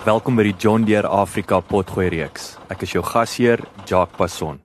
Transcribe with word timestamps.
Welkom 0.00 0.32
by 0.32 0.46
die 0.46 0.54
John 0.56 0.86
Deere 0.88 1.10
Afrika 1.12 1.58
Potgooi 1.60 2.06
reeks. 2.08 2.54
Ek 2.72 2.86
is 2.86 2.94
jou 2.94 3.02
gasheer, 3.04 3.60
Jacques 3.84 4.16
Passon. 4.16 4.56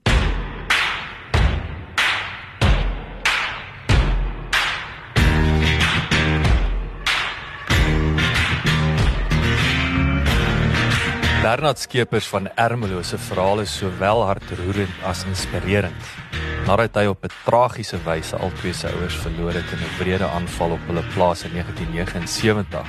Bernard 11.43 11.83
Skeepers 11.83 12.31
van 12.31 12.47
Ermelo 12.55 13.03
se 13.03 13.19
verhaal 13.19 13.65
is 13.65 13.75
sowel 13.75 14.23
hartroerend 14.23 15.03
as 15.03 15.25
inspirerend. 15.27 16.15
Nadat 16.63 16.95
hy 16.95 17.11
op 17.11 17.27
'n 17.27 17.35
tragiese 17.43 17.99
wyse 18.07 18.39
al 18.39 18.55
twee 18.61 18.73
sy 18.73 18.87
ouers 18.87 19.19
verloor 19.19 19.51
het 19.51 19.67
in 19.75 19.83
'n 19.83 19.99
wrede 19.99 20.31
aanval 20.31 20.79
op 20.79 20.87
hulle 20.87 21.03
plaas 21.13 21.43
in 21.43 21.51
1979, 21.51 22.87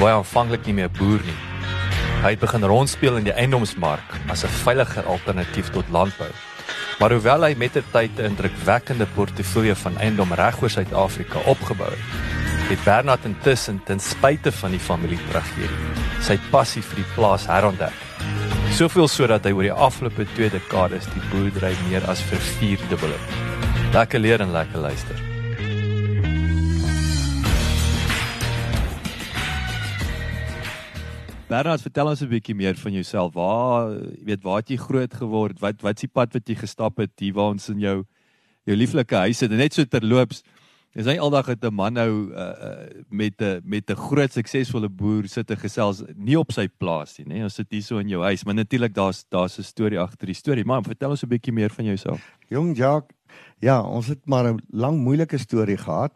wou 0.00 0.08
hy 0.08 0.16
aanvanklik 0.16 0.64
nie 0.64 0.74
meer 0.74 0.90
boer 0.90 1.20
nie. 1.20 1.57
Hy 2.18 2.32
het 2.34 2.40
begin 2.42 2.64
rondspeel 2.66 3.16
in 3.20 3.28
die 3.28 3.32
eiendomsmark 3.32 4.16
as 4.28 4.44
'n 4.44 4.50
veiliger 4.64 5.06
alternatief 5.06 5.70
tot 5.70 5.88
landbou. 5.88 6.30
Maar 6.98 7.12
hoewel 7.12 7.42
hy 7.42 7.54
met 7.54 7.72
die 7.72 7.82
tyd 7.92 8.18
'n 8.18 8.24
indrukwekkende 8.24 9.06
portefeulje 9.14 9.76
van 9.76 9.98
eiendom 9.98 10.32
regoor 10.32 10.70
Suid-Afrika 10.70 11.38
opgebou 11.46 11.90
het, 11.90 12.08
het 12.68 12.84
Bernard 12.84 13.24
intussen 13.24 13.80
ten 13.84 14.00
spyte 14.00 14.52
van 14.52 14.70
die 14.70 14.80
familie 14.80 15.20
tragedie 15.30 15.70
sy 16.20 16.38
passie 16.50 16.82
vir 16.82 16.96
die 16.96 17.10
plaas 17.14 17.46
herontdek. 17.46 17.94
Soveel 18.76 19.08
sodat 19.08 19.44
hy 19.44 19.52
oor 19.52 19.62
die 19.62 19.72
afgelope 19.72 20.26
2 20.34 20.50
dekades 20.50 21.06
die 21.14 21.24
boerdery 21.30 21.74
meer 21.88 22.04
as 22.10 22.20
vervierdubbel 22.20 23.14
het. 23.16 23.94
Lekker 23.94 24.20
leer 24.20 24.40
en 24.40 24.52
lekker 24.52 24.80
luister. 24.80 25.27
Bernard, 31.48 31.80
vertel 31.80 32.10
ons 32.10 32.20
'n 32.22 32.28
bietjie 32.28 32.54
meer 32.54 32.76
van 32.76 32.92
jouself. 32.92 33.32
Waar, 33.34 33.92
jy 33.92 34.24
weet, 34.24 34.42
waar 34.42 34.56
het 34.60 34.68
jy 34.68 34.76
groot 34.76 35.14
geword? 35.14 35.60
Wat 35.60 35.80
wat 35.80 35.96
is 35.96 36.00
die 36.00 36.12
pad 36.12 36.32
wat 36.32 36.48
jy 36.48 36.54
gestap 36.54 36.98
het 36.98 37.12
hier 37.16 37.32
waar 37.32 37.52
ons 37.56 37.68
in 37.68 37.80
jou 37.80 38.04
jou 38.64 38.76
lieflike 38.76 39.14
huis 39.14 39.40
het? 39.40 39.50
Net 39.50 39.72
so 39.72 39.84
terloops, 39.84 40.42
Dis 40.96 41.06
hy 41.06 41.18
aldag 41.20 41.46
het 41.52 41.64
'n 41.64 41.74
man 41.74 41.92
nou 41.92 42.32
uh, 42.32 43.04
met 43.10 43.40
'n 43.40 43.60
met 43.64 43.90
'n 43.90 43.94
groot 43.94 44.32
suksesvolle 44.32 44.88
boer 44.88 45.28
sit 45.28 45.46
te 45.46 45.56
gesels 45.56 46.02
nie 46.16 46.38
op 46.38 46.50
sy 46.50 46.66
plaas 46.68 47.18
nie, 47.18 47.26
nê. 47.26 47.42
Ons 47.42 47.54
sit 47.54 47.70
hier 47.70 47.82
so 47.82 47.98
in 47.98 48.08
jou 48.08 48.22
huis, 48.22 48.44
maar 48.44 48.54
natuurlik 48.54 48.94
daar's 48.94 49.24
daar's 49.28 49.58
'n 49.58 49.62
storie 49.62 49.98
agter 49.98 50.26
die 50.26 50.34
storie. 50.34 50.64
Maar 50.64 50.82
vertel 50.82 51.10
ons 51.10 51.22
'n 51.22 51.28
bietjie 51.28 51.52
meer 51.52 51.70
van 51.70 51.84
jouself. 51.84 52.20
Jong 52.48 52.76
Jacques, 52.76 53.16
ja, 53.60 53.82
ons 53.82 54.06
het 54.08 54.26
maar 54.26 54.52
'n 54.52 54.60
lang 54.70 54.98
moeilike 54.98 55.38
storie 55.38 55.76
gehad. 55.76 56.12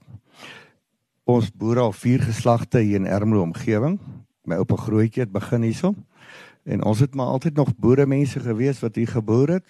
Ons 1.25 1.51
boer 1.51 1.79
al 1.79 1.93
vier 1.93 2.21
geslagte 2.21 2.79
hier 2.79 2.97
in 2.97 3.07
Ermelo 3.07 3.43
omgewing. 3.43 4.01
My 4.45 4.59
oupa 4.59 4.77
grootjie 4.77 5.23
het 5.23 5.33
begin 5.33 5.63
hierso. 5.63 5.95
En 6.65 6.85
ons 6.85 6.99
het 6.99 7.15
maar 7.15 7.27
altyd 7.27 7.55
nog 7.55 7.77
boere 7.77 8.07
mense 8.07 8.41
gewees 8.41 8.81
wat 8.81 8.97
hier 8.97 9.09
geboer 9.09 9.49
het. 9.49 9.67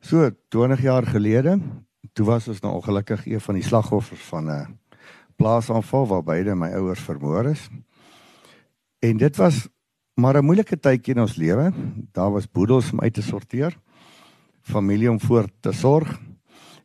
So 0.00 0.30
20 0.48 0.82
jaar 0.82 1.06
gelede 1.06 1.58
toe 2.12 2.26
was 2.26 2.48
ons 2.48 2.60
nou 2.60 2.74
ongelukkig 2.74 3.26
een 3.26 3.40
van 3.40 3.54
die 3.54 3.64
slagoffers 3.64 4.22
van 4.32 4.50
'n 4.50 4.78
plaasaanval 5.36 6.06
waar 6.06 6.22
beide 6.22 6.54
my 6.54 6.72
ouers 6.72 7.00
vermoor 7.00 7.44
is. 7.44 7.68
En 8.98 9.16
dit 9.16 9.36
was 9.36 9.68
maar 10.14 10.36
'n 10.36 10.44
moeilike 10.44 10.80
tydjie 10.80 11.14
in 11.14 11.20
ons 11.20 11.36
lewe. 11.36 11.72
Daar 12.12 12.32
was 12.32 12.50
boedels 12.50 12.92
om 12.92 13.00
uit 13.00 13.14
te 13.14 13.22
sorteer, 13.22 13.78
familie 14.60 15.10
om 15.10 15.20
voor 15.20 15.48
te 15.60 15.72
sorg 15.72 16.20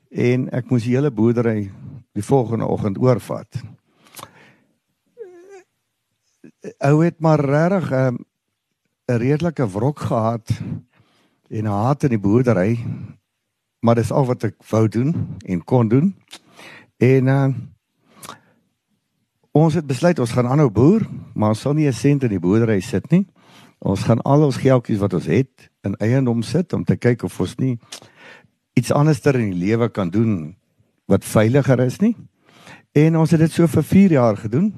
en 0.09 0.49
ek 0.49 0.69
moes 0.69 0.83
die 0.83 0.95
hele 0.95 1.11
boerdery 1.11 1.71
die 2.11 2.23
volgende 2.23 2.65
oggend 2.65 2.97
oorvat. 2.97 3.63
Ou 6.79 7.03
het 7.03 7.19
maar 7.19 7.39
regtig 7.39 7.91
'n 7.91 8.25
'n 9.07 9.17
redelike 9.17 9.69
wrok 9.69 9.99
gehad 9.99 10.49
en 11.49 11.65
haat 11.65 12.03
in 12.03 12.09
die 12.09 12.19
boerdery 12.19 12.79
maar 13.85 13.95
dis 13.95 14.11
al 14.11 14.25
wat 14.25 14.47
ek 14.47 14.57
wou 14.71 14.87
doen 14.89 15.13
en 15.45 15.63
kon 15.63 15.89
doen. 15.91 16.13
En 16.97 17.33
uh 17.37 17.47
ons 19.55 19.73
het 19.73 19.85
besluit 19.87 20.19
ons 20.19 20.31
gaan 20.35 20.49
aanhou 20.51 20.67
boer, 20.67 21.05
maar 21.31 21.53
ons 21.53 21.61
sal 21.63 21.73
nie 21.73 21.87
'n 21.87 21.93
sent 21.93 22.23
in 22.23 22.29
die 22.29 22.39
boerdery 22.43 22.81
sit 22.81 23.11
nie. 23.11 23.25
Ons 23.79 24.03
gaan 24.03 24.21
al 24.21 24.43
ons 24.43 24.57
geldjies 24.57 24.99
wat 24.99 25.13
ons 25.13 25.25
het 25.25 25.69
in 25.83 25.95
eiendom 25.95 26.41
sit 26.41 26.73
om 26.73 26.83
te 26.83 26.97
kyk 26.97 27.23
of 27.23 27.39
ons 27.39 27.55
nie 27.55 27.79
iets 28.73 28.91
anderster 28.91 29.35
in 29.35 29.51
die 29.51 29.65
lewe 29.65 29.89
kan 29.89 30.09
doen 30.09 30.55
wat 31.05 31.23
veiliger 31.23 31.79
is 31.79 31.99
nie. 31.99 32.15
En 32.91 33.17
ons 33.17 33.31
het 33.31 33.39
dit 33.39 33.51
so 33.51 33.67
vir 33.67 33.83
4 33.83 34.11
jaar 34.11 34.37
gedoen. 34.37 34.73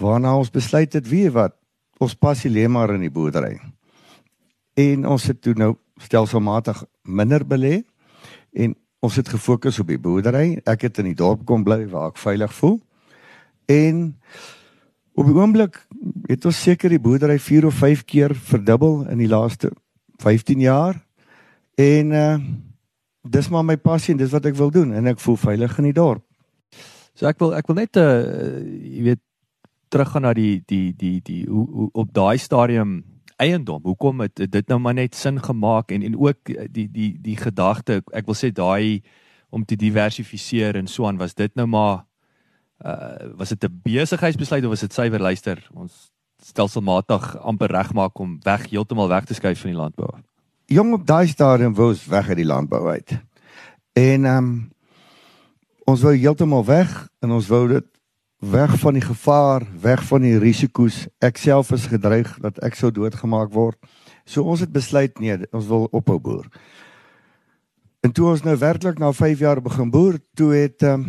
Waarna 0.00 0.32
ons 0.38 0.50
besluit 0.52 0.92
het 0.96 1.08
wie 1.08 1.28
wat 1.32 1.56
ons 2.00 2.16
passie 2.16 2.50
lê 2.50 2.64
maar 2.68 2.94
in 2.94 3.02
die 3.04 3.12
boerdery. 3.12 3.58
En 4.80 5.04
ons 5.04 5.26
het 5.28 5.40
toe 5.44 5.52
nou 5.58 5.74
stelselmatig 6.00 6.80
minder 7.04 7.44
belê 7.44 7.82
en 8.56 8.72
ons 9.04 9.16
het 9.16 9.28
gefokus 9.28 9.80
op 9.82 9.90
die 9.92 10.00
boerdery. 10.00 10.60
Ek 10.64 10.86
het 10.88 11.02
in 11.02 11.10
die 11.10 11.18
dorp 11.18 11.44
kom 11.48 11.64
bly 11.66 11.84
waar 11.92 12.14
ek 12.14 12.20
veilig 12.20 12.54
voel. 12.56 12.78
En 13.68 14.16
op 15.12 15.28
die 15.28 15.36
oomblik 15.36 15.82
het 16.30 16.48
ons 16.48 16.62
seker 16.64 16.92
die 16.92 17.02
boerdery 17.02 17.36
4 17.38 17.68
of 17.68 17.78
5 17.84 18.04
keer 18.08 18.34
verdubbel 18.34 19.04
in 19.12 19.20
die 19.20 19.28
laaste 19.28 19.72
15 20.24 20.64
jaar. 20.64 20.96
En 21.76 22.12
uh 22.16 22.34
dis 23.20 23.50
maar 23.52 23.64
my 23.68 23.74
passie 23.76 24.14
en 24.14 24.18
dis 24.18 24.30
wat 24.32 24.46
ek 24.48 24.54
wil 24.56 24.70
doen 24.72 24.94
en 24.96 25.10
ek 25.10 25.18
voel 25.20 25.36
veilig 25.36 25.74
in 25.78 25.90
die 25.90 25.96
dorp. 25.98 26.22
So 27.12 27.28
ek 27.28 27.36
wil 27.42 27.52
ek 27.52 27.66
wil 27.68 27.76
net 27.76 27.98
uh 28.00 28.06
jy 28.80 29.02
weet 29.10 29.20
teruggaan 29.90 30.22
na 30.22 30.34
die 30.36 30.62
die 30.66 30.92
die 30.96 31.18
die 31.22 31.44
hoe, 31.48 31.66
hoe 31.70 31.88
op 31.92 32.12
daai 32.14 32.38
stadium 32.38 33.00
eiendom. 33.40 33.82
Hoekom 33.82 34.20
het 34.20 34.42
dit 34.52 34.68
nou 34.68 34.78
maar 34.80 34.94
net 34.94 35.14
sin 35.16 35.40
gemaak 35.42 35.90
en 35.94 36.02
en 36.02 36.18
ook 36.18 36.52
die 36.70 36.86
die 36.90 37.12
die 37.20 37.36
gedagte, 37.36 38.02
ek 38.12 38.28
wil 38.28 38.38
sê 38.38 38.52
daai 38.54 39.02
om 39.50 39.64
te 39.66 39.76
diversifiseer 39.76 40.78
en 40.78 40.86
so 40.86 41.06
aan 41.08 41.18
was 41.18 41.34
dit 41.34 41.54
nou 41.58 41.66
maar 41.66 42.04
uh 42.84 43.36
was 43.36 43.52
dit 43.52 43.64
'n 43.64 43.80
besigheidsbesluit 43.82 44.64
of 44.64 44.70
was 44.70 44.80
dit 44.86 44.92
suiwer 44.92 45.20
luister 45.20 45.68
ons 45.74 46.10
stelselmatig 46.42 47.36
amper 47.36 47.70
regmaak 47.70 48.18
om 48.18 48.38
weg 48.42 48.70
heeltemal 48.70 49.08
weg 49.08 49.24
te 49.24 49.34
skuif 49.34 49.60
van 49.60 49.70
die 49.70 49.78
landbou. 49.78 50.08
Jong 50.66 50.94
op 50.94 51.06
daai 51.06 51.26
stadium 51.26 51.74
wou 51.74 51.88
ons 51.88 52.06
weg 52.06 52.28
uit 52.28 52.36
die 52.36 52.46
landbou 52.46 52.88
uit. 52.88 53.18
En 53.92 54.24
ehm 54.24 54.36
um, 54.36 54.70
ons 55.84 56.00
wou 56.00 56.14
heeltemal 56.14 56.64
weg 56.64 57.08
en 57.20 57.30
ons 57.30 57.46
wou 57.46 57.68
dit 57.68 57.86
weg 58.40 58.78
van 58.80 58.96
die 58.96 59.04
gevaar, 59.04 59.66
weg 59.80 60.04
van 60.08 60.24
die 60.24 60.38
risiko's. 60.40 61.04
Ek 61.20 61.36
self 61.36 61.70
is 61.76 61.86
gedreig 61.92 62.32
dat 62.40 62.58
ek 62.64 62.74
sou 62.74 62.90
doodgemaak 62.90 63.52
word. 63.52 63.76
So 64.24 64.42
ons 64.48 64.60
het 64.64 64.72
besluit 64.72 65.18
nee, 65.20 65.36
ons 65.52 65.68
wil 65.68 65.88
ophou 65.92 66.18
boer. 66.18 66.46
En 68.00 68.12
toe 68.12 68.30
ons 68.32 68.42
nou 68.42 68.56
werklik 68.56 68.98
na 68.98 69.12
5 69.12 69.44
jaar 69.44 69.60
begin 69.60 69.90
boer, 69.92 70.16
toe 70.34 70.54
het 70.54 70.82
um, 70.88 71.04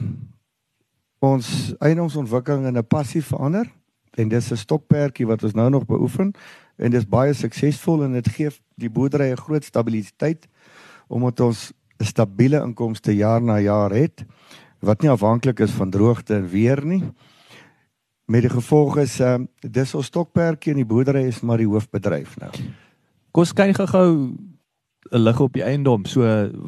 ons 1.23 1.71
eiendomsontwikkeling 1.79 2.67
in 2.67 2.77
'n 2.77 2.87
passie 2.87 3.23
verander 3.23 3.69
en 4.17 4.27
dis 4.27 4.51
'n 4.51 4.57
stokperdjie 4.57 5.27
wat 5.27 5.43
ons 5.43 5.53
nou 5.53 5.69
nog 5.69 5.85
beoefen 5.85 6.33
en 6.77 6.91
dis 6.91 7.07
baie 7.07 7.33
suksesvol 7.33 8.03
en 8.03 8.11
dit 8.11 8.27
gee 8.27 8.49
die 8.75 8.89
boerdery 8.89 9.31
'n 9.31 9.37
groot 9.37 9.63
stabiliteit 9.63 10.47
omdat 11.07 11.39
ons 11.39 11.71
'n 11.99 12.05
stabiele 12.05 12.61
inkomste 12.63 13.15
jaar 13.15 13.41
na 13.41 13.59
jaar 13.59 13.91
het 13.91 14.25
wat 14.81 15.01
nie 15.01 15.09
afhanklik 15.09 15.59
is 15.59 15.73
van 15.77 15.89
droogte 15.89 16.35
en 16.35 16.47
weer 16.49 16.85
nie. 16.85 17.03
Met 18.25 18.45
die 18.47 18.53
gevolg 18.53 18.97
is 18.97 19.19
uh 19.19 19.37
dis 19.61 19.95
ons 19.95 20.09
stokperdjie 20.11 20.73
in 20.73 20.81
die 20.81 20.87
boerdery 20.87 21.27
is 21.29 21.41
maar 21.41 21.61
die 21.61 21.69
hoofbedryf 21.69 22.37
nou. 22.41 22.51
Kom 23.31 23.45
ons 23.45 23.53
kyk 23.53 23.77
gou 23.77 24.35
'n 25.11 25.23
lig 25.23 25.39
op 25.39 25.53
die 25.53 25.63
eiendom. 25.63 26.05
So 26.05 26.23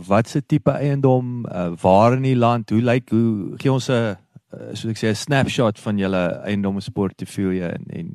wat 0.08 0.28
se 0.28 0.42
tipe 0.46 0.72
eiendom, 0.72 1.46
uh, 1.46 1.72
waar 1.82 2.14
in 2.14 2.26
die 2.26 2.36
land, 2.36 2.70
hoe 2.70 2.82
lyk 2.82 3.10
hoe 3.10 3.58
gee 3.58 3.72
ons 3.72 3.90
'n 3.90 3.94
uh, 3.94 4.74
soos 4.74 4.92
ek 4.92 4.98
sê 4.98 5.08
'n 5.10 5.16
snapshot 5.16 5.80
van 5.80 5.98
julle 5.98 6.42
eiendomsportefeulje 6.44 7.68
en 7.68 7.84
en 7.90 8.10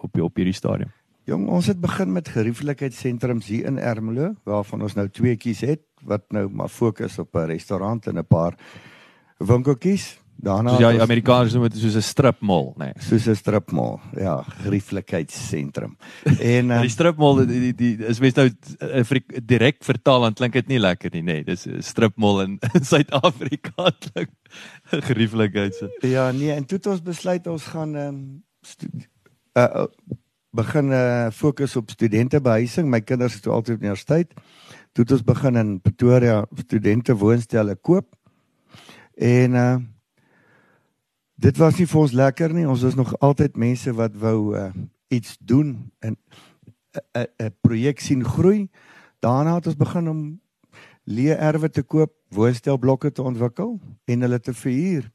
op 0.00 0.20
op 0.20 0.36
hierdie 0.36 0.54
stadium. 0.54 0.90
Jong, 1.24 1.48
ons 1.48 1.66
het 1.66 1.80
begin 1.80 2.12
met 2.12 2.28
gerieflikheidssentrums 2.28 3.46
hier 3.46 3.64
in 3.64 3.78
Ermelo 3.78 4.34
waarvan 4.44 4.82
ons 4.82 4.94
nou 4.94 5.08
tweeetjies 5.08 5.60
het 5.60 5.82
wat 6.04 6.24
nou 6.28 6.48
maar 6.52 6.68
fokus 6.68 7.18
op 7.18 7.34
'n 7.34 7.46
restaurant 7.46 8.06
en 8.06 8.18
'n 8.18 8.26
paar 8.26 8.54
winkeltjies. 9.38 10.18
Daarna 10.44 10.74
soos 10.74 10.82
ja, 10.82 10.90
Amerikaners 11.02 11.54
noem 11.54 11.68
dit 11.68 11.78
soos 11.78 11.94
'n 11.96 12.02
strip 12.02 12.40
mall, 12.42 12.72
nê. 12.76 12.90
Nee. 12.90 13.02
Soos 13.06 13.28
'n 13.28 13.36
strip 13.38 13.70
mall. 13.72 14.00
Ja, 14.18 14.42
gerieflikheidssentrum. 14.64 15.96
En 16.24 16.70
uh, 16.70 16.80
die 16.86 16.90
strip 16.90 17.16
mall 17.16 17.46
die, 17.46 17.60
die, 17.60 17.74
die 17.74 18.06
is 18.06 18.20
mens 18.20 18.34
nou 18.34 18.48
uh, 18.50 19.20
direk 19.42 19.78
vertaal 19.84 20.26
dan 20.26 20.34
klink 20.34 20.52
dit 20.52 20.68
nie 20.68 20.80
lekker 20.80 21.10
nie, 21.14 21.22
nê. 21.22 21.38
Nee. 21.40 21.44
Dis 21.44 21.66
'n 21.66 21.82
strip 21.82 22.16
mall 22.16 22.42
in, 22.44 22.58
in 22.76 22.84
Suid-Afrika 22.84 23.92
klink 24.10 24.34
gerieflikheid 24.90 25.74
se. 25.74 25.88
Ja, 26.02 26.30
nee, 26.32 26.52
en 26.52 26.66
toe 26.66 26.78
het 26.78 26.86
ons 26.86 27.02
besluit 27.02 27.46
ons 27.46 27.64
gaan 27.64 27.94
ehm 27.96 28.08
um, 28.08 28.42
uh, 29.54 29.86
begin 30.54 30.90
uh, 30.90 31.30
fokus 31.30 31.76
op 31.76 31.90
studentebehuising. 31.90 32.88
My 32.90 33.00
kinders 33.00 33.34
is 33.34 33.46
altyd 33.46 33.76
op 33.76 33.82
universiteit. 33.82 34.34
Toe 34.92 35.02
het 35.02 35.12
ons 35.12 35.24
begin 35.26 35.56
in 35.56 35.80
Pretoria 35.80 36.44
studente 36.66 37.16
woonstelle 37.16 37.74
koop. 37.74 38.14
En 39.14 39.52
uh 39.54 39.76
dit 41.34 41.56
was 41.56 41.76
nie 41.76 41.86
vir 41.90 42.00
ons 42.00 42.12
lekker 42.14 42.52
nie. 42.54 42.66
Ons 42.68 42.82
was 42.86 42.94
nog 42.94 43.10
altyd 43.18 43.56
mense 43.58 43.92
wat 43.98 44.14
wou 44.16 44.54
uh, 44.56 44.70
iets 45.12 45.36
doen 45.40 45.90
en 45.98 46.16
'n 47.12 47.26
'n 47.42 47.54
projek 47.60 48.00
sien 48.00 48.24
groei. 48.24 48.68
Daarna 49.18 49.54
het 49.54 49.66
ons 49.66 49.76
begin 49.76 50.08
om 50.08 50.40
leë 51.04 51.36
erwe 51.36 51.70
te 51.70 51.82
koop, 51.82 52.12
woonstelblokke 52.28 53.12
te 53.12 53.22
ontwikkel 53.22 53.80
en 54.04 54.20
hulle 54.20 54.40
te 54.40 54.54
verhuur. 54.54 55.10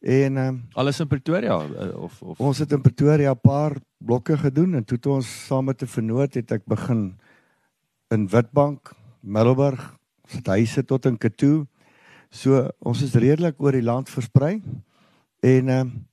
En 0.00 0.36
uh, 0.36 0.50
alles 0.72 1.00
in 1.00 1.06
Pretoria 1.06 1.58
uh, 1.58 2.02
of 2.02 2.22
of 2.22 2.40
ons 2.40 2.58
het 2.58 2.72
in 2.72 2.80
Pretoria 2.80 3.32
'n 3.32 3.40
paar 3.40 3.76
blokke 3.98 4.36
gedoen 4.38 4.74
en 4.74 4.84
toe 4.84 4.96
het 4.96 5.06
ons 5.06 5.46
saam 5.46 5.64
met 5.64 5.82
'n 5.82 5.86
vernoot 5.86 6.34
het 6.34 6.50
ek 6.52 6.64
begin 6.64 7.18
in 8.08 8.28
Witbank, 8.28 8.94
Middelburg, 9.20 9.96
sit 10.24 10.46
huise 10.46 10.84
tot 10.84 11.04
in 11.04 11.18
Katoo. 11.18 11.66
So 12.30 12.68
ons 12.78 13.02
is 13.02 13.14
redelik 13.14 13.60
oor 13.62 13.72
die 13.72 13.84
land 13.84 14.10
versprei. 14.10 14.62
En 15.40 15.68
ehm 15.68 15.80
um, 15.80 16.06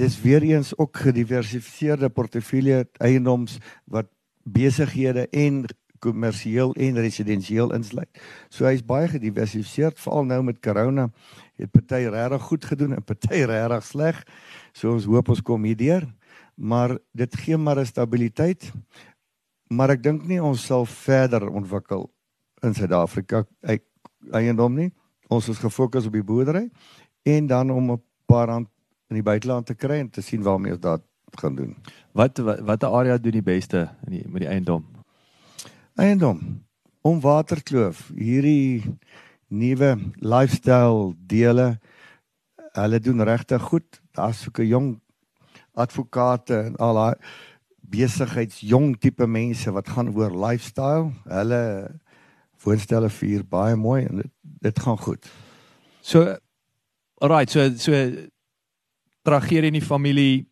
dis 0.00 0.14
weer 0.22 0.42
eens 0.42 0.72
ook 0.78 0.96
gediversifiseerde 0.96 2.08
portefeulje 2.08 2.88
eiendoms 3.04 3.58
wat 3.84 4.06
besighede 4.48 5.26
en 5.28 5.66
kommersieel 6.00 6.72
en 6.74 7.00
residensieel 7.04 7.74
insluit. 7.76 8.08
So 8.48 8.64
hy's 8.64 8.80
baie 8.86 9.10
gediversifiseerd 9.12 10.00
veral 10.00 10.24
nou 10.24 10.40
met 10.46 10.62
corona 10.64 11.10
het 11.60 11.70
party 11.74 12.06
regtig 12.08 12.46
goed 12.48 12.64
gedoen 12.64 12.96
en 12.96 13.04
party 13.04 13.42
regtig 13.52 13.84
sleg. 13.84 14.22
So 14.72 14.94
ons 14.94 15.08
hoop 15.10 15.28
ons 15.28 15.44
kom 15.44 15.68
hierdeur. 15.68 16.08
Maar 16.56 16.96
dit 17.12 17.36
gee 17.44 17.56
maar 17.56 17.80
'n 17.80 17.86
stabiliteit. 17.86 18.72
Maar 19.68 19.90
ek 19.90 20.02
dink 20.02 20.24
nie 20.24 20.42
ons 20.42 20.64
sal 20.64 20.86
verder 20.86 21.48
ontwikkel 21.48 22.10
in 22.62 22.74
Suid-Afrika 22.74 23.44
eiendom 24.32 24.74
nie. 24.74 24.90
Ons 25.30 25.48
is 25.48 25.60
gefokus 25.62 26.08
op 26.08 26.16
die 26.16 26.26
boerdery 26.26 26.66
en 27.22 27.46
dan 27.46 27.70
om 27.70 27.92
'n 27.92 28.02
paar 28.26 28.48
rand 28.48 28.68
in 29.08 29.16
die 29.18 29.26
buiteland 29.26 29.66
te 29.66 29.74
kry 29.74 29.98
en 30.02 30.10
te 30.10 30.22
sien 30.22 30.42
waarmee 30.42 30.72
ons 30.72 30.80
dit 30.80 31.02
gaan 31.38 31.54
doen. 31.54 31.76
Wat 32.12 32.38
watter 32.38 32.88
area 32.88 33.18
doen 33.18 33.38
die 33.38 33.42
beste 33.42 33.88
in 34.06 34.12
die 34.12 34.24
met 34.28 34.42
die 34.42 34.48
eiendom? 34.48 34.84
Eiendom 35.94 36.62
om 37.00 37.20
Waterkloof, 37.20 38.10
hierdie 38.14 38.82
nuwe 39.48 39.96
lifestyle 40.18 41.14
dele. 41.26 41.78
Hulle 42.72 43.00
doen 43.00 43.22
regtig 43.22 43.62
goed. 43.62 44.00
Daar's 44.12 44.42
so 44.42 44.50
'n 44.54 44.66
jong 44.66 45.00
advokate 45.74 46.54
en 46.54 46.76
al 46.76 46.94
daai 46.94 47.14
besigheidsjong 47.90 48.98
tipe 49.00 49.26
mense 49.26 49.70
wat 49.70 49.88
gaan 49.88 50.14
oor 50.14 50.30
lifestyle. 50.46 51.10
Hulle 51.24 51.99
voorstelle 52.60 53.10
vir 53.10 53.44
baie 53.44 53.76
mooi 53.76 54.04
en 54.06 54.22
dit 54.22 54.32
dit 54.60 54.78
gaan 54.78 54.98
goed. 54.98 55.26
So 56.02 56.36
Alright, 57.20 57.50
so 57.50 57.68
so 57.76 57.92
tragedie 59.24 59.68
in 59.68 59.76
die 59.76 59.84
familie 59.84 60.46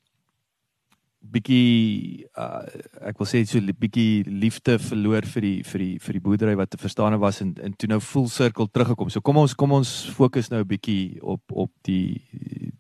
bietjie 1.29 2.27
uh, 2.39 2.63
ek 3.09 3.19
wil 3.21 3.29
sê 3.29 3.41
so 3.49 3.61
bietjie 3.61 4.25
liefde 4.29 4.77
verloor 4.81 5.27
vir 5.35 5.45
die 5.45 5.57
vir 5.67 5.83
die 5.83 5.95
vir 6.05 6.17
die 6.17 6.23
boerdery 6.25 6.55
wat 6.61 6.71
te 6.73 6.81
verstaan 6.81 7.17
was 7.21 7.41
en 7.45 7.55
en 7.65 7.75
toe 7.75 7.89
nou 7.91 8.01
full 8.05 8.29
circle 8.33 8.69
teruggekom. 8.69 9.11
So 9.11 9.25
kom 9.25 9.41
ons 9.43 9.57
kom 9.59 9.75
ons 9.77 9.93
fokus 10.17 10.51
nou 10.53 10.63
'n 10.63 10.69
bietjie 10.69 11.21
op 11.23 11.43
op 11.53 11.73
die 11.83 12.21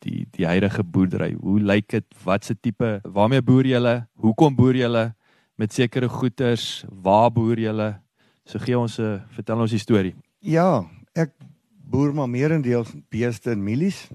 die 0.05 0.27
die 0.37 0.47
huidige 0.47 0.85
boerdery. 0.85 1.35
Hoe 1.35 1.61
lyk 1.61 1.89
dit? 1.89 2.05
Wat 2.25 2.45
se 2.45 2.55
tipe 2.55 3.01
waarmee 3.05 3.43
boer 3.43 3.67
julle? 3.67 4.07
Hoekom 4.17 4.57
boer 4.57 4.77
julle 4.77 5.15
met 5.57 5.73
sekere 5.73 6.09
goederes? 6.09 6.85
Waar 6.89 7.31
boer 7.31 7.59
julle? 7.59 8.01
So 8.49 8.59
gee 8.59 8.79
ons 8.79 8.97
'n 8.97 9.05
uh, 9.05 9.21
vertel 9.37 9.61
ons 9.61 9.71
die 9.71 9.79
storie. 9.79 10.15
Ja, 10.41 10.89
ek 11.13 11.35
boer 11.69 12.15
maar 12.15 12.29
meerendeels 12.29 12.95
beeste 13.13 13.51
en 13.51 13.63
mielies. 13.63 14.09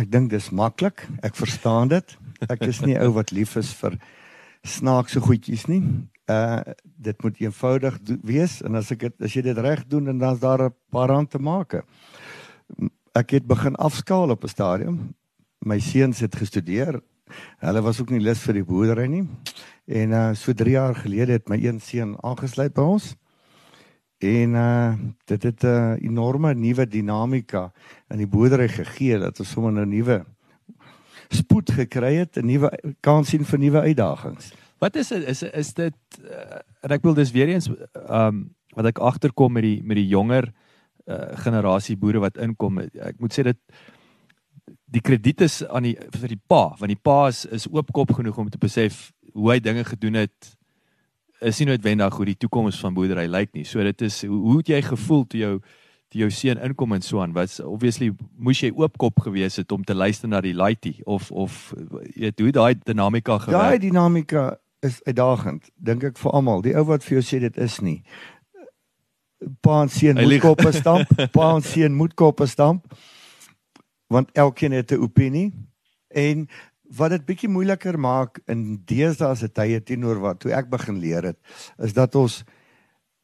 Ek 0.00 0.08
dink 0.10 0.30
dis 0.30 0.50
maklik. 0.50 1.04
Ek 1.20 1.36
verstaan 1.36 1.88
dit. 1.88 2.16
Ek 2.48 2.64
is 2.64 2.80
nie 2.80 2.96
ou 2.96 3.12
wat 3.12 3.30
lief 3.30 3.56
is 3.60 3.74
vir 3.76 3.98
snaakse 4.64 5.20
goedjies 5.20 5.66
nie. 5.68 5.82
Uh 6.24 6.62
dit 6.82 7.22
moet 7.22 7.36
eenvoudig 7.40 7.98
wees 8.22 8.62
en 8.62 8.78
as 8.80 8.90
ek 8.94 9.02
het, 9.02 9.16
as 9.20 9.34
jy 9.34 9.42
dit 9.42 9.58
reg 9.58 9.84
doen 9.90 10.08
en 10.08 10.18
dan's 10.18 10.40
daar 10.40 10.70
'n 10.70 10.74
paar 10.90 11.08
rand 11.08 11.30
te 11.30 11.38
maak. 11.38 11.84
Ek 13.14 13.30
het 13.30 13.46
begin 13.46 13.76
afskaal 13.76 14.30
op 14.30 14.44
'n 14.44 14.48
stadium. 14.48 15.14
My 15.60 15.78
seuns 15.78 16.20
het 16.20 16.36
gestudeer. 16.36 17.02
Hulle 17.60 17.82
was 17.82 18.00
ook 18.00 18.10
nie 18.10 18.20
lus 18.20 18.42
vir 18.46 18.60
die 18.60 18.64
boerdery 18.64 19.06
nie. 19.06 19.24
En 19.86 20.12
uh 20.12 20.34
so 20.34 20.52
3 20.52 20.70
jaar 20.70 20.94
gelede 20.94 21.38
het 21.38 21.48
my 21.48 21.58
een 21.60 21.80
seun 21.80 22.16
aangesluit 22.22 22.74
by 22.74 22.82
ons. 22.82 23.14
En 24.22 24.54
uh 24.54 24.94
dit 25.26 25.42
het 25.42 25.64
'n 25.64 25.66
uh, 25.66 25.96
enorme 26.02 26.54
nuwe 26.54 26.86
dinamika 26.86 27.72
in 28.10 28.18
die 28.18 28.28
boerdery 28.28 28.68
gegee 28.68 29.18
dat 29.18 29.38
ons 29.38 29.50
sommer 29.50 29.72
nou 29.72 29.86
nuwe 29.86 30.24
spoed 31.28 31.70
gekry 31.70 32.14
het, 32.14 32.36
'n 32.36 32.46
nuwe 32.46 32.70
kans 33.00 33.28
sien 33.28 33.44
vir 33.44 33.58
nuwe 33.58 33.80
uitdagings. 33.80 34.52
Wat 34.78 34.96
is 34.96 35.10
is 35.10 35.42
is 35.42 35.72
dit 35.74 35.94
uh, 36.24 36.58
ek 36.80 37.02
wil 37.02 37.14
dis 37.14 37.30
weer 37.30 37.48
eens 37.48 37.70
um 38.08 38.54
wat 38.74 38.86
ek 38.86 38.98
agterkom 38.98 39.52
met 39.52 39.62
die 39.62 39.82
met 39.84 39.96
die 39.96 40.08
jonger 40.08 40.52
uh, 41.06 41.36
generasie 41.44 41.96
boere 41.96 42.18
wat 42.18 42.36
inkom. 42.36 42.78
Ek 42.78 43.18
moet 43.20 43.34
sê 43.34 43.42
dit 43.42 43.58
die 44.92 45.00
krediet 45.00 45.40
is 45.44 45.60
aan 45.68 45.86
die 45.88 45.94
vir 45.96 46.34
die 46.34 46.40
pa, 46.48 46.64
want 46.78 46.92
die 46.92 47.00
pa 47.00 47.26
is 47.30 47.44
is 47.46 47.68
oopkop 47.70 48.12
genoeg 48.18 48.38
om 48.38 48.50
te 48.52 48.60
besef 48.60 49.10
hoe 49.32 49.54
hy 49.54 49.60
dinge 49.62 49.84
gedoen 49.88 50.20
het 50.20 50.52
is 51.42 51.58
nie 51.58 51.72
noodwendig 51.72 52.16
hoe 52.16 52.26
die 52.28 52.38
toekoms 52.38 52.78
van 52.82 52.94
boerdery 52.94 53.26
lyk 53.30 53.52
nie. 53.56 53.64
So 53.66 53.82
dit 53.82 54.04
is 54.06 54.20
hoe, 54.26 54.40
hoe 54.46 54.58
het 54.60 54.70
jy 54.70 54.82
gevoel 54.86 55.24
toe 55.26 55.40
jou 55.40 55.54
toe 56.12 56.20
jou 56.20 56.28
seun 56.34 56.60
inkom 56.60 56.92
en 56.92 57.02
so 57.02 57.22
aan? 57.22 57.32
Wat 57.34 57.54
obviously 57.64 58.12
moes 58.36 58.60
jy 58.62 58.72
oopkop 58.76 59.22
gewees 59.24 59.56
het 59.58 59.72
om 59.72 59.84
te 59.84 59.96
luister 59.96 60.30
na 60.30 60.42
die 60.44 60.54
laity 60.54 60.98
of 61.04 61.30
of 61.30 61.72
jy 62.12 62.28
weet 62.28 62.44
hoe 62.44 62.52
daai 62.58 62.74
dinamika 62.84 63.38
gewerk. 63.46 63.58
Daai 63.58 63.78
dinamika 63.82 64.44
is 64.82 64.98
uitdagend, 65.06 65.70
dink 65.78 66.04
ek 66.04 66.18
vir 66.18 66.36
almal. 66.36 66.62
Die 66.62 66.74
ou 66.76 66.84
wat 66.90 67.04
vir 67.06 67.20
jou 67.20 67.24
sê 67.26 67.40
dit 67.42 67.58
is 67.62 67.78
nie. 67.80 68.00
Pa 69.62 69.82
en 69.86 69.90
seun 69.90 70.18
moet 70.20 70.42
koppe 70.42 70.72
stamp, 70.74 71.10
pa 71.34 71.48
en 71.56 71.64
seun 71.66 71.94
moet 71.98 72.14
koppe 72.18 72.46
stamp. 72.50 72.86
Want 74.12 74.32
elkeen 74.36 74.72
het 74.76 74.92
'n 74.92 75.00
opinie 75.00 75.52
en 76.08 76.48
wat 76.96 77.10
dit 77.10 77.24
bietjie 77.24 77.48
moeiliker 77.48 77.98
maak 77.98 78.40
in 78.46 78.82
deesdae 78.84 79.36
se 79.36 79.48
tye 79.48 79.80
teenoor 79.80 80.20
wat 80.20 80.40
toe 80.40 80.52
ek 80.52 80.68
begin 80.68 80.98
leer 81.00 81.24
het, 81.32 81.38
is 81.78 81.92
dat 81.96 82.14
ons 82.14 82.42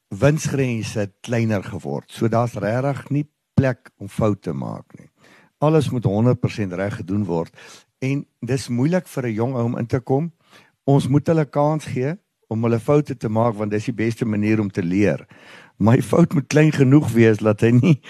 winsgrense 0.09 1.13
kleiner 1.21 1.65
geword. 1.65 2.11
So 2.11 2.29
daar's 2.29 2.57
regtig 2.57 3.11
nie 3.11 3.27
plek 3.55 3.91
om 3.99 4.09
foute 4.09 4.41
te 4.41 4.53
maak 4.53 4.87
nie. 4.99 5.11
Alles 5.59 5.91
moet 5.91 6.05
100% 6.05 6.73
reg 6.73 6.97
gedoen 7.03 7.25
word 7.25 7.53
en 7.99 8.27
dis 8.41 8.69
moeilik 8.69 9.09
vir 9.09 9.27
'n 9.27 9.35
jong 9.35 9.55
ou 9.55 9.65
om 9.65 9.79
in 9.79 9.87
te 9.87 10.01
kom. 10.01 10.33
Ons 10.85 11.09
moet 11.09 11.27
hulle 11.27 11.45
kans 11.45 11.85
gee 11.85 12.17
om 12.49 12.63
hulle 12.63 12.81
foute 12.81 13.17
te 13.17 13.29
maak 13.29 13.55
want 13.55 13.71
dis 13.71 13.85
die 13.85 13.93
beste 13.93 14.25
manier 14.25 14.61
om 14.61 14.71
te 14.71 14.83
leer. 14.83 15.27
My 15.77 16.01
fout 16.03 16.35
moet 16.35 16.47
klein 16.47 16.73
genoeg 16.73 17.13
wees 17.13 17.39
dat 17.39 17.61
hy 17.61 17.71
nie 17.71 18.01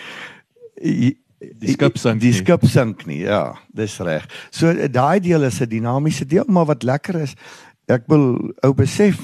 die 1.39 1.73
skip 1.73 1.99
sink 1.99 2.21
die 2.21 2.33
skip 2.35 2.67
sink 2.67 3.07
nie 3.07 3.23
ja 3.25 3.55
dis 3.75 3.99
reg 4.01 4.27
so 4.51 4.73
daai 4.89 5.21
deel 5.21 5.45
is 5.45 5.61
'n 5.61 5.69
dinamiese 5.69 6.25
deel 6.25 6.45
maar 6.49 6.67
wat 6.67 6.83
lekker 6.83 7.23
is 7.23 7.35
ek 7.89 8.07
wil 8.09 8.39
ou 8.63 8.73
besef 8.75 9.19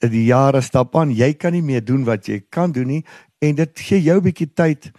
die 0.00 0.26
jare 0.26 0.60
stap 0.60 0.96
aan 0.96 1.10
jy 1.10 1.32
kan 1.32 1.52
nie 1.52 1.62
meer 1.62 1.84
doen 1.84 2.04
wat 2.04 2.28
jy 2.28 2.42
kan 2.50 2.72
doen 2.72 2.86
nie 2.86 3.04
en 3.40 3.54
dit 3.54 3.80
gee 3.80 4.00
jou 4.02 4.18
'n 4.18 4.24
bietjie 4.24 4.52
tyd 4.54 4.92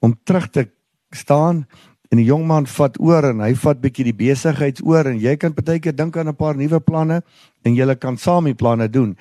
om 0.00 0.14
terug 0.24 0.50
te 0.50 0.68
staan 1.10 1.66
En 2.12 2.20
die 2.20 2.28
jong 2.28 2.44
man 2.44 2.66
vat 2.68 2.98
oor 3.00 3.24
en 3.24 3.40
hy 3.40 3.54
vat 3.56 3.78
bietjie 3.80 4.04
die 4.04 4.16
besigheids 4.16 4.82
oor 4.84 5.08
en 5.08 5.16
jy 5.20 5.32
kan 5.40 5.54
partykeer 5.56 5.94
dink 5.96 6.16
aan 6.20 6.28
'n 6.28 6.36
paar 6.36 6.56
nuwe 6.60 6.80
planne 6.80 7.22
en 7.64 7.74
julle 7.74 7.96
kan 7.96 8.18
saam 8.18 8.44
die 8.44 8.54
planne 8.54 8.88
doen. 8.88 9.16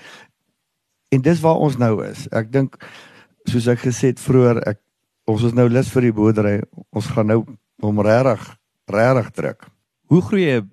En 1.12 1.22
dis 1.22 1.40
waar 1.40 1.56
ons 1.56 1.78
nou 1.78 2.04
is. 2.04 2.28
Ek 2.32 2.51
dink 2.51 2.75
soos 3.48 3.68
ek 3.68 3.80
gesê 3.80 4.12
het 4.12 4.20
vroeër, 4.20 4.68
ek 4.68 4.80
ons 5.25 5.44
is 5.44 5.54
nou 5.54 5.68
lus 5.70 5.90
vir 5.94 6.08
die 6.08 6.16
boerdery. 6.16 6.56
Ons 6.92 7.10
gaan 7.13 7.28
nou 7.28 7.44
hom 7.82 8.01
regtig 8.06 8.48
regtig 8.92 9.32
druk. 9.38 9.68
Hoe 10.12 10.22
groei 10.22 10.60
'n 10.60 10.70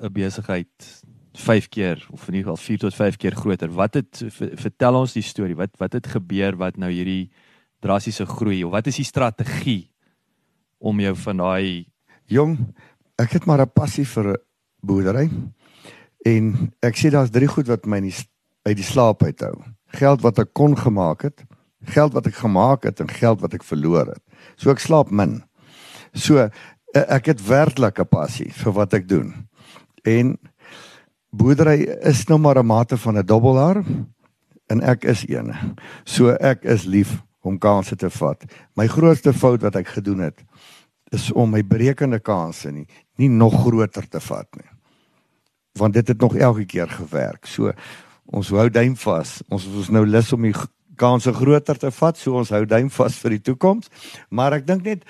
'n 0.00 0.12
besigheid 0.12 1.02
5 1.34 1.68
keer 1.68 2.06
of 2.10 2.28
in 2.28 2.34
ieder 2.34 2.50
geval 2.50 2.64
4 2.64 2.78
tot 2.78 2.94
5 2.94 3.16
keer 3.16 3.34
groter? 3.34 3.68
Wat 3.68 3.94
het 3.94 4.24
vertel 4.54 4.94
ons 4.94 5.12
die 5.12 5.22
storie? 5.22 5.56
Wat 5.56 5.70
wat 5.78 5.92
het 5.92 6.06
gebeur 6.06 6.56
wat 6.56 6.76
nou 6.76 6.90
hierdie 6.90 7.30
drastiese 7.80 8.26
groei 8.26 8.64
of 8.64 8.72
wat 8.72 8.86
is 8.86 8.96
die 8.96 9.04
strategie 9.04 9.90
om 10.78 11.00
jou 11.00 11.14
van 11.14 11.36
daai 11.36 11.86
jong 12.26 12.58
ek 13.18 13.32
het 13.32 13.46
maar 13.46 13.60
'n 13.60 13.72
passie 13.74 14.04
vir 14.04 14.38
boerdery 14.82 15.30
en 16.24 16.72
ek 16.82 16.96
sê 16.96 17.10
daar's 17.10 17.30
drie 17.30 17.48
goed 17.48 17.66
wat 17.66 17.86
my 17.86 18.00
uit 18.68 18.76
die 18.76 18.84
slaap 18.84 19.22
uithou. 19.22 19.54
Geld 19.96 20.22
wat 20.22 20.38
ek 20.38 20.52
kon 20.52 20.76
gemaak 20.76 21.22
het, 21.22 21.44
geld 21.84 22.12
wat 22.12 22.26
ek 22.26 22.34
gemaak 22.34 22.82
het 22.82 23.00
en 23.00 23.08
geld 23.08 23.40
wat 23.40 23.54
ek 23.54 23.64
verloor 23.64 24.06
het. 24.06 24.22
So 24.56 24.70
ek 24.70 24.78
slaap 24.78 25.10
min. 25.10 25.42
So 26.14 26.48
Eh, 26.88 27.04
ek 27.14 27.26
het 27.26 27.46
werklik 27.46 28.00
'n 28.00 28.08
passie 28.08 28.52
vir 28.52 28.72
wat 28.72 28.92
ek 28.92 29.08
doen. 29.08 29.48
En 30.02 30.38
boerdery 31.30 31.82
is 32.00 32.24
nou 32.28 32.38
maar 32.38 32.58
'n 32.58 32.66
mate 32.66 32.96
van 32.96 33.18
'n 33.18 33.26
dobbelaar 33.26 33.84
en 34.66 34.80
ek 34.80 35.04
is 35.04 35.28
een. 35.28 35.54
So 36.04 36.28
ek 36.28 36.64
is 36.64 36.84
lief 36.84 37.22
om 37.40 37.58
kansse 37.58 37.96
te 37.96 38.10
vat. 38.10 38.44
My 38.74 38.86
grootste 38.86 39.32
fout 39.32 39.62
wat 39.62 39.76
ek 39.76 39.88
gedoen 39.88 40.18
het 40.18 40.44
is 41.10 41.32
om 41.32 41.50
my 41.50 41.66
berekende 41.66 42.20
kansse 42.20 42.70
nie 42.70 42.86
nie 43.16 43.28
nog 43.28 43.52
groter 43.52 44.08
te 44.08 44.20
vat 44.20 44.48
nie. 44.56 44.70
Want 45.72 45.94
dit 45.94 46.08
het 46.08 46.20
nog 46.20 46.36
elke 46.36 46.64
keer 46.64 46.88
gewerk. 46.88 47.46
So 47.46 47.72
ons 48.24 48.48
hou 48.48 48.70
duim 48.70 48.96
vas. 48.96 49.42
Ons 49.48 49.66
is 49.66 49.88
nou 49.88 50.06
lus 50.06 50.32
om 50.32 50.42
die 50.42 50.54
kanse 50.98 51.32
groter 51.32 51.78
te 51.78 51.90
vat, 51.94 52.18
so 52.18 52.38
ons 52.40 52.52
hou 52.54 52.64
duim 52.68 52.90
vas 52.98 53.18
vir 53.22 53.36
die 53.36 53.44
toekoms. 53.50 53.90
Maar 54.30 54.58
ek 54.58 54.66
dink 54.68 54.86
net 54.86 55.04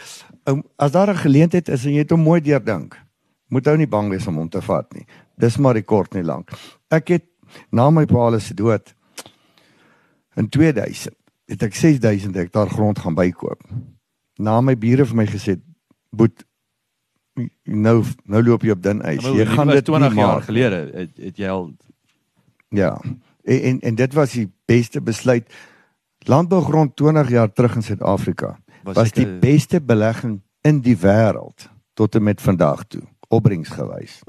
um, 0.48 0.62
as 0.76 0.92
daar 0.94 1.10
'n 1.12 1.24
geleentheid 1.24 1.68
is 1.68 1.86
en 1.86 1.96
jy 1.96 2.04
het 2.04 2.14
hom 2.14 2.24
mooi 2.24 2.40
deurdink, 2.40 2.96
moet 3.48 3.66
ou 3.66 3.76
nie 3.76 3.88
bang 3.88 4.10
wees 4.10 4.26
om 4.26 4.36
hom 4.36 4.48
te 4.48 4.60
vat 4.60 4.92
nie. 4.94 5.06
Dis 5.38 5.58
maar 5.58 5.74
die 5.74 5.86
kort 5.86 6.14
nie 6.14 6.24
lank. 6.24 6.52
Ek 6.90 7.08
het 7.08 7.24
na 7.72 7.90
my 7.90 8.06
pa 8.06 8.38
se 8.38 8.54
dood 8.54 8.94
in 10.36 10.48
2000 10.48 11.14
het 11.48 11.62
ek 11.62 11.74
6000 11.74 12.34
hektaar 12.34 12.68
grond 12.68 12.98
gaan 12.98 13.14
bykoop. 13.14 13.62
Na 14.38 14.60
my 14.60 14.76
bure 14.76 15.04
vir 15.04 15.16
my 15.16 15.26
gesê, 15.26 15.60
"Boet 16.12 16.44
nou 17.62 18.02
nou 18.24 18.42
loop 18.42 18.62
jy 18.62 18.74
op 18.74 18.82
dun 18.82 19.02
ys. 19.06 19.24
Jy 19.24 19.46
gaan 19.46 19.72
dit 19.72 19.84
20 19.84 20.14
jaar 20.18 20.42
gelede 20.42 20.80
het, 20.94 21.16
het 21.16 21.36
jy 21.36 21.48
al 21.52 21.70
Ja. 22.68 23.00
En, 23.44 23.62
en 23.62 23.80
en 23.80 23.94
dit 23.94 24.12
was 24.12 24.32
die 24.36 24.48
beste 24.64 25.00
besluit 25.00 25.48
landbougrond 26.28 26.96
20 26.96 27.28
jaar 27.28 27.52
terug 27.52 27.74
in 27.74 27.82
Suid-Afrika 27.82 28.58
was, 28.82 28.94
was 28.94 29.12
die 29.12 29.26
a... 29.26 29.38
beste 29.40 29.80
belegging 29.80 30.42
in 30.60 30.80
die 30.84 30.96
wêreld 31.00 31.70
tot 31.94 32.14
en 32.14 32.22
met 32.22 32.40
vandag 32.40 32.84
toe 32.84 33.02
opbrengsgewys. 33.28 34.20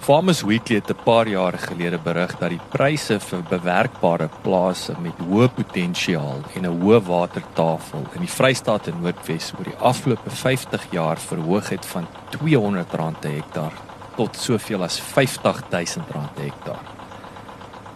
Farmers 0.00 0.42
Weekly 0.42 0.76
het 0.76 0.90
'n 0.90 1.02
paar 1.04 1.28
jaar 1.28 1.58
gelede 1.58 1.98
berig 1.98 2.38
dat 2.38 2.48
die 2.48 2.60
pryse 2.70 3.20
vir 3.20 3.42
bewerkbare 3.48 4.28
plase 4.42 4.94
met 5.02 5.18
hoë 5.18 5.48
potensiaal 5.54 6.40
en 6.54 6.62
'n 6.62 6.80
hoë 6.80 7.02
watertafel 7.02 8.06
in 8.14 8.20
die 8.20 8.34
Vrystaat 8.38 8.86
en 8.86 9.00
Noordwes 9.00 9.52
oor 9.58 9.64
die 9.64 9.76
afgelope 9.78 10.30
50 10.30 10.90
jaar 10.90 11.18
verhoog 11.18 11.68
het 11.68 11.86
van 11.86 12.06
R200 12.30 12.88
per 12.90 13.30
hektaar 13.30 13.72
tot 14.16 14.36
soveel 14.36 14.82
as 14.82 15.00
R50000 15.00 16.06
per 16.06 16.42
hektaar. 16.42 16.99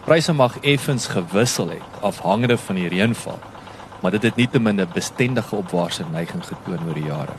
Pryse 0.05 0.33
mag 0.33 0.59
effens 0.61 1.07
gewissel 1.07 1.69
het 1.69 2.01
afhangende 2.05 2.57
van 2.61 2.77
die 2.77 2.89
reënval, 2.93 3.39
maar 4.01 4.11
dit 4.13 4.23
het 4.23 4.35
nietemin 4.35 4.81
'n 4.81 4.93
bestendige 4.93 5.55
opwaartse 5.55 6.05
neiging 6.11 6.45
getoon 6.45 6.87
oor 6.87 6.93
die 6.93 7.05
jare. 7.05 7.33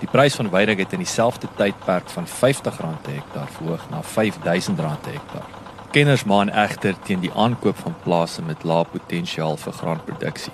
Die 0.00 0.08
prys 0.08 0.34
van 0.34 0.50
weiding 0.50 0.78
het 0.78 0.92
in 0.92 0.98
dieselfde 0.98 1.48
tydperk 1.56 2.08
van 2.08 2.26
R50 2.26 2.76
per 3.02 3.12
hektaar 3.14 3.48
verhoog 3.48 3.90
na 3.90 4.02
R5000 4.02 4.74
per 4.74 5.12
hektaar. 5.12 5.46
Kenners 5.90 6.24
maan 6.24 6.50
egter 6.50 6.94
teen 7.02 7.20
die 7.20 7.32
aankoop 7.32 7.76
van 7.76 7.94
plase 8.02 8.42
met 8.42 8.64
lae 8.64 8.84
potensiaal 8.84 9.56
vir 9.56 9.72
graanproduksie. 9.72 10.52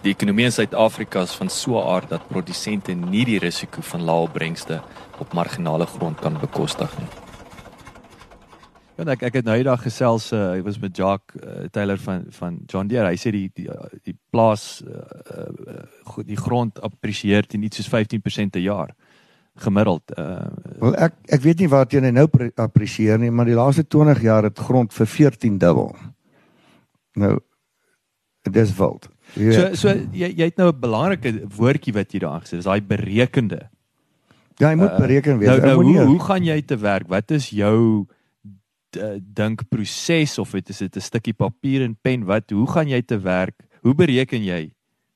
Die 0.00 0.12
ekonomie 0.12 0.44
in 0.44 0.52
Suid-Afrika 0.52 1.20
is 1.20 1.34
van 1.34 1.50
so 1.50 1.78
'n 1.78 1.88
aard 1.94 2.08
dat 2.08 2.28
produsente 2.28 2.92
nie 2.92 3.24
die 3.24 3.38
risiko 3.38 3.80
van 3.82 4.02
lae 4.02 4.22
opbrengste 4.22 4.82
op 5.18 5.32
marginale 5.32 5.86
grond 5.86 6.20
kan 6.20 6.38
bekostig 6.40 6.98
nie. 6.98 7.29
Ja, 9.00 9.06
ek 9.14 9.22
ek 9.30 9.38
het 9.38 9.46
nou 9.48 9.54
eendag 9.56 9.80
gesels, 9.80 10.26
uh, 10.36 10.58
ek 10.58 10.64
was 10.66 10.76
met 10.80 10.98
Jock 10.98 11.32
uh, 11.38 11.68
Taylor 11.72 11.96
van 12.02 12.26
van 12.36 12.58
John 12.68 12.88
Deere. 12.90 13.08
Hy 13.08 13.16
sê 13.16 13.32
die 13.32 13.46
die 13.56 13.68
die 14.04 14.16
plaas 14.32 14.82
uh, 14.84 15.00
uh, 15.40 16.24
die 16.28 16.36
grond 16.36 16.80
appresieer 16.84 17.48
teen 17.48 17.64
iets 17.64 17.80
soos 17.80 17.88
15% 17.88 18.52
per 18.52 18.60
jaar 18.60 18.92
gemiddeld. 19.64 20.12
Uh, 20.18 20.50
Wel 20.82 20.98
ek 21.08 21.16
ek 21.32 21.46
weet 21.46 21.64
nie 21.64 21.70
waar 21.72 21.88
teen 21.88 22.10
hy 22.10 22.12
nou 22.12 22.26
appresieer 22.60 23.16
nie, 23.22 23.32
maar 23.32 23.48
die 23.48 23.56
laaste 23.56 23.86
20 23.88 24.20
jaar 24.26 24.50
het 24.50 24.60
grond 24.68 24.92
vir 24.92 25.08
14 25.16 25.56
dubbel. 25.64 25.96
Nou 27.16 27.38
dis 28.52 28.76
wild. 28.76 29.08
Ja. 29.40 29.56
So 29.56 29.74
so 29.80 29.96
jy 30.12 30.28
jy 30.28 30.52
het 30.52 30.60
nou 30.60 30.68
'n 30.74 30.80
belangrike 30.80 31.48
woordjie 31.56 31.96
wat 31.96 32.12
jy 32.12 32.20
daar 32.20 32.36
aangesê, 32.36 32.60
dis 32.60 32.68
daai 32.68 32.84
berekende. 32.84 33.70
Ja, 34.60 34.68
jy 34.68 34.76
moet 34.76 34.96
bereken 35.00 35.38
wees. 35.38 35.48
Uh, 35.48 35.64
nou, 35.64 35.84
nou 35.84 35.84
hoe, 35.84 36.04
hoe 36.04 36.20
gaan 36.20 36.44
jy 36.44 36.60
te 36.60 36.76
werk? 36.76 37.08
Wat 37.08 37.30
is 37.30 37.48
jou 37.48 38.04
Eh, 38.96 39.20
dink 39.22 39.62
proses 39.70 40.38
of 40.38 40.50
dit 40.50 40.68
is 40.68 40.78
dit 40.78 40.96
'n 40.96 41.00
stukkie 41.00 41.34
papier 41.34 41.82
en 41.82 41.96
pen 42.02 42.24
wat 42.24 42.50
hoe 42.50 42.66
gaan 42.66 42.88
jy 42.88 43.02
te 43.02 43.18
werk? 43.20 43.54
Hoe 43.82 43.94
bereken 43.94 44.42
jy 44.42 44.72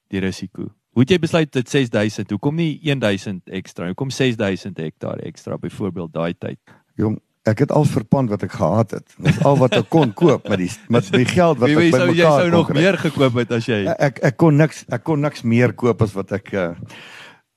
die 0.09 0.21
risiko? 0.21 0.71
Hoe 0.93 1.03
het 1.03 1.11
jy 1.11 1.19
besluit 1.19 1.53
dit 1.53 1.69
6000? 1.69 2.31
Hoekom 2.31 2.55
nie 2.55 2.79
1000 2.83 3.49
ekstra? 3.51 3.87
Hoekom 3.87 4.11
6000 4.11 4.77
hektaar 4.77 5.19
ekstra 5.19 5.59
byvoorbeeld 5.59 6.13
daai 6.13 6.35
tyd? 6.39 6.59
Jong, 6.95 7.19
ek 7.43 7.59
het 7.59 7.73
al 7.73 7.85
verpand 7.85 8.31
wat 8.31 8.43
ek 8.43 8.53
gehad 8.53 8.91
het. 8.91 9.15
Dis 9.19 9.43
al 9.43 9.57
wat 9.57 9.75
ek 9.75 9.89
kon 9.89 10.13
koop 10.13 10.49
met 10.49 10.59
die 10.59 10.71
met 10.89 11.11
die 11.11 11.27
geld 11.27 11.59
wat 11.59 11.69
ek 11.69 11.77
by 11.77 11.91
mekaar 11.91 12.15
jy 12.15 12.23
sou 12.23 12.51
nog 12.51 12.73
meer 12.73 12.99
gekoop 12.99 13.35
het 13.35 13.51
as 13.51 13.67
jy 13.67 13.87
Ek 13.99 14.23
ek 14.23 14.37
kon 14.37 14.57
niks 14.57 14.85
ek 14.89 15.03
kon 15.03 15.21
niks 15.21 15.43
meer 15.43 15.73
koop 15.73 16.03
as 16.03 16.13
wat 16.15 16.33
ek 16.33 16.53
uh, 16.53 16.75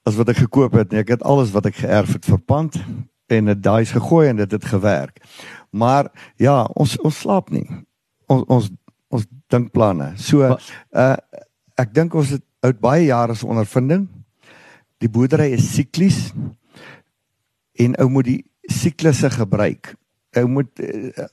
as 0.03 0.15
wat 0.15 0.29
ek 0.29 0.38
gekoop 0.38 0.74
het 0.74 0.91
nie. 0.91 1.00
Ek 1.00 1.09
het 1.09 1.21
alles 1.21 1.51
wat 1.51 1.65
ek 1.65 1.75
geërf 1.75 2.13
het 2.13 2.25
verpand 2.25 2.81
en 3.27 3.45
dit 3.45 3.63
daai 3.63 3.81
is 3.81 3.91
gegooi 3.91 4.29
en 4.29 4.36
dit 4.36 4.51
het 4.51 4.65
gewerk. 4.65 5.21
Maar 5.71 6.12
ja, 6.41 6.63
ons 6.75 6.97
ons 7.03 7.19
slaap 7.24 7.51
nie. 7.53 7.65
Ons 8.31 8.45
ons 8.47 8.69
ons 9.13 9.25
dink 9.51 9.71
planne. 9.71 10.13
So 10.19 10.43
uh 10.47 11.15
ek 11.77 11.93
dink 11.93 12.15
ons 12.17 12.31
het 12.33 12.43
uit 12.65 12.79
baie 12.81 13.05
jare 13.05 13.36
se 13.38 13.45
ondervinding. 13.45 14.07
Die 14.97 15.09
boerdery 15.09 15.51
is 15.53 15.67
siklies 15.75 16.31
en 17.77 17.93
ou 18.01 18.07
moet 18.09 18.25
die 18.25 18.41
siklusse 18.74 19.29
gebruik. 19.29 19.93
Ou 20.38 20.47
moet 20.50 20.81
uh, 20.81 21.27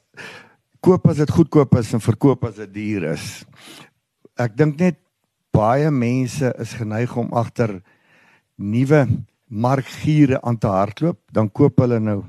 koop 0.85 1.09
as 1.09 1.23
dit 1.23 1.33
goedkoop 1.33 1.79
is 1.81 1.95
en 1.97 2.05
verkoop 2.05 2.45
as 2.51 2.61
dit 2.61 2.75
duur 2.75 3.09
is. 3.15 3.29
Ek 4.37 4.53
dink 4.59 4.77
net 4.83 5.01
baie 5.55 5.89
mense 5.95 6.51
is 6.61 6.75
geneig 6.77 7.15
om 7.17 7.33
agter 7.33 7.79
nuwe 8.61 9.07
markgiere 9.49 10.41
aan 10.43 10.59
te 10.59 10.71
hardloop, 10.71 11.21
dan 11.33 11.51
koop 11.53 11.79
hulle 11.85 12.01
nou 12.03 12.21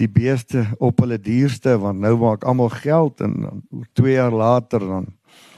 die 0.00 0.08
beeste 0.08 0.64
op 0.80 1.02
hulle 1.04 1.18
duurste 1.20 1.76
want 1.80 2.00
nou 2.00 2.14
maak 2.20 2.44
almal 2.48 2.72
geld 2.72 3.20
en 3.24 3.34
dan 3.44 3.62
2 3.98 4.16
jaar 4.16 4.32
later 4.32 4.80
dan 4.80 5.08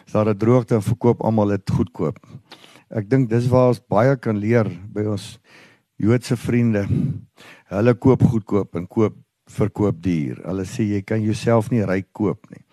is 0.07 0.13
daar 0.13 0.29
'n 0.29 0.39
droogte 0.39 0.75
en 0.75 0.83
verkoop 0.83 1.23
almal 1.23 1.49
dit 1.49 1.71
goedkoop. 1.71 2.19
Ek 2.91 3.09
dink 3.11 3.31
dis 3.31 3.49
waar 3.49 3.69
ons 3.69 3.81
baie 3.89 4.17
kan 4.17 4.37
leer 4.37 4.69
by 4.93 5.05
ons 5.05 5.39
Joodse 5.97 6.37
vriende. 6.37 6.89
Hulle 7.71 7.95
koop 7.95 8.23
goedkoop 8.23 8.75
en 8.75 8.87
koop 8.89 9.15
verkoop 9.47 10.03
duur. 10.03 10.41
Hulle 10.45 10.65
sê 10.65 10.83
jy 10.83 11.03
kan 11.03 11.23
jouself 11.23 11.71
nie 11.71 11.85
ryk 11.85 12.09
koop 12.13 12.51
nie. 12.51 12.65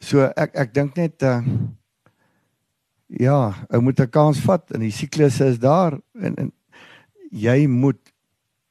So 0.00 0.28
ek 0.36 0.54
ek 0.54 0.74
dink 0.74 0.96
net 0.96 1.22
uh 1.22 1.40
ja, 3.12 3.52
ou 3.70 3.80
moet 3.80 4.00
'n 4.00 4.10
kans 4.10 4.40
vat 4.40 4.70
en 4.72 4.80
die 4.80 4.90
siklusse 4.90 5.44
is 5.44 5.58
daar 5.58 5.98
en, 6.20 6.34
en 6.36 6.52
jy 7.30 7.66
moet 7.66 8.01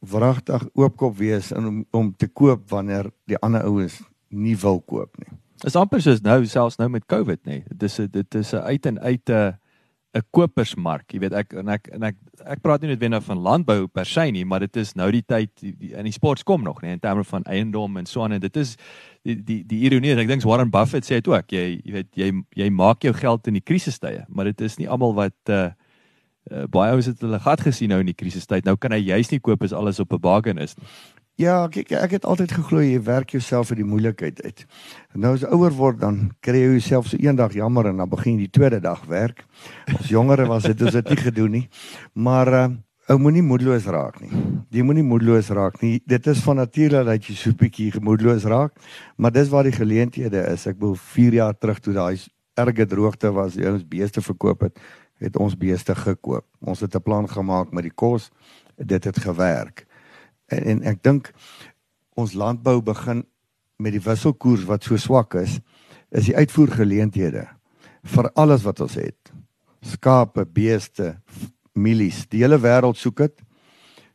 wragtig 0.01 0.65
oopkop 0.73 1.17
wees 1.17 1.51
in 1.51 1.67
om, 1.67 1.85
om 1.91 2.11
te 2.17 2.27
koop 2.27 2.69
wanneer 2.69 3.11
die 3.29 3.37
ander 3.37 3.65
ouens 3.69 4.01
nie 4.29 4.55
wil 4.57 4.81
koop 4.81 5.17
nie. 5.21 5.29
Is 5.67 5.77
amper 5.77 6.01
soos 6.01 6.23
nou 6.25 6.39
selfs 6.49 6.79
nou 6.81 6.89
met 6.89 7.05
COVID 7.05 7.43
nê. 7.45 7.61
Dit 7.69 7.83
is 7.89 7.99
dit 8.09 8.35
is 8.35 8.53
'n 8.53 8.65
uit 8.65 8.85
en 8.85 8.99
uit 8.99 9.29
'n 9.29 9.53
'n 10.11 10.23
kopersmark. 10.35 11.13
Jy 11.13 11.19
weet 11.19 11.33
ek 11.33 11.53
en 11.53 11.69
ek 11.69 11.87
en 11.95 12.03
ek 12.03 12.15
ek 12.43 12.61
praat 12.61 12.81
nie 12.81 12.97
wenner 12.99 13.21
van 13.21 13.37
landbou 13.37 13.87
per 13.87 14.05
se 14.05 14.25
nie, 14.31 14.43
maar 14.45 14.59
dit 14.59 14.75
is 14.75 14.95
nou 14.95 15.11
die 15.11 15.21
tyd 15.21 15.51
die, 15.61 15.71
die, 15.77 15.93
in 15.93 16.03
die 16.03 16.11
sport 16.11 16.43
kom 16.43 16.63
nog 16.63 16.81
nê 16.81 16.91
in 16.91 16.99
terme 16.99 17.23
van 17.23 17.43
eiendom 17.43 17.97
en 17.97 18.05
so 18.05 18.23
aan 18.23 18.33
en 18.33 18.41
dit 18.41 18.57
is 18.57 18.75
die 19.23 19.35
die 19.35 19.63
die 19.63 19.79
ironie 19.87 20.11
ek 20.17 20.27
dink 20.27 20.43
Warren 20.43 20.71
Buffett 20.71 21.05
sê 21.05 21.21
dit 21.21 21.27
ook. 21.27 21.47
Jy 21.51 21.81
jy 21.85 21.93
weet 21.93 22.09
jy 22.15 22.31
jy 22.55 22.69
maak 22.69 23.03
jou 23.03 23.13
geld 23.13 23.47
in 23.47 23.53
die 23.53 23.63
krisistye, 23.63 24.25
maar 24.27 24.45
dit 24.45 24.61
is 24.61 24.77
nie 24.79 24.89
almal 24.89 25.13
wat 25.13 25.37
uh 25.49 25.69
uh, 26.49 26.65
baie 26.69 26.91
ouens 26.91 27.05
het 27.05 27.21
hulle 27.21 27.39
gat 27.39 27.61
gesien 27.61 27.89
nou 27.89 27.99
in 27.99 28.09
die 28.09 28.17
krisistyd. 28.17 28.65
Nou 28.65 28.77
kan 28.77 28.91
hy 28.91 29.01
juis 29.03 29.31
nie 29.31 29.39
koop 29.39 29.63
as 29.63 29.73
alles 29.73 29.99
op 29.99 30.13
'n 30.13 30.19
bargain 30.19 30.57
is 30.57 30.75
nie. 30.77 30.87
Ja, 31.39 31.67
kyk, 31.71 31.91
ek 31.95 32.11
het 32.11 32.25
altyd 32.27 32.51
geglo 32.51 32.83
jy 32.83 32.99
werk 33.01 33.31
jouself 33.33 33.71
uit 33.71 33.79
die 33.79 33.87
moeilikheid 33.87 34.41
uit. 34.43 34.65
Nou 35.17 35.33
as 35.33 35.45
ouer 35.47 35.71
word 35.71 35.99
dan 35.99 36.31
kry 36.39 36.59
jy 36.59 36.71
jouself 36.75 37.07
so 37.07 37.17
eendag 37.17 37.53
jammer 37.53 37.87
en 37.89 37.97
dan 37.97 38.09
begin 38.09 38.35
jy 38.35 38.45
die 38.45 38.59
tweede 38.59 38.79
dag 38.83 39.05
werk. 39.09 39.45
Ons 39.87 40.11
jongere 40.11 40.45
was 40.45 40.63
dit 40.63 40.81
ons 40.81 40.93
het 40.93 41.09
nie 41.09 41.17
gedoen 41.17 41.51
nie. 41.51 41.69
Maar 42.13 42.53
uh, 42.53 42.67
ou 43.09 43.17
moenie 43.17 43.41
moedeloos 43.41 43.87
raak 43.89 44.19
nie. 44.21 44.29
Jy 44.71 44.83
moenie 44.85 45.03
moedeloos 45.07 45.49
raak 45.55 45.81
nie. 45.81 45.99
Dit 46.05 46.27
is 46.27 46.43
van 46.45 46.61
nature 46.61 47.03
dat 47.07 47.25
jy 47.25 47.35
so 47.35 47.49
'n 47.49 47.57
bietjie 47.57 47.91
moedeloos 47.99 48.43
raak, 48.43 48.77
maar 49.17 49.31
dis 49.31 49.49
waar 49.49 49.63
die 49.63 49.75
geleenthede 49.75 50.45
is. 50.51 50.67
Ek 50.67 50.77
wil 50.79 50.95
4 50.95 51.33
jaar 51.33 51.57
terug 51.57 51.79
toe 51.79 51.93
daai 51.93 52.19
erge 52.55 52.85
droogte 52.85 53.31
was, 53.31 53.55
jy 53.55 53.69
ons 53.71 53.87
beeste 53.87 54.21
verkoop 54.21 54.61
het, 54.61 54.79
het 55.21 55.37
ons 55.37 55.57
beeste 55.57 55.95
gekoop. 55.95 56.45
Ons 56.59 56.79
het 56.79 56.95
'n 56.95 57.01
plan 57.01 57.29
gemaak 57.29 57.71
met 57.71 57.83
die 57.83 57.93
kos. 57.93 58.31
Dit 58.75 59.03
het 59.03 59.17
gewerk. 59.17 59.85
En, 60.47 60.63
en 60.63 60.83
ek 60.83 61.03
dink 61.03 61.31
ons 62.13 62.33
landbou 62.33 62.81
begin 62.81 63.25
met 63.77 63.91
die 63.91 64.01
wisselkoers 64.01 64.65
wat 64.65 64.83
so 64.83 64.97
swak 64.97 65.33
is, 65.33 65.59
is 66.11 66.25
die 66.25 66.35
uitvoergeleenthede 66.35 67.47
vir 68.03 68.31
alles 68.33 68.63
wat 68.63 68.81
ons 68.81 68.93
het. 68.93 69.31
Skape, 69.81 70.45
beeste, 70.45 71.21
mielies. 71.73 72.25
Die 72.29 72.41
hele 72.43 72.59
wêreld 72.59 72.97
soek 72.97 73.17
dit 73.17 73.41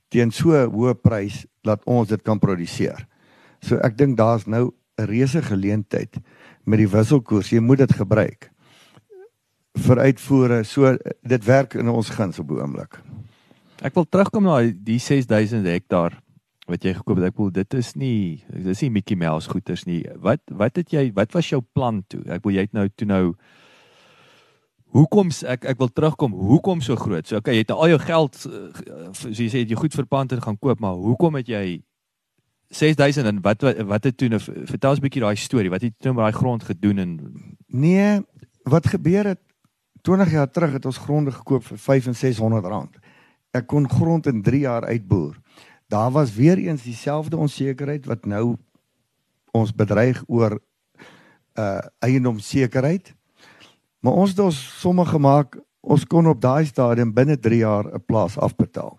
teen 0.08 0.30
so 0.30 0.52
'n 0.54 0.70
hoë 0.70 0.94
prys 0.94 1.46
dat 1.62 1.82
ons 1.84 2.08
dit 2.08 2.22
kan 2.22 2.38
produseer. 2.38 3.06
So 3.60 3.76
ek 3.76 3.96
dink 3.96 4.16
daar's 4.16 4.46
nou 4.46 4.72
'n 4.98 5.04
reuse 5.04 5.42
geleentheid 5.42 6.16
met 6.64 6.78
die 6.78 6.88
wisselkoers. 6.88 7.50
Jy 7.50 7.60
moet 7.60 7.78
dit 7.78 7.92
gebruik 7.92 8.50
vir 9.86 10.02
uitvoere. 10.10 10.62
So 10.66 10.94
dit 11.22 11.44
werk 11.46 11.76
in 11.78 11.90
ons 11.92 12.10
guns 12.14 12.40
op 12.42 12.48
die 12.50 12.60
oomblik. 12.60 13.00
Ek 13.84 13.94
wil 13.96 14.06
terugkom 14.08 14.46
na 14.46 14.60
die 14.64 14.98
6000 15.02 15.66
hektaar 15.68 16.16
wat 16.66 16.82
jy 16.82 16.96
gekoop 16.96 17.20
het. 17.20 17.30
Ek 17.30 17.38
wil 17.38 17.52
dit 17.54 17.76
is 17.78 17.92
nie 17.98 18.18
dis 18.50 18.82
nie 18.82 18.92
Mickey 18.98 19.18
Mouse 19.18 19.50
goeders 19.50 19.86
nie. 19.86 20.02
Wat 20.22 20.42
wat 20.50 20.80
het 20.80 20.92
jy 20.94 21.10
wat 21.16 21.34
was 21.36 21.52
jou 21.52 21.62
plan 21.76 22.02
toe? 22.10 22.24
Ek 22.32 22.44
wil 22.46 22.56
jy 22.56 22.66
het 22.66 22.76
nou 22.76 22.88
toe 22.94 23.08
nou 23.08 23.24
Hoekom 24.96 25.28
ek 25.50 25.64
ek 25.66 25.80
wil 25.82 25.90
terugkom, 25.92 26.32
hoekom 26.32 26.80
so 26.80 26.96
groot? 26.96 27.26
So 27.26 27.40
okay, 27.40 27.56
jy 27.58 27.64
het 27.66 27.72
al 27.74 27.90
jou 27.90 27.98
geld 28.00 28.36
eh, 28.46 28.84
so 29.18 29.28
jy 29.34 29.48
sê 29.52 29.64
jy 29.66 29.76
goed 29.76 29.92
verpand 29.92 30.32
en 30.32 30.40
gaan 30.40 30.56
koop, 30.56 30.80
maar 30.80 30.94
hoekom 30.96 31.36
het 31.36 31.50
jy 31.50 31.82
6000 32.72 33.28
en 33.28 33.42
wat 33.44 33.66
wat, 33.66 33.82
wat 33.90 34.06
het 34.08 34.16
toe 34.16 34.30
nou 34.32 34.40
vertel 34.40 34.94
ons 34.94 35.02
'n 35.02 35.04
bietjie 35.04 35.22
daai 35.26 35.36
storie. 35.36 35.70
Wat 35.70 35.82
het 35.82 35.92
jy 35.92 35.98
toe 36.00 36.14
met 36.14 36.24
daai 36.24 36.38
grond 36.38 36.62
gedoen 36.64 36.98
en 36.98 37.12
Nee, 37.66 38.22
wat 38.64 38.86
gebeur 38.86 39.26
het 39.34 39.42
20 40.06 40.30
jaar 40.30 40.50
terug 40.50 40.76
het 40.76 40.86
ons 40.86 41.02
gronde 41.02 41.32
gekoop 41.34 41.64
vir 41.66 41.78
5 41.82 42.06
en 42.12 42.14
600 42.14 42.66
rand. 42.70 42.98
Ek 43.56 43.66
kon 43.66 43.88
grond 43.90 44.26
in 44.30 44.42
3 44.46 44.60
jaar 44.62 44.86
uitboer. 44.86 45.34
Daar 45.90 46.12
was 46.14 46.34
weer 46.34 46.58
eens 46.62 46.86
dieselfde 46.86 47.36
onsekerheid 47.36 48.06
wat 48.06 48.26
nou 48.26 48.56
ons 49.56 49.74
bedreig 49.74 50.22
oor 50.26 50.58
uh 51.56 51.80
eiendomssekerheid. 52.04 53.14
Maar 54.04 54.12
ons 54.12 54.30
het 54.30 54.40
ons 54.44 54.58
somme 54.80 55.06
gemaak, 55.08 55.56
ons 55.80 56.04
kon 56.06 56.26
op 56.28 56.40
daai 56.40 56.66
stadium 56.68 57.14
binne 57.14 57.38
3 57.38 57.58
jaar 57.58 57.86
'n 57.94 58.04
plaas 58.06 58.38
afbetaal. 58.38 58.98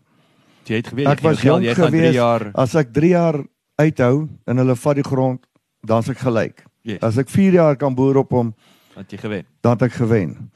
Jy 0.66 0.76
het 0.76 0.88
geweet 0.88 1.08
ek 1.08 1.22
was 1.22 1.40
gaan 1.40 1.62
3 1.62 2.12
jaar 2.12 2.52
as 2.54 2.76
ek 2.76 2.92
3 2.94 3.10
jaar 3.10 3.44
uithou 3.76 4.28
en 4.46 4.58
hulle 4.58 4.76
vat 4.76 4.96
die 4.96 5.04
grond, 5.04 5.46
dan 5.86 6.00
is 6.00 6.10
ek 6.10 6.18
gelyk. 6.18 6.66
Yes. 6.82 7.02
As 7.02 7.18
ek 7.18 7.30
4 7.30 7.54
jaar 7.54 7.76
kan 7.76 7.96
boer 7.96 8.18
op 8.18 8.32
hom, 8.32 8.56
dan 8.94 9.04
het 9.04 9.12
jy 9.12 9.18
gewen. 9.18 9.46
Dan 9.62 9.72
het 9.72 9.82
ek 9.82 9.94
gewen. 9.94 10.52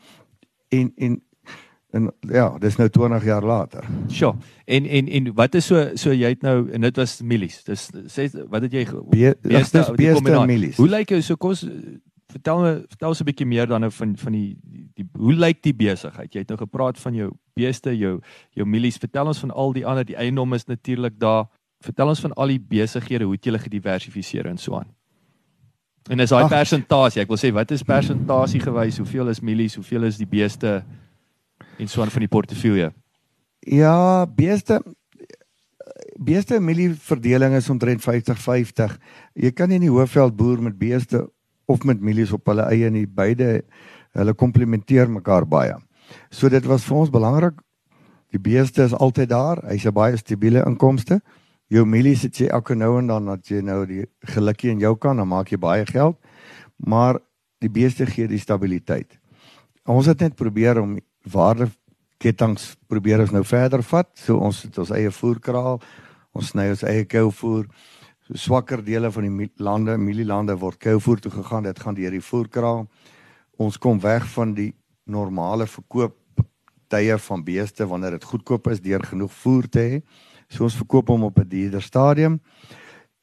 En 0.72 0.92
en 0.96 1.20
en 1.92 2.08
ja, 2.32 2.46
dis 2.64 2.78
nou 2.80 2.88
20 2.90 3.24
jaar 3.28 3.44
later. 3.44 3.88
Sjoe. 4.08 4.36
En 4.66 4.86
en 4.86 5.08
en 5.08 5.34
wat 5.36 5.56
is 5.60 5.66
so 5.68 5.90
so 6.00 6.14
jy 6.16 6.32
het 6.32 6.46
nou 6.48 6.70
en 6.72 6.88
dit 6.88 7.02
was 7.02 7.18
milies. 7.22 7.64
Dis 7.68 7.90
sê 8.08 8.30
wat 8.48 8.64
het 8.68 8.72
jy 8.78 8.86
Be, 9.12 9.34
beeste 9.44 9.84
beeste 9.98 10.38
milies. 10.48 10.80
Hoe 10.80 10.88
lyk 10.88 11.12
jou 11.12 11.20
so 11.26 11.36
kos 11.36 11.66
vertel 12.32 12.64
my 12.64 12.72
vertel 12.88 13.12
ons 13.12 13.22
'n 13.22 13.28
bietjie 13.28 13.48
meer 13.48 13.68
dan 13.68 13.82
nou 13.82 13.92
van 13.92 14.16
van 14.18 14.32
die, 14.32 14.58
die, 14.96 15.08
hoe 15.20 15.34
lyk 15.34 15.62
die 15.62 15.76
besigheid? 15.76 16.34
Jy 16.34 16.46
het 16.46 16.50
nou 16.50 16.60
gepraat 16.60 17.00
van 17.00 17.14
jou 17.14 17.32
beeste, 17.54 17.98
jou 17.98 18.22
jou 18.56 18.66
mielies. 18.66 18.98
Vertel 18.98 19.28
ons 19.28 19.40
van 19.40 19.52
al 19.52 19.74
die 19.74 19.86
ander, 19.86 20.06
die 20.06 20.16
eiendom 20.16 20.54
is 20.54 20.66
natuurlik 20.66 21.20
daar. 21.20 21.50
Vertel 21.84 22.08
ons 22.08 22.20
van 22.20 22.34
al 22.34 22.48
die 22.48 22.60
besighede, 22.60 23.24
hoe 23.24 23.34
het 23.34 23.44
julle 23.46 23.60
gediversifiseer 23.60 24.46
en 24.46 24.58
so 24.58 24.76
aan? 24.76 24.88
En 26.10 26.20
is 26.20 26.30
daai 26.30 26.48
persentasie, 26.50 27.22
ek 27.22 27.30
wil 27.30 27.38
sê 27.38 27.52
wat 27.54 27.72
is 27.72 27.84
persentasie 27.86 28.62
gewys? 28.64 28.98
Hoeveel 28.98 29.30
is 29.30 29.42
mielies, 29.42 29.76
hoeveel 29.76 30.04
is 30.10 30.18
die 30.18 30.30
beeste 30.30 30.82
en 31.78 31.88
so 31.88 32.02
aan 32.02 32.10
van 32.10 32.26
die 32.26 32.32
portefeulje? 32.32 32.92
Ja, 33.62 34.26
beeste 34.26 34.82
beeste 36.22 36.60
mielie 36.62 36.92
verdeling 36.94 37.56
is 37.58 37.70
omtrent 37.70 38.04
50-50. 38.06 38.98
Jy 39.34 39.52
kan 39.58 39.72
nie 39.72 39.80
in 39.80 39.88
die 39.88 39.94
Hoëveld 39.94 40.36
boer 40.38 40.62
met 40.62 40.78
beeste 40.78 41.24
of 41.72 41.86
met 41.88 42.02
mielies 42.02 42.34
op 42.36 42.46
hulle 42.52 42.68
eie 42.70 42.90
nie. 42.94 43.08
Beide 43.08 43.64
hulle 44.18 44.36
komplementeer 44.38 45.10
mekaar 45.10 45.48
baie. 45.50 45.78
So 46.30 46.50
dit 46.52 46.66
was 46.70 46.86
vir 46.86 47.04
ons 47.04 47.14
belangrik. 47.14 47.58
Die 48.32 48.42
beeste 48.42 48.86
is 48.86 48.94
altyd 48.94 49.32
daar. 49.32 49.64
Hy's 49.68 49.86
'n 49.86 49.94
baie 49.94 50.18
stabiele 50.18 50.64
inkomste. 50.66 51.22
Jou 51.72 51.86
mielies 51.88 52.26
het 52.28 52.36
jy 52.36 52.50
elke 52.52 52.76
nou 52.76 52.98
en 53.00 53.08
dan 53.08 53.30
dat 53.32 53.48
jy 53.48 53.62
nou 53.64 53.86
die 53.88 54.04
gelukkie 54.34 54.74
in 54.74 54.82
jou 54.84 54.96
kan, 55.00 55.22
dan 55.22 55.30
maak 55.32 55.54
jy 55.54 55.60
baie 55.62 55.86
geld. 55.88 56.18
Maar 56.76 57.22
die 57.64 57.72
beeste 57.72 58.06
gee 58.10 58.28
die 58.28 58.42
stabiliteit. 58.42 59.16
Ons 59.88 60.10
het 60.12 60.20
net 60.20 60.36
probeer 60.36 60.82
om 60.82 60.98
waarde 61.32 61.70
ketTINGS 62.22 62.76
probeer 62.92 63.24
ons 63.24 63.32
nou 63.34 63.44
verder 63.48 63.84
vat. 63.88 64.10
So 64.20 64.42
ons 64.44 64.64
het 64.66 64.78
ons 64.82 64.92
eie 64.98 65.12
voerkraal. 65.16 65.80
Ons 66.36 66.52
sny 66.54 66.68
ons 66.74 66.84
eie 66.88 67.06
kouvoer 67.08 67.70
so 68.28 68.38
swakker 68.38 68.84
dele 68.86 69.12
van 69.12 69.26
die 69.26 69.50
lande, 69.64 69.98
mielielande 69.98 70.58
word 70.60 70.80
kouvoer 70.82 71.24
toe 71.24 71.32
gegaan. 71.34 71.70
Dit 71.70 71.80
gaan 71.80 71.98
deur 71.98 72.12
die 72.12 72.24
voerkraal. 72.24 72.86
Ons 73.62 73.80
kom 73.80 74.02
weg 74.04 74.28
van 74.36 74.54
die 74.58 74.74
normale 75.06 75.68
verkoop 75.68 76.18
tye 76.92 77.16
van 77.18 77.44
beeste 77.48 77.88
wanneer 77.88 78.18
dit 78.18 78.28
goedkoop 78.28 78.68
is 78.74 78.84
deur 78.84 79.04
genoeg 79.08 79.32
voer 79.42 79.70
te 79.72 79.80
hê. 79.88 80.02
So 80.52 80.68
ons 80.68 80.76
verkoop 80.76 81.08
hom 81.14 81.24
op 81.24 81.40
'n 81.40 81.48
duurder 81.48 81.82
stadium. 81.82 82.42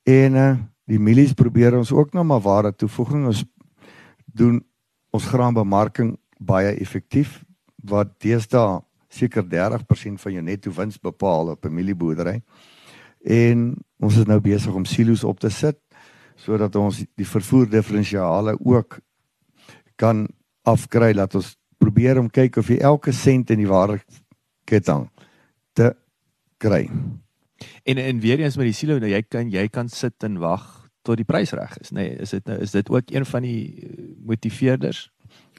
En 0.04 0.34
uh 0.34 0.56
die 0.88 0.98
mielies 0.98 1.34
probeer 1.36 1.76
ons 1.76 1.92
ook 1.92 2.14
nou 2.16 2.24
maar 2.24 2.40
ware 2.40 2.72
toevoeging 2.72 3.26
ons 3.26 3.44
doen 4.24 4.64
ons 5.12 5.24
graanbemarking 5.24 6.16
baie 6.40 6.72
effektief 6.80 7.44
wat 7.84 8.14
deesdae 8.24 8.80
seker 9.08 9.44
30% 9.44 10.20
van 10.20 10.32
jou 10.32 10.42
netto 10.42 10.72
wins 10.72 10.98
bepaal 10.98 11.48
op 11.48 11.64
'n 11.64 11.74
mielieboerdery. 11.74 12.42
En 13.24 13.76
ons 14.00 14.16
is 14.16 14.24
nou 14.24 14.40
besig 14.40 14.74
om 14.74 14.84
silo's 14.84 15.24
op 15.24 15.40
te 15.40 15.50
sit 15.50 15.76
sodat 16.36 16.76
ons 16.76 17.04
die 17.16 17.26
vervoer 17.26 17.68
diferensiale 17.68 18.56
ook 18.60 19.00
kan 19.96 20.28
afkry 20.62 21.12
dat 21.12 21.34
ons 21.34 21.56
probeer 21.78 22.18
om 22.18 22.30
kyk 22.30 22.56
of 22.56 22.68
jy 22.68 22.78
elke 22.78 23.12
sent 23.12 23.50
in 23.50 23.58
die 23.58 23.70
waardeketting 23.70 25.08
te 25.72 25.94
kry. 26.58 26.90
En 27.84 27.98
en 27.98 28.20
weer 28.20 28.40
eens 28.40 28.56
met 28.56 28.66
die 28.70 28.76
silo 28.76 28.98
nou 28.98 29.10
jy 29.10 29.22
kan 29.22 29.50
jy 29.50 29.68
kan 29.68 29.88
sit 29.88 30.22
en 30.24 30.38
wag 30.38 30.90
tot 31.02 31.16
die 31.16 31.26
prys 31.26 31.52
reg 31.52 31.78
is 31.80 31.90
nê 31.90 32.08
nee, 32.08 32.18
is 32.22 32.30
dit 32.30 32.46
nou 32.46 32.58
is 32.62 32.70
dit 32.70 32.90
ook 32.90 33.10
een 33.10 33.26
van 33.26 33.42
die 33.42 33.62
eh, 33.82 34.08
motiveerders 34.26 35.08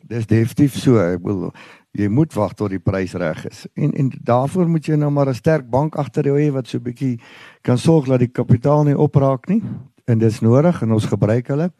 Dis 0.07 0.27
definitief 0.29 0.77
so 0.79 0.99
ek 1.01 1.23
wil 1.25 1.49
jy 1.97 2.07
moet 2.11 2.33
wag 2.37 2.53
tot 2.57 2.71
die 2.71 2.81
prys 2.81 3.15
reg 3.19 3.41
is. 3.49 3.65
En 3.75 3.91
en 3.97 4.11
daarvoor 4.25 4.69
moet 4.69 4.87
jy 4.87 4.95
nou 4.95 5.09
maar 5.11 5.29
'n 5.29 5.35
sterk 5.35 5.69
bank 5.69 5.95
agter 5.95 6.25
jou 6.25 6.37
hê 6.39 6.51
wat 6.51 6.67
so 6.67 6.77
'n 6.77 6.83
bietjie 6.83 7.19
kan 7.61 7.77
sorg 7.77 8.07
dat 8.07 8.19
die 8.19 8.31
kapitaal 8.31 8.83
nie 8.83 8.97
opraak 8.97 9.47
nie. 9.49 9.63
En 10.05 10.17
dis 10.17 10.39
nodig 10.39 10.81
en 10.81 10.91
ons 10.91 11.05
gebruik 11.05 11.47
hulle. 11.47 11.71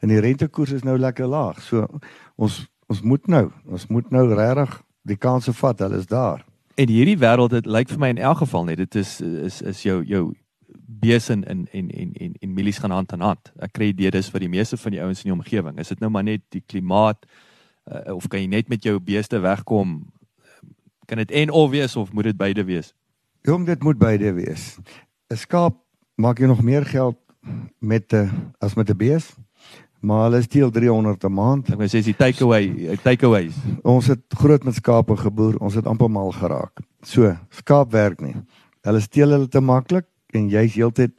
En 0.00 0.08
die 0.08 0.20
rentekoers 0.20 0.72
is 0.72 0.82
nou 0.82 0.98
lekker 0.98 1.26
laag. 1.26 1.60
So 1.60 1.86
ons 2.36 2.68
ons 2.86 3.02
moet 3.02 3.26
nou, 3.26 3.50
ons 3.66 3.86
moet 3.86 4.10
nou 4.10 4.34
regtig 4.34 4.82
die 5.02 5.16
kanse 5.16 5.52
vat. 5.52 5.78
Hulle 5.78 5.96
is 5.96 6.06
daar. 6.06 6.44
En 6.74 6.88
hierdie 6.90 7.18
wêreld 7.18 7.52
dit 7.54 7.66
lyk 7.70 7.88
vir 7.92 8.00
my 8.02 8.08
in 8.10 8.18
elk 8.18 8.40
geval 8.42 8.64
net 8.66 8.80
dit 8.82 8.96
is 8.98 9.20
is 9.20 9.60
is 9.62 9.82
jou 9.86 10.00
jou 10.02 10.24
besin 11.04 11.44
in 11.44 11.66
en 11.70 11.90
en 11.90 12.12
en 12.12 12.34
en 12.40 12.54
milies 12.54 12.78
gaan 12.82 12.90
hand 12.90 13.12
aan 13.12 13.20
hand. 13.20 13.52
Ek 13.62 13.72
kry 13.78 13.92
dit 13.94 14.14
is 14.14 14.30
vir 14.30 14.42
die 14.42 14.50
meeste 14.50 14.76
van 14.76 14.94
die 14.96 15.02
ouens 15.02 15.22
in 15.22 15.30
die 15.30 15.36
omgewing. 15.36 15.78
Is 15.78 15.92
dit 15.92 16.02
nou 16.02 16.10
maar 16.10 16.26
net 16.26 16.42
die 16.50 16.64
klimaat 16.66 17.26
uh, 17.86 18.16
of 18.16 18.26
kan 18.28 18.42
jy 18.42 18.50
net 18.50 18.68
met 18.68 18.82
jou 18.82 18.98
beeste 18.98 19.38
wegkom? 19.38 20.00
Kan 21.06 21.22
dit 21.22 21.30
en 21.30 21.50
of 21.50 21.70
wees 21.70 21.96
of 21.96 22.12
moet 22.12 22.32
dit 22.32 22.36
beide 22.36 22.64
wees? 22.64 22.94
Jong, 23.46 23.66
dit 23.66 23.82
moet 23.82 23.98
beide 23.98 24.32
wees. 24.32 24.78
'n 25.30 25.36
Skaap 25.36 25.78
maak 26.14 26.38
jy 26.38 26.46
nog 26.46 26.62
meer 26.62 26.84
geld 26.84 27.18
met 27.78 28.12
'n 28.12 28.16
uh, 28.16 28.32
as 28.58 28.74
met 28.74 28.90
'n 28.90 28.96
bees. 28.96 29.36
Maar 30.04 30.26
hulle 30.26 30.42
steel 30.44 30.70
300 30.70 31.24
'n 31.24 31.32
maand. 31.32 31.70
Ek 31.72 31.80
wou 31.80 31.88
sê 31.88 32.02
die 32.04 32.16
takeaway, 32.16 32.96
takeaways. 33.02 33.56
Ons 33.82 34.06
het 34.12 34.20
groot 34.28 34.64
met 34.64 34.74
skape 34.74 35.16
geboer. 35.16 35.56
Ons 35.60 35.74
het 35.74 35.86
amper 35.86 36.10
mal 36.10 36.32
geraak. 36.32 36.80
So, 37.02 37.36
skaap 37.48 37.92
werk 37.92 38.20
nie. 38.20 38.36
Hulle 38.84 39.00
steel 39.00 39.30
hulle 39.30 39.48
te 39.48 39.60
maklik 39.60 40.04
en 40.34 40.48
jy's 40.48 40.74
heeltyd 40.74 41.12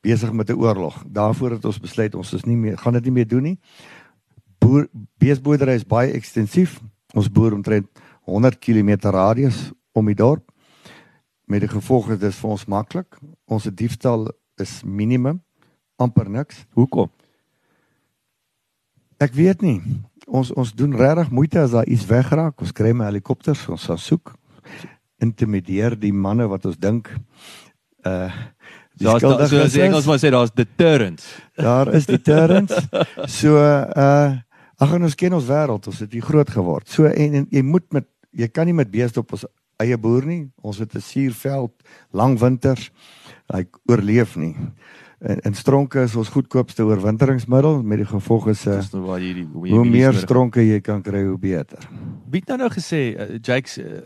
besig 0.00 0.32
met 0.32 0.50
'n 0.50 0.60
oorlog. 0.60 1.02
Daarvoor 1.06 1.50
het 1.50 1.64
ons 1.64 1.80
besluit 1.80 2.14
ons 2.14 2.32
is 2.32 2.44
nie 2.44 2.56
meer 2.56 2.78
gaan 2.78 2.92
dit 2.92 3.04
nie 3.04 3.12
meer 3.12 3.28
doen 3.28 3.42
nie 3.42 3.58
boer 4.64 4.88
beesboerdery 5.20 5.76
is 5.78 5.86
baie 5.88 6.12
ekstensief. 6.16 6.78
Ons 7.14 7.30
boer 7.32 7.54
omtrent 7.56 7.88
100 8.28 8.58
km 8.62 8.96
radius 9.12 9.68
om 9.92 10.08
die 10.08 10.18
dorp. 10.18 10.48
Met 11.44 11.66
die 11.66 11.70
gevolg 11.70 12.14
is 12.14 12.22
dit 12.22 12.38
vir 12.40 12.54
ons 12.56 12.68
maklik. 12.72 13.18
Ons 13.44 13.68
diefstal 13.68 14.30
is 14.60 14.80
minimum 14.84 15.42
amper 16.00 16.30
niks. 16.30 16.64
Hoekom? 16.78 17.12
Ek 19.22 19.34
weet 19.36 19.62
nie. 19.62 19.80
Ons 20.26 20.52
ons 20.56 20.72
doen 20.74 20.94
regtig 20.96 21.30
moeite 21.30 21.60
as 21.60 21.74
daar 21.74 21.86
iets 21.86 22.06
wegraak. 22.08 22.60
Ons 22.60 22.72
kry 22.72 22.92
my 22.96 23.08
helikopters, 23.10 23.66
ons 23.68 23.84
sal 23.90 23.98
soek. 24.00 24.34
Intimideer 25.22 25.98
die 25.98 26.12
manne 26.12 26.48
wat 26.50 26.66
ons 26.66 26.78
dink 26.80 27.10
uh 28.04 28.30
die 28.94 29.08
daar's 29.08 29.24
da, 29.24 29.46
so 29.50 29.58
as 29.58 29.74
Engels 29.74 30.06
maar 30.06 30.20
sê 30.22 30.30
daar's 30.30 30.52
deterrents. 30.54 31.26
Daar 31.58 31.90
is 31.94 32.06
deterrents. 32.06 32.74
So 33.40 33.58
uh 33.58 34.38
ag 34.82 34.92
ons 34.98 35.14
ken 35.18 35.34
ons 35.34 35.46
wêreld, 35.46 35.86
ons 35.86 36.00
het 36.02 36.12
hier 36.12 36.22
groot 36.22 36.50
geword. 36.50 36.88
So 36.90 37.06
en, 37.06 37.40
en 37.40 37.46
jy 37.50 37.62
moet 37.62 37.86
met 37.94 38.08
jy 38.34 38.48
kan 38.50 38.66
nie 38.66 38.74
met 38.74 38.90
beeste 38.90 39.22
op 39.22 39.32
ons 39.36 39.46
eie 39.82 39.96
boer 39.98 40.26
nie. 40.26 40.42
Ons 40.62 40.78
het 40.82 40.94
'n 40.94 41.00
suurveld, 41.00 41.72
lang 42.12 42.38
winters. 42.38 42.90
Hy 43.52 43.64
oorleef 43.86 44.36
nie. 44.36 44.54
En, 45.24 45.40
en 45.40 45.54
stronke 45.56 46.02
is 46.04 46.14
ons 46.20 46.28
goedkoopste 46.28 46.84
oorwinteringsmiddel 46.84 47.80
met 47.82 48.02
die 48.02 48.08
gevolg 48.08 48.50
is 48.52 48.66
uh, 48.68 48.76
nou 48.92 49.06
waar 49.06 49.22
hierdie 49.22 49.46
hoe, 49.48 49.68
hoe 49.72 49.84
meer 49.88 50.16
stronke 50.20 50.60
jy 50.60 50.82
kan 50.84 51.00
kry 51.04 51.22
hoe 51.24 51.38
beter. 51.40 51.86
Wie 52.28 52.42
nou 52.50 52.58
nou 52.60 52.68
gesê 52.74 53.00
uh, 53.14 53.28
Jakes 53.38 53.78
uh, 53.80 54.02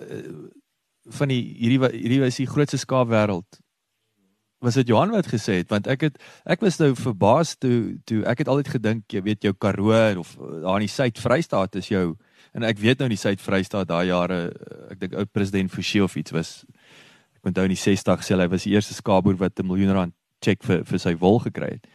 van 1.18 1.32
die 1.32 1.40
hierdie 1.58 1.80
hierdie 1.96 2.20
was 2.22 2.38
die 2.38 2.46
grootste 2.46 2.78
skaapwêreld. 2.78 3.58
Was 4.62 4.78
dit 4.78 4.90
Johan 4.90 5.10
wat 5.14 5.30
gesê 5.30 5.58
het 5.64 5.74
want 5.74 5.90
ek 5.90 6.06
het 6.06 6.20
ek 6.46 6.62
was 6.62 6.78
nou 6.78 6.92
verbaas 6.98 7.56
toe 7.58 7.98
toe 8.06 8.22
ek 8.30 8.44
het 8.44 8.52
altyd 8.54 8.70
gedink 8.76 9.18
jy 9.18 9.24
weet 9.26 9.48
jou 9.48 9.54
Karoo 9.58 9.98
of 10.22 10.36
daar 10.38 10.78
in 10.78 10.86
die 10.86 10.94
Suid-Vrystaat 10.94 11.80
is 11.82 11.90
jou 11.90 12.12
en 12.54 12.66
ek 12.66 12.78
weet 12.78 13.02
nou 13.02 13.10
in 13.10 13.16
die 13.16 13.22
Suid-Vrystaat 13.24 13.90
daai 13.90 14.12
jare 14.12 14.38
ek 14.92 15.02
dink 15.02 15.18
ou 15.18 15.26
president 15.26 15.74
Forsie 15.74 16.04
of 16.04 16.14
iets 16.14 16.34
was 16.34 16.54
ek 17.38 17.50
onthou 17.50 17.66
in 17.66 17.74
die 17.74 17.82
60's 17.82 18.30
sê 18.30 18.38
hy 18.38 18.50
was 18.54 18.70
die 18.70 18.78
eerste 18.78 18.94
skaapboer 18.94 19.38
wat 19.42 19.58
'n 19.58 19.66
miljoen 19.66 19.94
rand 19.98 20.17
check 20.44 20.62
vir 20.62 20.84
vir 20.84 20.98
sy 21.02 21.14
wol 21.16 21.40
gekry 21.44 21.78
het. 21.78 21.88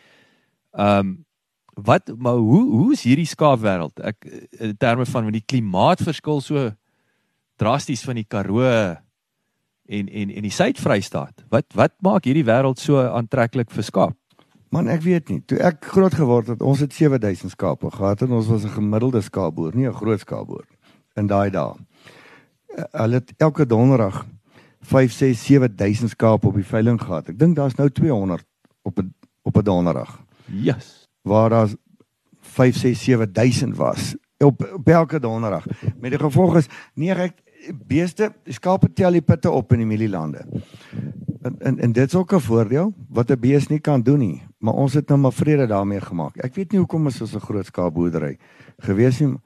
Um 0.74 1.26
wat 1.74 2.12
maar 2.18 2.38
hoe 2.38 2.64
hoe 2.70 2.92
is 2.94 3.04
hierdie 3.04 3.30
skaapwêreld? 3.30 3.98
Ek 4.06 4.26
in 4.60 4.78
terme 4.78 5.06
van 5.06 5.24
van 5.24 5.34
die 5.34 5.46
klimaatverskil 5.46 6.42
so 6.42 6.72
drasties 7.58 8.04
van 8.06 8.20
die 8.20 8.28
Karoo 8.30 8.68
en 9.86 10.08
en 10.08 10.30
en 10.30 10.46
die 10.46 10.54
Suid-Vrystaat. 10.54 11.46
Wat 11.50 11.74
wat 11.74 11.96
maak 12.02 12.26
hierdie 12.30 12.46
wêreld 12.46 12.80
so 12.80 13.02
aantreklik 13.02 13.72
vir 13.72 13.84
skaap? 13.84 14.18
Man, 14.74 14.88
ek 14.90 15.04
weet 15.06 15.30
nie. 15.30 15.42
Toe 15.46 15.60
ek 15.62 15.86
groot 15.86 16.14
geword 16.18 16.48
het, 16.50 16.62
ons 16.66 16.80
het 16.82 16.94
7000 16.94 17.52
skape 17.54 17.92
gehad 17.94 18.24
en 18.26 18.32
ons 18.40 18.48
was 18.50 18.64
'n 18.66 18.74
gemiddelde 18.74 19.22
skaapboer, 19.22 19.76
nie 19.76 19.88
'n 19.88 19.94
groot 19.94 20.20
skaapboer 20.20 20.66
in 21.16 21.28
daai 21.28 21.50
dae. 21.50 21.74
Hulle 22.92 23.14
het 23.22 23.34
elke 23.38 23.66
donderdag 23.66 24.26
5 24.84 25.12
6 25.12 25.46
7000 25.46 26.10
skaap 26.10 26.46
op 26.46 26.58
die 26.60 26.68
veiling 26.68 27.00
gehad. 27.02 27.30
Ek 27.32 27.40
dink 27.40 27.56
daar's 27.56 27.78
nou 27.80 27.90
200 27.90 28.46
op 28.84 29.00
'n 29.00 29.14
op 29.44 29.58
'n 29.58 29.64
donderdag. 29.64 30.20
Yes. 30.46 31.08
Waar 31.22 31.50
daar 31.50 31.70
5 32.42 32.76
6 32.76 33.04
7000 33.04 33.76
was 33.76 34.16
op, 34.38 34.70
op 34.74 34.88
elke 34.88 35.20
donderdag. 35.20 35.66
Met 36.00 36.12
die 36.12 36.20
gevolg 36.20 36.58
is 36.58 36.68
nee 36.94 37.14
ek 37.14 37.34
beeste 37.88 38.34
skape 38.46 38.94
tel 38.94 39.12
die 39.12 39.22
pitte 39.22 39.52
op 39.52 39.72
in 39.72 39.84
die 39.84 39.88
mielielande. 39.88 40.46
En 41.42 41.56
en, 41.60 41.80
en 41.80 41.92
dit 41.92 42.08
is 42.08 42.16
ook 42.16 42.34
'n 42.34 42.40
voordeel 42.40 42.94
wat 43.10 43.32
'n 43.32 43.40
bees 43.40 43.68
nie 43.68 43.80
kan 43.80 44.02
doen 44.02 44.20
nie, 44.20 44.44
maar 44.58 44.74
ons 44.74 44.94
het 44.94 45.08
nou 45.08 45.20
maar 45.20 45.34
vrede 45.34 45.68
daarmee 45.68 46.02
gemaak. 46.02 46.38
Ek 46.38 46.56
weet 46.56 46.72
nie 46.72 46.80
hoekom 46.80 47.06
ons 47.06 47.18
so 47.18 47.26
'n 47.26 47.40
groot 47.40 47.66
skaapboerdery 47.66 48.38
gewees 48.78 49.20
het 49.20 49.38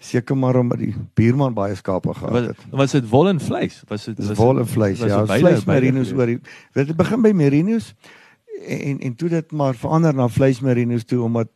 seker 0.00 0.36
maar 0.36 0.56
omdat 0.56 0.80
die 0.80 0.94
buurman 1.14 1.54
baie 1.54 1.74
skape 1.76 2.14
gehad 2.16 2.50
het. 2.50 2.62
Was, 2.70 2.80
was 2.80 2.96
dit 2.96 3.08
wol 3.08 3.28
en 3.28 3.40
vleis? 3.40 3.82
Was 3.88 4.04
dit 4.08 4.18
was 4.24 4.38
wol 4.38 4.58
en 4.62 4.68
vleis? 4.68 5.02
Ja, 5.04 5.26
vleis 5.28 5.64
merinos 5.68 6.12
oor. 6.16 6.32
Dit 6.72 6.96
begin 6.96 7.22
by 7.22 7.32
merinos 7.36 7.92
en 8.64 9.00
en 9.00 9.14
toe 9.14 9.28
dit 9.28 9.52
maar 9.52 9.76
verander 9.76 10.16
na 10.16 10.28
vleis 10.28 10.60
merinos 10.64 11.04
toe 11.04 11.20
omdat 11.24 11.52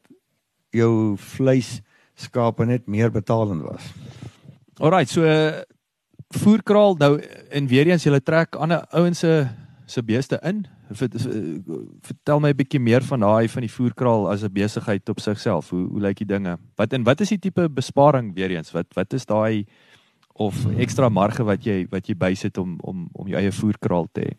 jou 0.77 1.17
vleis 1.17 1.79
skape 2.15 2.67
net 2.69 2.87
meer 2.87 3.11
betalend 3.11 3.65
was. 3.65 3.89
Alrite, 4.77 5.13
so 5.13 5.25
voerkraal 6.35 6.97
nou 7.01 7.17
en 7.51 7.67
weer 7.71 7.89
eens 7.89 8.05
jy 8.05 8.21
trek 8.21 8.57
ander 8.61 8.85
ouens 8.93 9.19
se 9.25 9.47
se 9.87 10.03
beeste 10.03 10.39
in. 10.43 10.67
Vertel 10.91 12.41
my 12.41 12.51
'n 12.51 12.57
bietjie 12.57 12.81
meer 12.81 13.03
van 13.03 13.21
daai 13.21 13.49
van 13.49 13.63
die 13.63 13.73
voerkraal 13.73 14.31
as 14.31 14.45
'n 14.45 14.53
besigheid 14.53 15.09
op 15.09 15.21
sigself. 15.21 15.71
Hoe 15.71 15.89
hoe 15.89 16.01
lyk 16.01 16.19
die 16.19 16.27
dinge? 16.27 16.59
Wat 16.77 16.93
en 16.93 17.05
wat 17.05 17.21
is 17.21 17.29
die 17.29 17.39
tipe 17.39 17.69
besparing 17.69 18.35
weer 18.35 18.51
eens? 18.51 18.73
Wat 18.73 18.87
wat 18.95 19.13
is 19.13 19.27
daai 19.27 19.67
of 20.35 20.67
ekstra 20.77 21.09
marge 21.09 21.45
wat 21.45 21.65
jy 21.65 21.87
wat 21.91 22.07
jy 22.07 22.15
bysit 22.15 22.59
om 22.59 22.79
om 22.81 23.09
om 23.13 23.27
jou 23.27 23.41
eie 23.41 23.53
voerkraal 23.53 24.09
te 24.13 24.21
hê? 24.21 24.33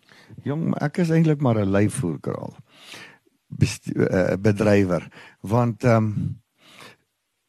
Jong, 0.43 0.75
ek 0.81 0.97
is 0.97 1.09
eintlik 1.09 1.41
maar 1.41 1.57
'n 1.57 1.71
lui 1.71 1.89
voerkraal. 1.89 2.53
Eh, 3.55 4.35
bedrywer 4.41 5.05
want 5.41 5.83
ehm 5.83 5.95
um, 5.95 6.41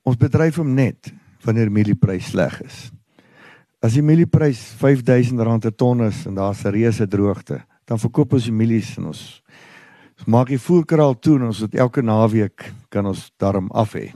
ons 0.06 0.16
bedryf 0.16 0.56
hom 0.60 0.74
net 0.74 1.10
wanneer 1.42 1.70
mielieprys 1.72 2.28
sleg 2.30 2.60
is. 2.62 2.90
As 3.82 3.96
die 3.96 4.04
mielieprys 4.04 4.60
R5000 4.76 5.40
'n 5.40 5.74
ton 5.74 6.04
is 6.06 6.26
en 6.26 6.34
daar's 6.34 6.64
'n 6.64 6.70
reuse 6.70 7.06
droogte, 7.08 7.64
dan 7.86 8.00
verkoop 8.02 8.36
ons 8.36 8.48
die 8.48 8.54
mielies 8.54 8.96
en 8.98 9.10
ons, 9.12 9.22
ons 10.18 10.28
maak 10.32 10.50
die 10.50 10.60
voerkraal 10.60 11.14
toe 11.22 11.36
en 11.38 11.48
ons 11.50 11.62
het 11.64 11.76
elke 11.78 12.02
naweek 12.02 12.70
kan 12.90 13.06
ons 13.06 13.28
darm 13.40 13.70
af 13.70 13.94
hê. 13.94 14.10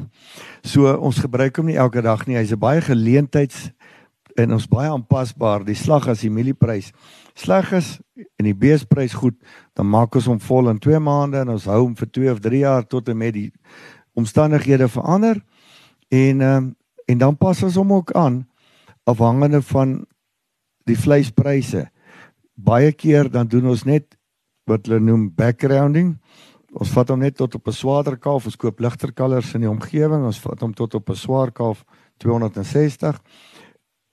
So 0.67 0.91
ons 0.97 1.23
gebruik 1.23 1.57
hom 1.61 1.71
nie 1.71 1.79
elke 1.79 2.03
dag 2.03 2.27
nie. 2.27 2.37
Hy's 2.37 2.53
'n 2.53 2.59
baie 2.59 2.81
geleentheids 2.81 3.71
en 4.37 4.53
ons 4.53 4.67
baie 4.67 4.91
aanpasbaar. 4.91 5.65
Die 5.65 5.75
slag 5.79 6.09
as 6.09 6.21
die 6.21 6.31
mielieprys 6.31 6.93
sleg 7.35 7.73
is 7.73 8.01
en 8.39 8.45
die 8.45 8.55
beesprys 8.55 9.15
goed, 9.15 9.37
dan 9.75 9.87
maak 9.87 10.15
ons 10.15 10.27
hom 10.27 10.41
vol 10.41 10.69
in 10.69 10.79
2 10.79 10.99
maande 10.99 11.41
en 11.41 11.49
ons 11.49 11.65
hou 11.65 11.85
hom 11.85 11.95
vir 11.97 12.11
2 12.11 12.33
of 12.33 12.41
3 12.41 12.59
jaar 12.59 12.87
tot 12.87 13.09
en 13.09 13.17
met 13.17 13.35
die 13.35 13.51
omstandighede 14.15 14.89
verander. 14.89 15.41
En 16.11 16.41
um, 16.41 16.77
en 17.11 17.19
dan 17.19 17.37
pas 17.37 17.63
ons 17.63 17.75
hom 17.75 17.93
ook 17.93 18.13
aan 18.13 18.45
afhangende 19.09 19.63
van 19.63 20.05
die 20.87 20.99
vleispryse 20.99 21.89
baie 22.65 22.93
keer 22.93 23.31
dan 23.31 23.49
doen 23.49 23.67
ons 23.73 23.85
net 23.85 24.17
wat 24.69 24.87
hulle 24.87 25.01
noem 25.01 25.29
backgrounding. 25.35 26.15
Ons 26.71 26.93
vat 26.95 27.09
hom 27.11 27.19
net 27.25 27.37
tot 27.37 27.55
op 27.55 27.67
'n 27.67 27.73
swaarder 27.73 28.17
kalf, 28.17 28.45
ons 28.45 28.57
koop 28.57 28.81
ligter 28.81 29.13
kalvers 29.13 29.55
in 29.55 29.61
die 29.61 29.71
omgewing, 29.71 30.25
ons 30.25 30.39
vat 30.39 30.61
hom 30.61 30.75
tot 30.75 30.95
op 30.95 31.11
'n 31.11 31.17
swaar 31.17 31.51
kalf 31.51 31.85
260 32.19 33.21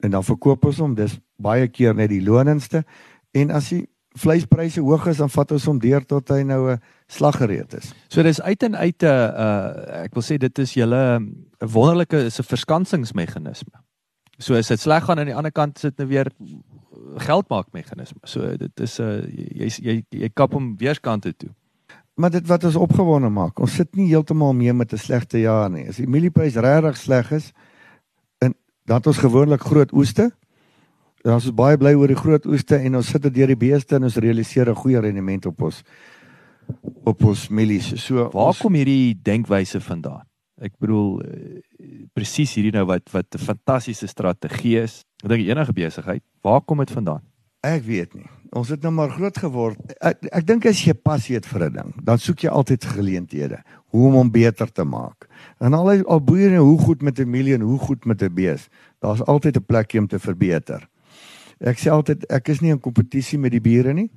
en 0.03 0.11
dan 0.11 0.23
verkoop 0.23 0.65
ons 0.65 0.77
hom. 0.77 0.95
Dis 0.95 1.19
baie 1.37 1.67
keer 1.67 1.93
net 1.95 2.09
die 2.09 2.21
lonendste. 2.21 2.83
En 3.33 3.51
as 3.51 3.69
die 3.69 3.87
vleispryse 4.17 4.81
hoog 4.81 5.07
is, 5.07 5.17
dan 5.21 5.29
vat 5.29 5.51
ons 5.51 5.65
hom 5.69 5.79
deur 5.79 6.05
tot 6.05 6.29
hy 6.29 6.41
nou 6.43 6.71
'n 6.71 6.81
slaggereed 7.07 7.73
is. 7.73 7.93
So 8.09 8.23
dis 8.23 8.41
uit 8.41 8.63
en 8.63 8.75
uit 8.75 9.03
'n 9.03 9.05
uh, 9.05 10.03
ek 10.03 10.13
wil 10.13 10.23
sê 10.23 10.37
dit 10.37 10.59
is 10.59 10.73
julle 10.73 11.19
'n 11.19 11.47
wonderlike 11.59 12.17
is 12.25 12.39
'n 12.39 12.43
verskansingsmeganisme. 12.43 13.77
So 14.39 14.55
as 14.55 14.67
dit 14.67 14.79
sleg 14.79 15.03
gaan 15.03 15.19
aan 15.19 15.25
die 15.25 15.35
ander 15.35 15.51
kant 15.51 15.79
sit 15.79 15.97
nou 15.97 16.07
weer 16.07 16.27
geld 17.15 17.49
maak 17.49 17.71
meganisme. 17.71 18.19
So 18.23 18.57
dit 18.57 18.79
is 18.79 18.99
'n 18.99 19.03
uh, 19.03 19.21
jy, 19.33 19.69
jy 19.81 20.03
jy 20.09 20.29
kap 20.33 20.53
hom 20.53 20.77
weerskante 20.77 21.35
toe. 21.37 21.49
Maar 22.15 22.29
dit 22.29 22.47
wat 22.47 22.63
ons 22.63 22.75
opgewonde 22.75 23.29
maak. 23.29 23.59
Ons 23.59 23.75
sit 23.75 23.95
nie 23.95 24.07
heeltemal 24.07 24.53
mee 24.53 24.73
met 24.73 24.93
'n 24.93 24.97
slegte 24.97 25.39
jaar 25.39 25.69
nie. 25.69 25.87
As 25.87 25.97
die 25.97 26.07
mielieprys 26.07 26.55
regtig 26.55 26.97
sleg 26.97 27.31
is 27.31 27.53
en 28.37 28.55
dan 28.85 28.97
het 28.97 29.07
ons 29.07 29.17
gewoonlik 29.17 29.61
groot 29.61 29.93
oeste. 29.93 30.31
Dan 31.21 31.37
is 31.37 31.45
ons 31.45 31.55
baie 31.55 31.77
bly 31.77 31.93
oor 31.93 32.07
die 32.07 32.15
groot 32.15 32.45
oeste 32.45 32.75
en 32.75 32.95
ons 32.95 33.07
sit 33.07 33.21
dit 33.21 33.33
deur 33.33 33.47
die 33.47 33.57
beeste 33.69 33.95
en 33.95 34.03
ons 34.03 34.15
realiseer 34.15 34.69
'n 34.69 34.75
goeie 34.75 34.99
rendement 34.99 35.45
op 35.45 35.61
ons 35.61 35.83
op 37.03 37.23
ons 37.23 37.47
mielies. 37.47 37.93
So 38.05 38.15
waar 38.15 38.51
ons, 38.51 38.57
kom 38.57 38.73
hierdie 38.73 39.15
denkwyse 39.21 39.81
vandaan? 39.81 40.25
Ek 40.57 40.73
bedoel 40.79 41.21
uh, 41.21 41.59
presies 42.13 42.55
hierdie 42.57 42.73
nou 42.73 42.85
wat 42.85 43.11
wat 43.11 43.35
'n 43.35 43.37
fantastiese 43.39 44.07
strategie 44.07 44.81
is. 44.81 45.03
Ek 45.23 45.29
dink 45.31 45.47
enige 45.47 45.73
besigheid, 45.73 46.23
waar 46.45 46.61
kom 46.61 46.77
dit 46.77 46.91
vandaan? 46.91 47.23
Ek 47.65 47.81
weet 47.83 48.13
nie. 48.13 48.27
Ons 48.55 48.69
het 48.69 48.83
nou 48.85 48.91
maar 48.95 49.09
groot 49.11 49.37
geword. 49.37 49.79
Ek, 49.99 50.21
ek 50.29 50.45
dink 50.47 50.67
as 50.69 50.79
jy 50.85 50.93
passie 50.93 51.35
het 51.35 51.45
vir 51.45 51.67
'n 51.67 51.73
ding, 51.73 51.93
dan 52.03 52.17
soek 52.17 52.43
jy 52.45 52.49
altyd 52.49 52.85
geleenthede 52.85 53.63
hoe 53.91 54.07
om 54.07 54.13
hom 54.13 54.31
beter 54.31 54.71
te 54.71 54.83
maak. 54.83 55.27
En 55.59 55.73
al 55.73 55.89
al 56.05 56.21
boere 56.21 56.51
nou 56.51 56.63
hoe 56.63 56.79
goed 56.79 57.01
met 57.01 57.19
'n 57.19 57.29
miljoen, 57.29 57.61
hoe 57.61 57.79
goed 57.79 58.05
met 58.05 58.21
'n 58.21 58.33
bees, 58.33 58.69
daar's 58.99 59.21
altyd 59.21 59.57
'n 59.57 59.65
plekjie 59.65 59.99
om 59.99 60.07
te 60.07 60.19
verbeter. 60.19 60.87
Ek 61.59 61.77
sê 61.77 61.89
altyd 61.89 62.25
ek 62.29 62.49
is 62.49 62.61
nie 62.61 62.71
in 62.71 62.79
kompetisie 62.79 63.39
met 63.39 63.51
die 63.51 63.61
bure 63.61 63.93
nie, 63.93 64.11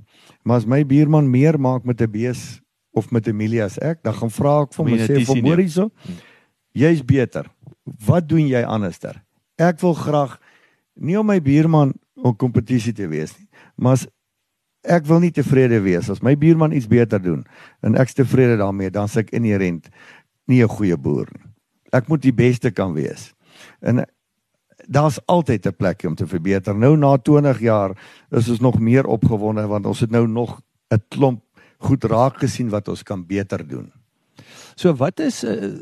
maar 0.45 0.57
as 0.57 0.67
my 0.67 0.85
buurman 0.85 1.31
meer 1.31 1.59
maak 1.59 1.85
met 1.85 2.01
'n 2.01 2.11
bees 2.11 2.61
of 2.93 3.11
met 3.11 3.27
'n 3.27 3.37
miljoen 3.37 3.65
as 3.65 3.79
ek, 3.79 4.03
dan 4.03 4.15
gaan 4.15 4.31
vra 4.31 4.63
ek 4.63 4.75
vir 4.75 4.85
hom 4.85 4.93
en 4.93 5.07
sê 5.07 5.25
vir 5.25 5.37
hom 5.37 5.59
hierso, 5.59 5.91
jy's 6.73 7.03
beter 7.03 7.47
wat 8.07 8.29
doen 8.29 8.47
jy 8.47 8.63
anderster? 8.63 9.23
Ek 9.57 9.81
wil 9.81 9.95
graag 9.95 10.39
nie 10.95 11.19
om 11.19 11.27
my 11.27 11.41
buurman 11.41 11.93
op 12.15 12.39
kompetisie 12.39 12.93
te 12.93 13.09
wees 13.09 13.37
nie, 13.39 13.49
maar 13.77 13.99
as 13.99 14.07
ek 14.83 15.07
wil 15.07 15.21
nie 15.21 15.33
tevrede 15.33 15.81
wees 15.85 16.09
as 16.11 16.23
my 16.25 16.37
buurman 16.37 16.73
iets 16.73 16.89
beter 16.89 17.21
doen 17.23 17.45
en 17.85 17.99
ek's 18.01 18.17
tevrede 18.17 18.57
daarmee, 18.57 18.91
dan 18.91 19.09
s'ek 19.09 19.31
inherënt 19.37 19.91
nie 20.49 20.63
'n 20.63 20.69
goeie 20.69 20.97
boer 20.97 21.29
nie. 21.33 21.47
Ek 21.93 22.09
moet 22.09 22.23
die 22.23 22.33
beste 22.33 22.71
kan 22.71 22.95
wees. 22.95 23.35
En 23.81 24.05
daar's 24.89 25.19
altyd 25.27 25.67
'n 25.67 25.77
plekjie 25.77 26.09
om 26.09 26.15
te 26.15 26.27
verbeter. 26.27 26.75
Nou 26.75 26.97
na 26.97 27.17
20 27.17 27.61
jaar 27.61 27.97
is 28.31 28.49
ons 28.49 28.61
nog 28.61 28.79
meer 28.79 29.07
opgewonde 29.07 29.67
want 29.67 29.87
ons 29.87 30.01
het 30.01 30.11
nou 30.11 30.27
nog 30.27 30.61
'n 30.91 31.03
klomp 31.09 31.43
goed 31.79 32.05
raak 32.05 32.39
gesien 32.39 32.69
wat 32.69 32.89
ons 32.89 33.03
kan 33.03 33.27
beter 33.27 33.69
doen. 33.69 33.93
So 34.81 34.95
wat 34.97 35.21
is 35.21 35.43
uh, 35.45 35.77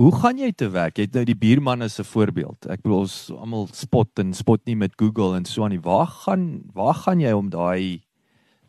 hoe 0.00 0.12
gaan 0.16 0.38
jy 0.40 0.48
te 0.56 0.70
werk? 0.72 0.96
Jy 0.96 1.10
het 1.10 1.16
nou 1.18 1.26
die 1.28 1.36
buurman 1.36 1.84
as 1.84 1.98
'n 2.00 2.08
voorbeeld. 2.08 2.70
Ek 2.72 2.80
bedoel 2.80 3.04
ons 3.04 3.16
almal 3.36 3.68
spot 3.72 4.18
en 4.18 4.32
spot 4.32 4.64
nie 4.64 4.76
met 4.76 4.96
Google 4.96 5.36
en 5.36 5.44
so 5.44 5.64
aan 5.64 5.76
nie. 5.76 5.80
Waar 5.80 6.06
gaan 6.06 6.62
waar 6.72 6.94
gaan 6.94 7.20
jy 7.20 7.32
om 7.36 7.50
daai 7.50 8.00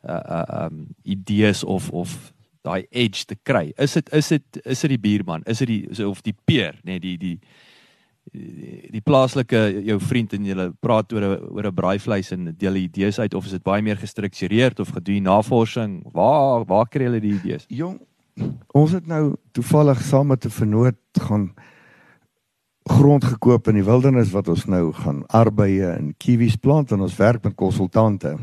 uh 0.04 0.20
uh 0.28 0.66
um 0.66 0.88
idees 1.04 1.64
of 1.64 1.90
of 1.92 2.34
daai 2.64 2.86
edge 2.92 3.26
te 3.26 3.36
kry? 3.44 3.72
Is 3.78 3.94
dit 3.94 4.14
is 4.14 4.28
dit 4.28 4.44
is 4.66 4.80
dit 4.82 4.90
die 4.90 5.00
buurman? 5.00 5.44
Is 5.46 5.60
dit 5.60 5.68
die 5.68 6.08
of 6.08 6.22
die 6.22 6.36
peer, 6.46 6.76
nê, 6.84 7.00
nee, 7.00 7.00
die 7.00 7.18
die 7.18 7.40
die, 8.32 8.90
die 8.92 9.02
plaaslike 9.02 9.84
jou 9.86 10.00
vriend 10.00 10.34
en 10.34 10.46
jy 10.46 10.70
praat 10.80 11.14
oor 11.14 11.22
'n 11.22 11.48
oor 11.48 11.68
'n 11.68 11.76
braaivleis 11.76 12.32
en 12.32 12.56
deel 12.58 12.76
idees 12.76 13.20
uit 13.20 13.34
of 13.34 13.46
is 13.46 13.52
dit 13.52 13.64
baie 13.64 13.82
meer 13.82 13.98
gestruktureerd 13.98 14.80
of 14.80 14.90
gedoen 14.90 15.24
navorsing? 15.24 16.04
Waar 16.12 16.66
waar 16.66 16.88
kry 16.88 17.04
jy 17.04 17.20
die 17.20 17.40
idees? 17.40 17.66
Jong, 17.70 18.00
ons 18.72 18.92
het 18.92 19.08
nou 19.08 19.36
toevallig 19.52 20.02
saam 20.02 20.28
met 20.28 20.46
'n 20.46 20.50
vernoot 20.50 21.00
gaan 21.28 21.52
grond 22.84 23.24
gekoop 23.24 23.68
in 23.68 23.76
die 23.76 23.86
wildernis 23.86 24.32
wat 24.32 24.48
ons 24.48 24.66
nou 24.66 24.92
gaan 24.94 25.24
arbeye 25.28 25.96
in 25.98 26.14
kiwis 26.18 26.56
plant 26.56 26.92
en 26.92 27.02
ons 27.02 27.16
werk 27.16 27.44
met 27.44 27.56
konsultante. 27.56 28.38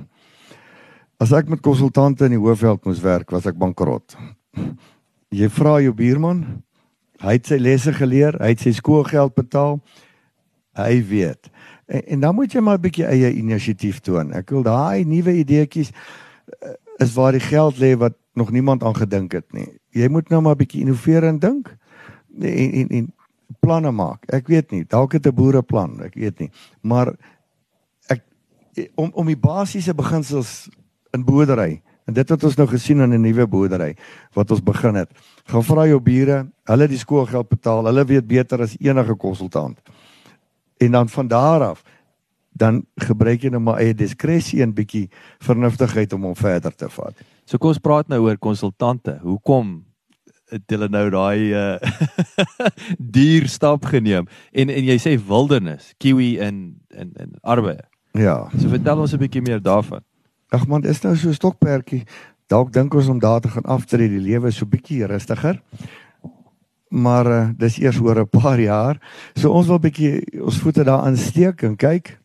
As 1.18 1.33
ek 1.33 1.48
met 1.48 1.61
konsultante 1.61 2.24
in 2.24 2.37
die 2.37 2.38
Hoofveld 2.38 2.85
moes 2.85 3.01
werk, 3.03 3.31
was 3.31 3.46
ek 3.46 3.59
bankrot. 3.59 4.16
Jy 5.35 5.48
vra 5.48 5.81
jou 5.83 5.92
buurman, 5.92 6.62
hy 7.20 7.33
het 7.33 7.46
sy 7.51 7.59
lesse 7.59 7.92
geleer, 7.92 8.38
hy 8.40 8.53
het 8.55 8.61
sy 8.61 8.72
skoolgeld 8.72 9.35
betaal. 9.35 9.81
Hy 10.79 11.03
weet. 11.03 11.51
En, 11.90 12.05
en 12.14 12.20
dan 12.20 12.35
moet 12.35 12.55
jy 12.55 12.61
maar 12.62 12.79
'n 12.79 12.87
bietjie 12.87 13.05
eie 13.05 13.33
inisiatief 13.35 13.98
toon. 14.01 14.33
Ek 14.33 14.51
wil 14.51 14.62
daai 14.62 15.05
nuwe 15.05 15.35
ideetjies 15.42 15.90
eh, 15.90 16.77
is 16.99 17.15
waar 17.15 17.33
die 17.33 17.45
geld 17.45 17.79
lê 17.79 17.97
wat 17.97 18.15
nog 18.35 18.51
niemand 18.51 18.83
aan 18.83 18.97
gedink 18.97 19.33
het 19.33 19.53
nie. 19.53 19.69
Jy 19.91 20.09
moet 20.09 20.29
nou 20.29 20.43
maar 20.43 20.55
'n 20.55 20.63
bietjie 20.63 20.81
innoveer 20.81 21.25
en 21.25 21.39
dink 21.39 21.77
en 22.41 22.73
en 22.73 22.89
en 22.89 23.13
planne 23.61 23.91
maak. 23.91 24.25
Ek 24.27 24.47
weet 24.49 24.71
nie, 24.71 24.85
dalk 24.85 25.13
het 25.13 25.27
'n 25.27 25.35
boere 25.35 25.63
plan, 25.63 26.03
ek 26.03 26.15
weet 26.15 26.39
nie. 26.39 26.51
Maar 26.81 27.15
ek 28.07 28.23
om 28.95 29.11
om 29.13 29.27
die 29.27 29.37
basiese 29.37 29.95
beginsels 29.95 30.69
in 31.11 31.25
boerdery 31.25 31.83
en 32.07 32.15
dit 32.15 32.29
wat 32.29 32.45
ons 32.45 32.57
nou 32.57 32.69
gesien 32.69 33.01
in 33.01 33.13
'n 33.13 33.21
nuwe 33.21 33.47
boerdery 33.47 33.97
wat 34.33 34.51
ons 34.51 34.63
begin 34.63 34.95
het. 34.95 35.11
Gaan 35.45 35.65
vra 35.65 35.87
jou 35.87 36.01
bure, 36.01 36.51
hulle 36.65 36.89
die 36.89 36.99
skoolgeld 36.99 37.49
betaal, 37.49 37.85
hulle 37.85 38.05
weet 38.05 38.27
beter 38.27 38.63
as 38.63 38.77
enige 38.79 39.15
konsultant. 39.15 39.79
En 40.79 40.91
dan 40.91 41.09
van 41.09 41.29
daar 41.29 41.63
af 41.63 41.83
dan 42.59 42.83
gebruik 43.01 43.44
jy 43.44 43.53
nou 43.55 43.61
maar 43.62 43.81
eie 43.83 43.94
diskresie 43.97 44.62
en 44.64 44.75
bietjie 44.75 45.07
vernuftigheid 45.44 46.12
om 46.16 46.29
hom 46.29 46.38
verder 46.38 46.75
te 46.75 46.88
vat. 46.92 47.14
So 47.47 47.59
kom 47.59 47.73
ons 47.73 47.83
praat 47.83 48.11
nou 48.11 48.25
oor 48.27 48.38
konsultante. 48.38 49.18
Hoekom 49.23 49.79
het 50.53 50.64
hulle 50.73 50.88
nou 50.88 51.05
daai 51.12 51.53
uh 51.62 51.77
dier 53.18 53.49
stap 53.49 53.88
geneem? 53.92 54.29
En 54.53 54.73
en 54.73 54.90
jy 54.90 54.99
sê 55.03 55.14
wildernis, 55.16 55.92
kiwi 56.03 56.37
in 56.42 56.81
in 56.90 57.14
in 57.16 57.37
arbeid. 57.42 57.87
Ja. 58.18 58.49
So 58.59 58.68
vertel 58.68 59.05
ons 59.05 59.14
'n 59.14 59.23
bietjie 59.23 59.42
meer 59.42 59.62
daarvan. 59.62 60.03
Ag 60.51 60.66
man, 60.66 60.85
is 60.85 61.03
nou 61.03 61.16
so 61.16 61.33
stokperdjie. 61.33 62.05
Dalk 62.49 62.73
dink 62.73 62.94
ons 62.94 63.09
om 63.09 63.18
daar 63.18 63.40
te 63.40 63.49
gaan 63.49 63.68
aftree, 63.68 64.09
die 64.09 64.21
lewe 64.21 64.49
is 64.49 64.57
so 64.57 64.66
bietjie 64.66 65.07
rustiger. 65.07 65.61
Maar 66.88 67.27
uh, 67.27 67.49
dis 67.57 67.79
eers 67.79 68.01
oor 68.01 68.21
'n 68.21 68.29
paar 68.29 68.61
jaar. 68.61 68.97
So 69.35 69.51
ons 69.51 69.66
wil 69.66 69.79
bietjie 69.79 70.25
ons 70.40 70.59
voete 70.59 70.85
daar 70.85 71.05
aansteek 71.05 71.62
en 71.62 71.77
kyk. 71.77 72.18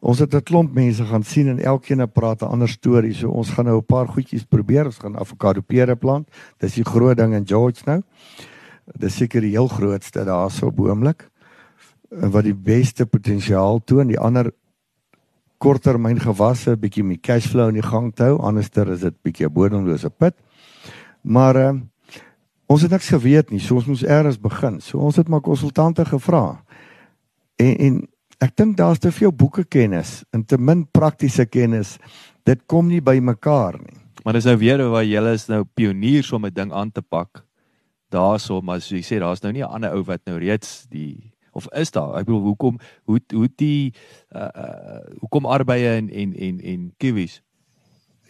Ons 0.00 0.18
het 0.18 0.34
'n 0.34 0.42
klomp 0.42 0.74
mense 0.74 1.04
gaan 1.04 1.22
sien 1.22 1.48
en 1.48 1.58
elkeen 1.58 2.12
praat 2.12 2.42
'n 2.42 2.52
ander 2.52 2.68
storie. 2.68 3.14
So 3.14 3.28
ons 3.30 3.50
gaan 3.50 3.64
nou 3.64 3.78
'n 3.78 3.84
paar 3.84 4.08
goedjies 4.08 4.44
probeer. 4.44 4.84
Ons 4.84 4.98
gaan 4.98 5.16
avokado 5.16 5.60
pere 5.60 5.96
plant. 5.96 6.28
Dis 6.58 6.74
die 6.74 6.84
groot 6.84 7.16
ding 7.16 7.34
in 7.34 7.46
George 7.46 7.82
nou. 7.84 8.02
Dis 8.98 9.16
seker 9.16 9.40
die 9.40 9.50
heel 9.50 9.68
grootste 9.68 10.24
daar 10.24 10.50
so 10.50 10.70
boomlik 10.70 11.30
wat 12.10 12.44
die 12.44 12.54
beste 12.54 13.06
potensiaal 13.06 13.80
toon. 13.84 14.06
Die 14.06 14.20
ander 14.20 14.52
korttermyn 15.58 16.20
gewasse 16.20 16.76
bietjie 16.76 17.04
met 17.04 17.20
cashflow 17.20 17.68
in 17.68 17.80
die 17.80 17.82
gang 17.86 18.14
te 18.14 18.22
hou. 18.22 18.38
Anderster 18.38 18.88
is 18.92 19.00
dit 19.00 19.14
bietjie 19.22 19.46
'n 19.46 19.52
bodemlose 19.52 20.10
put. 20.10 20.34
Maar 21.22 21.56
uh, 21.56 21.72
ons 22.66 22.82
het 22.82 22.90
niks 22.90 23.08
geweet 23.08 23.50
nie. 23.50 23.60
So 23.60 23.74
ons 23.74 23.86
moes 23.86 24.02
eers 24.02 24.40
begin. 24.40 24.80
So 24.80 24.98
ons 24.98 25.16
het 25.16 25.28
maar 25.28 25.40
konsultante 25.40 26.04
gevra. 26.04 26.62
En 27.56 27.76
en 27.76 28.08
ek 28.40 28.56
dink 28.56 28.76
daar's 28.76 29.00
te 29.00 29.12
veel 29.12 29.32
boeke 29.32 29.64
kennis 29.64 30.22
en 30.34 30.44
te 30.44 30.58
min 30.58 30.84
praktiese 30.92 31.46
kennis. 31.46 31.96
Dit 32.46 32.66
kom 32.70 32.88
nie 32.88 33.00
by 33.00 33.18
mekaar 33.20 33.78
nie. 33.80 33.96
Maar 34.24 34.38
dis 34.38 34.48
nou 34.48 34.56
weer 34.58 34.82
waar 34.90 35.04
jy 35.06 35.22
is 35.32 35.46
nou 35.48 35.64
pioniers 35.64 36.32
om 36.32 36.46
'n 36.46 36.54
ding 36.54 36.72
aan 36.72 36.90
te 36.90 37.02
pak. 37.02 37.44
Daarso, 38.10 38.60
maar 38.60 38.80
so 38.80 38.94
jy 38.94 39.02
sê 39.02 39.18
daar's 39.18 39.42
nou 39.42 39.52
nie 39.52 39.62
'n 39.62 39.70
ander 39.70 39.92
ou 39.92 40.02
wat 40.02 40.20
nou 40.26 40.38
reeds 40.38 40.86
die 40.90 41.32
of 41.52 41.66
is 41.72 41.90
daar? 41.90 42.18
Ek 42.18 42.26
bedoel 42.26 42.42
hoekom 42.42 42.78
hoe 43.04 43.20
hoe 43.32 43.48
die 43.56 43.94
uh 44.34 44.48
uh 44.54 45.00
hoekom 45.20 45.46
arbeie 45.46 45.88
en 45.88 46.10
en 46.10 46.34
en 46.34 46.60
en 46.60 46.92
kiwis? 46.98 47.42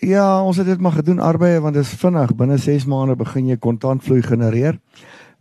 Ja, 0.01 0.42
ons 0.42 0.57
het 0.57 0.66
dit 0.66 0.81
maar 0.81 0.92
gedoen 0.92 1.19
arbeie 1.19 1.61
want 1.61 1.75
dit 1.75 1.85
is 1.85 1.95
vinnig. 1.95 2.35
Binne 2.35 2.59
6 2.59 2.85
maande 2.85 3.16
begin 3.16 3.47
jy 3.47 3.57
kontantvloei 3.57 4.23
genereer. 4.23 4.79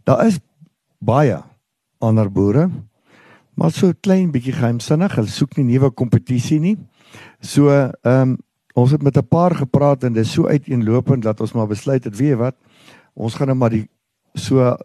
Daar 0.04 0.26
is 0.26 0.40
baie 1.00 1.42
ander 2.00 2.32
boere 2.32 2.70
maar 3.56 3.72
so 3.72 3.94
klein 4.02 4.32
bietjie 4.32 4.54
geheimsinnig. 4.54 5.16
Hulle 5.16 5.32
soek 5.32 5.58
nie 5.58 5.66
nuwe 5.74 5.92
kompetisie 5.92 6.60
nie. 6.60 6.78
So, 7.40 7.72
ehm 7.72 8.22
um, 8.22 8.38
ons 8.76 8.92
het 8.92 9.04
met 9.04 9.18
'n 9.18 9.28
paar 9.28 9.56
gepraat 9.56 10.04
en 10.04 10.14
dit 10.14 10.26
is 10.26 10.32
so 10.32 10.48
uiteenlopend 10.48 11.24
dat 11.24 11.40
ons 11.42 11.54
maar 11.54 11.68
besluit 11.68 12.04
het, 12.04 12.18
weet 12.18 12.30
jy 12.30 12.36
wat? 12.36 12.56
Ons 13.14 13.34
gaan 13.34 13.48
nou 13.48 13.58
maar 13.58 13.70
die 13.70 13.88
so 14.34 14.76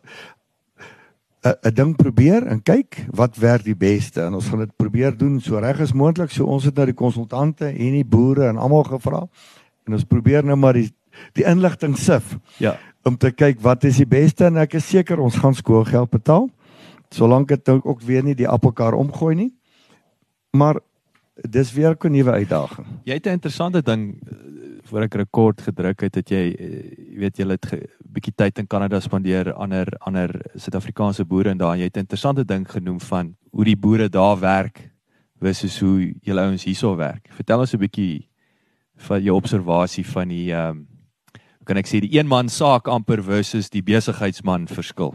'n 1.42 1.74
ding 1.74 1.96
probeer 1.96 2.46
en 2.46 2.62
kyk 2.62 3.06
wat 3.16 3.36
werk 3.36 3.64
die 3.64 3.76
beste 3.76 4.20
en 4.20 4.34
ons 4.34 4.48
gaan 4.48 4.58
dit 4.58 4.76
probeer 4.76 5.16
doen 5.16 5.40
so 5.40 5.58
reg 5.58 5.80
as 5.80 5.92
moontlik. 5.92 6.30
So 6.30 6.44
ons 6.44 6.64
het 6.64 6.76
nou 6.76 6.86
die 6.86 6.94
konsultante 6.94 7.66
en 7.66 7.92
die 7.96 8.04
boere 8.04 8.48
en 8.48 8.56
almal 8.56 8.84
gevra 8.84 9.26
en 9.86 9.92
ons 9.92 10.04
probeer 10.04 10.44
nou 10.44 10.56
maar 10.56 10.76
die 10.76 10.90
die 11.32 11.44
inligting 11.44 11.96
sif. 11.98 12.36
Ja. 12.58 12.76
Om 13.02 13.16
te 13.16 13.32
kyk 13.32 13.60
wat 13.60 13.84
is 13.84 13.96
die 13.96 14.06
beste 14.06 14.44
en 14.44 14.56
ek 14.56 14.74
is 14.74 14.88
seker 14.88 15.18
ons 15.18 15.36
gaan 15.36 15.54
skoolgeld 15.54 16.10
betaal 16.10 16.50
solank 17.14 17.48
dit 17.48 17.68
ook 17.68 18.00
weer 18.00 18.22
nie 18.22 18.34
die 18.34 18.48
appelkar 18.48 18.94
omgooi 18.94 19.34
nie. 19.34 19.50
Maar 20.50 20.80
dis 21.48 21.72
weer 21.72 21.96
'n 21.98 22.10
nuwe 22.12 22.30
uitdaging. 22.30 22.86
Jy 23.04 23.14
het 23.14 23.26
'n 23.26 23.38
interessante 23.38 23.82
ding 23.82 24.20
eh, 24.22 24.36
voor 24.82 25.02
ek 25.02 25.14
rekord 25.14 25.60
gedruk 25.60 26.00
het 26.00 26.12
dat 26.12 26.28
jy 26.28 26.54
eh, 26.58 27.18
weet 27.18 27.36
jy 27.36 27.46
het 27.48 27.72
'n 27.72 27.86
bietjie 28.12 28.34
tyd 28.34 28.58
in 28.58 28.66
Kanada 28.66 29.00
spandeer 29.00 29.52
ander 29.52 29.86
ander 29.98 30.30
Suid-Afrikaanse 30.54 31.24
boere 31.24 31.50
en 31.50 31.58
daar 31.58 31.76
jy 31.76 31.84
het 31.84 31.96
'n 31.96 32.06
interessante 32.06 32.44
ding 32.44 32.70
genoem 32.70 33.00
van 33.00 33.36
hoe 33.50 33.64
die 33.64 33.76
boere 33.76 34.08
daar 34.08 34.38
werk 34.40 34.90
versus 35.40 35.80
hoe 35.80 36.14
julle 36.20 36.40
ouens 36.40 36.64
hierso 36.64 36.96
werk. 36.96 37.28
Vertel 37.30 37.60
ons 37.60 37.74
'n 37.74 37.78
bietjie 37.78 38.28
van 38.96 39.22
jou 39.22 39.36
observasie 39.36 40.06
van 40.06 40.28
die 40.28 40.52
ehm 40.52 40.68
um, 40.68 40.86
kan 41.64 41.76
ek 41.76 41.86
sê 41.86 42.00
die 42.00 42.18
een 42.18 42.26
man 42.26 42.48
saak 42.48 42.88
amper 42.88 43.22
versus 43.22 43.70
die 43.70 43.82
besigheidsman 43.82 44.66
verskil. 44.66 45.14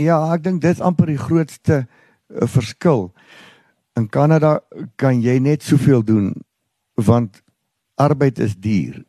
Ja, 0.00 0.16
ek 0.32 0.44
dink 0.46 0.62
dit 0.62 0.72
is 0.72 0.80
amper 0.80 1.10
die 1.10 1.20
grootste 1.20 1.82
uh, 1.84 2.46
verskil. 2.48 3.10
In 3.98 4.06
Kanada 4.08 4.60
kan 5.00 5.20
jy 5.20 5.36
net 5.42 5.66
soveel 5.66 6.04
doen 6.06 6.32
want 7.00 7.42
arbeid 8.00 8.38
is 8.40 8.54
duur 8.56 9.02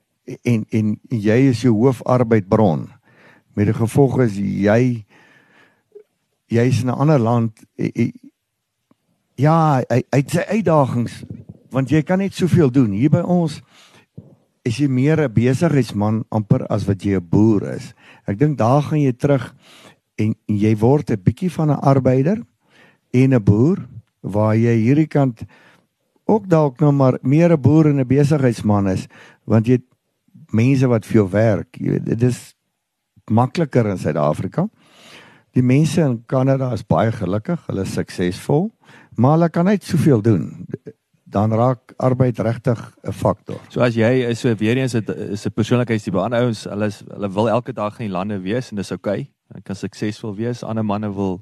en 0.48 0.66
en 0.72 0.92
jy 1.08 1.38
is 1.52 1.64
jou 1.64 1.74
hoofarbeidbron. 1.76 2.90
Met 3.56 3.72
die 3.72 3.76
gevolg 3.76 4.20
is 4.26 4.36
jy 4.36 5.06
jy's 6.52 6.82
in 6.84 6.92
'n 6.92 7.00
ander 7.00 7.20
land 7.20 7.64
ja, 9.40 9.82
hy 9.88 10.02
het 10.12 10.32
sy 10.32 10.44
uitdagings 10.48 11.24
want 11.72 11.92
jy 11.92 12.02
kan 12.04 12.20
net 12.20 12.36
soveel 12.36 12.72
doen. 12.72 12.92
Hier 12.92 13.10
by 13.10 13.24
ons 13.24 13.62
is 14.68 14.78
jy 14.78 14.88
meer 14.88 15.24
'n 15.24 15.34
besigheidsman 15.34 16.26
amper 16.30 16.68
as 16.68 16.86
wat 16.86 17.04
jy 17.04 17.16
'n 17.16 17.30
boer 17.30 17.76
is. 17.76 17.94
Ek 18.28 18.38
dink 18.38 18.58
daar 18.58 18.82
gaan 18.82 19.00
jy 19.00 19.14
terug 19.14 19.56
en, 20.22 20.36
en 20.48 20.58
jy 20.58 20.74
word 20.78 21.12
'n 21.12 21.24
bietjie 21.24 21.52
van 21.52 21.72
'n 21.72 21.84
arbeider 21.94 22.42
en 23.14 23.34
'n 23.34 23.44
boer 23.44 23.78
waar 24.22 24.56
jy 24.56 24.76
hierdie 24.78 25.08
kant 25.08 25.44
ook 26.26 26.48
dalk 26.48 26.80
nou 26.80 26.92
maar 26.92 27.18
meer 27.22 27.52
'n 27.52 27.62
boer 27.62 27.90
en 27.90 28.00
'n 28.00 28.08
besigheidsman 28.08 28.88
is 28.88 29.08
want 29.46 29.68
jy 29.68 29.80
mense 30.52 30.88
wat 30.88 31.06
vir 31.06 31.16
jou 31.16 31.30
werk 31.30 31.78
jy 31.78 31.92
weet 31.92 32.06
dit 32.06 32.24
is 32.24 32.56
makliker 33.30 33.86
in 33.88 33.98
Suid-Afrika 33.98 34.70
die 35.54 35.64
mense 35.64 36.02
in 36.02 36.24
Kanada 36.26 36.74
is 36.74 36.84
baie 36.84 37.12
gelukkig 37.12 37.60
hulle 37.68 37.82
is 37.82 37.94
suksesvol 37.94 38.72
maar 39.16 39.38
hulle 39.38 39.50
kan 39.50 39.66
net 39.66 39.84
soveel 39.84 40.22
doen 40.22 40.66
dan 41.32 41.54
raak 41.56 41.94
arbeid 41.98 42.40
regtig 42.40 42.80
'n 43.04 43.12
faktor. 43.12 43.60
So 43.70 43.80
as 43.82 43.96
jy 43.96 44.28
is 44.30 44.40
so 44.40 44.56
weer 44.56 44.78
eens 44.78 44.94
'n 44.96 45.04
'n 45.06 45.54
persoonlikheidstipe 45.54 46.20
aan 46.20 46.34
ouens, 46.34 46.64
hulle 46.64 46.86
is, 46.86 47.04
hulle 47.08 47.30
wil 47.32 47.50
elke 47.50 47.74
dag 47.74 48.00
in 48.00 48.06
die 48.06 48.14
lande 48.14 48.42
wees 48.42 48.70
en 48.70 48.76
dis 48.76 48.92
oukei. 48.92 49.20
Okay. 49.20 49.41
Hulle 49.62 49.70
kan 49.70 49.78
suksesvol 49.78 50.34
wees, 50.36 50.64
ander 50.66 50.84
manne 50.84 51.14
wil 51.14 51.42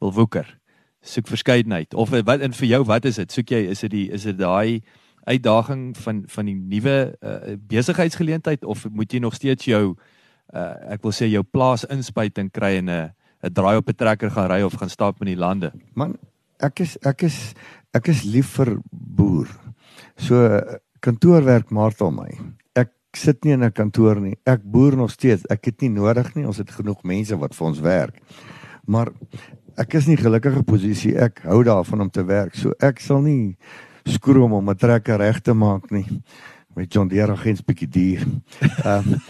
wil 0.00 0.12
woeker. 0.12 0.58
soek 1.02 1.26
verskeidenheid 1.26 1.94
of 1.94 2.10
wat 2.10 2.40
en 2.40 2.52
vir 2.52 2.68
jou 2.68 2.84
wat 2.86 3.04
is 3.04 3.16
dit? 3.18 3.32
Soek 3.32 3.50
jy 3.50 3.58
is 3.70 3.80
dit 3.80 3.90
die 3.90 4.10
is 4.14 4.22
dit 4.22 4.36
daai 4.38 4.82
uitdaging 5.26 5.96
van 5.98 6.22
van 6.30 6.46
die 6.46 6.54
nuwe 6.54 6.94
uh, 7.18 7.56
besigheidsgeleentheid 7.66 8.64
of 8.64 8.86
moet 8.90 9.10
jy 9.12 9.18
nog 9.18 9.34
steeds 9.34 9.66
jou 9.66 9.96
uh, 10.54 10.94
ek 10.94 11.02
wil 11.02 11.10
sê 11.10 11.26
jou 11.26 11.42
plaas 11.42 11.82
inspuiting 11.90 12.52
kry 12.54 12.78
en 12.78 12.90
'n 12.90 13.10
'n 13.42 13.52
draai 13.52 13.76
op 13.76 13.88
'n 13.88 13.98
trekker 13.98 14.30
gaan 14.30 14.50
ry 14.50 14.62
of 14.62 14.78
gaan 14.78 14.90
stap 14.90 15.20
in 15.20 15.26
die 15.26 15.36
lande? 15.36 15.72
Man, 15.94 16.18
ek 16.60 16.80
is 16.80 16.96
ek 17.02 17.22
is 17.22 17.54
ek 17.94 18.08
is 18.08 18.22
lief 18.22 18.54
vir 18.58 18.78
boer. 18.92 19.48
So 20.16 20.60
kantoorwerk 21.00 21.70
martel 21.70 22.10
my. 22.10 22.30
Sit 23.16 23.44
nie 23.44 23.52
in 23.52 23.64
'n 23.64 23.72
kantoor 23.72 24.20
nie. 24.20 24.36
Ek 24.46 24.60
boer 24.64 24.96
nog 24.96 25.10
steeds. 25.10 25.42
Ek 25.50 25.64
het 25.64 25.80
nie 25.80 25.90
nodig 25.90 26.34
nie. 26.34 26.46
Ons 26.46 26.58
het 26.58 26.70
genoeg 26.70 27.02
mense 27.02 27.36
wat 27.36 27.54
vir 27.54 27.66
ons 27.66 27.80
werk. 27.80 28.20
Maar 28.86 29.08
ek 29.76 29.94
is 29.94 30.06
nie 30.06 30.16
gelukkige 30.16 30.62
posisie. 30.62 31.18
Ek 31.18 31.40
hou 31.44 31.62
daarvan 31.62 32.00
om 32.00 32.10
te 32.10 32.24
werk. 32.24 32.54
So 32.54 32.72
ek 32.80 33.00
sal 33.00 33.20
nie 33.20 33.56
skroom 34.04 34.52
om 34.52 34.70
'n 34.70 34.76
trekker 34.76 35.18
reg 35.18 35.40
te 35.40 35.54
maak 35.54 35.90
nie. 35.90 36.22
Met 36.74 36.92
John 36.92 37.08
Deere 37.08 37.32
agents 37.32 37.60
bietjie 37.60 37.88
duur. 37.88 38.26
Ehm 38.84 39.12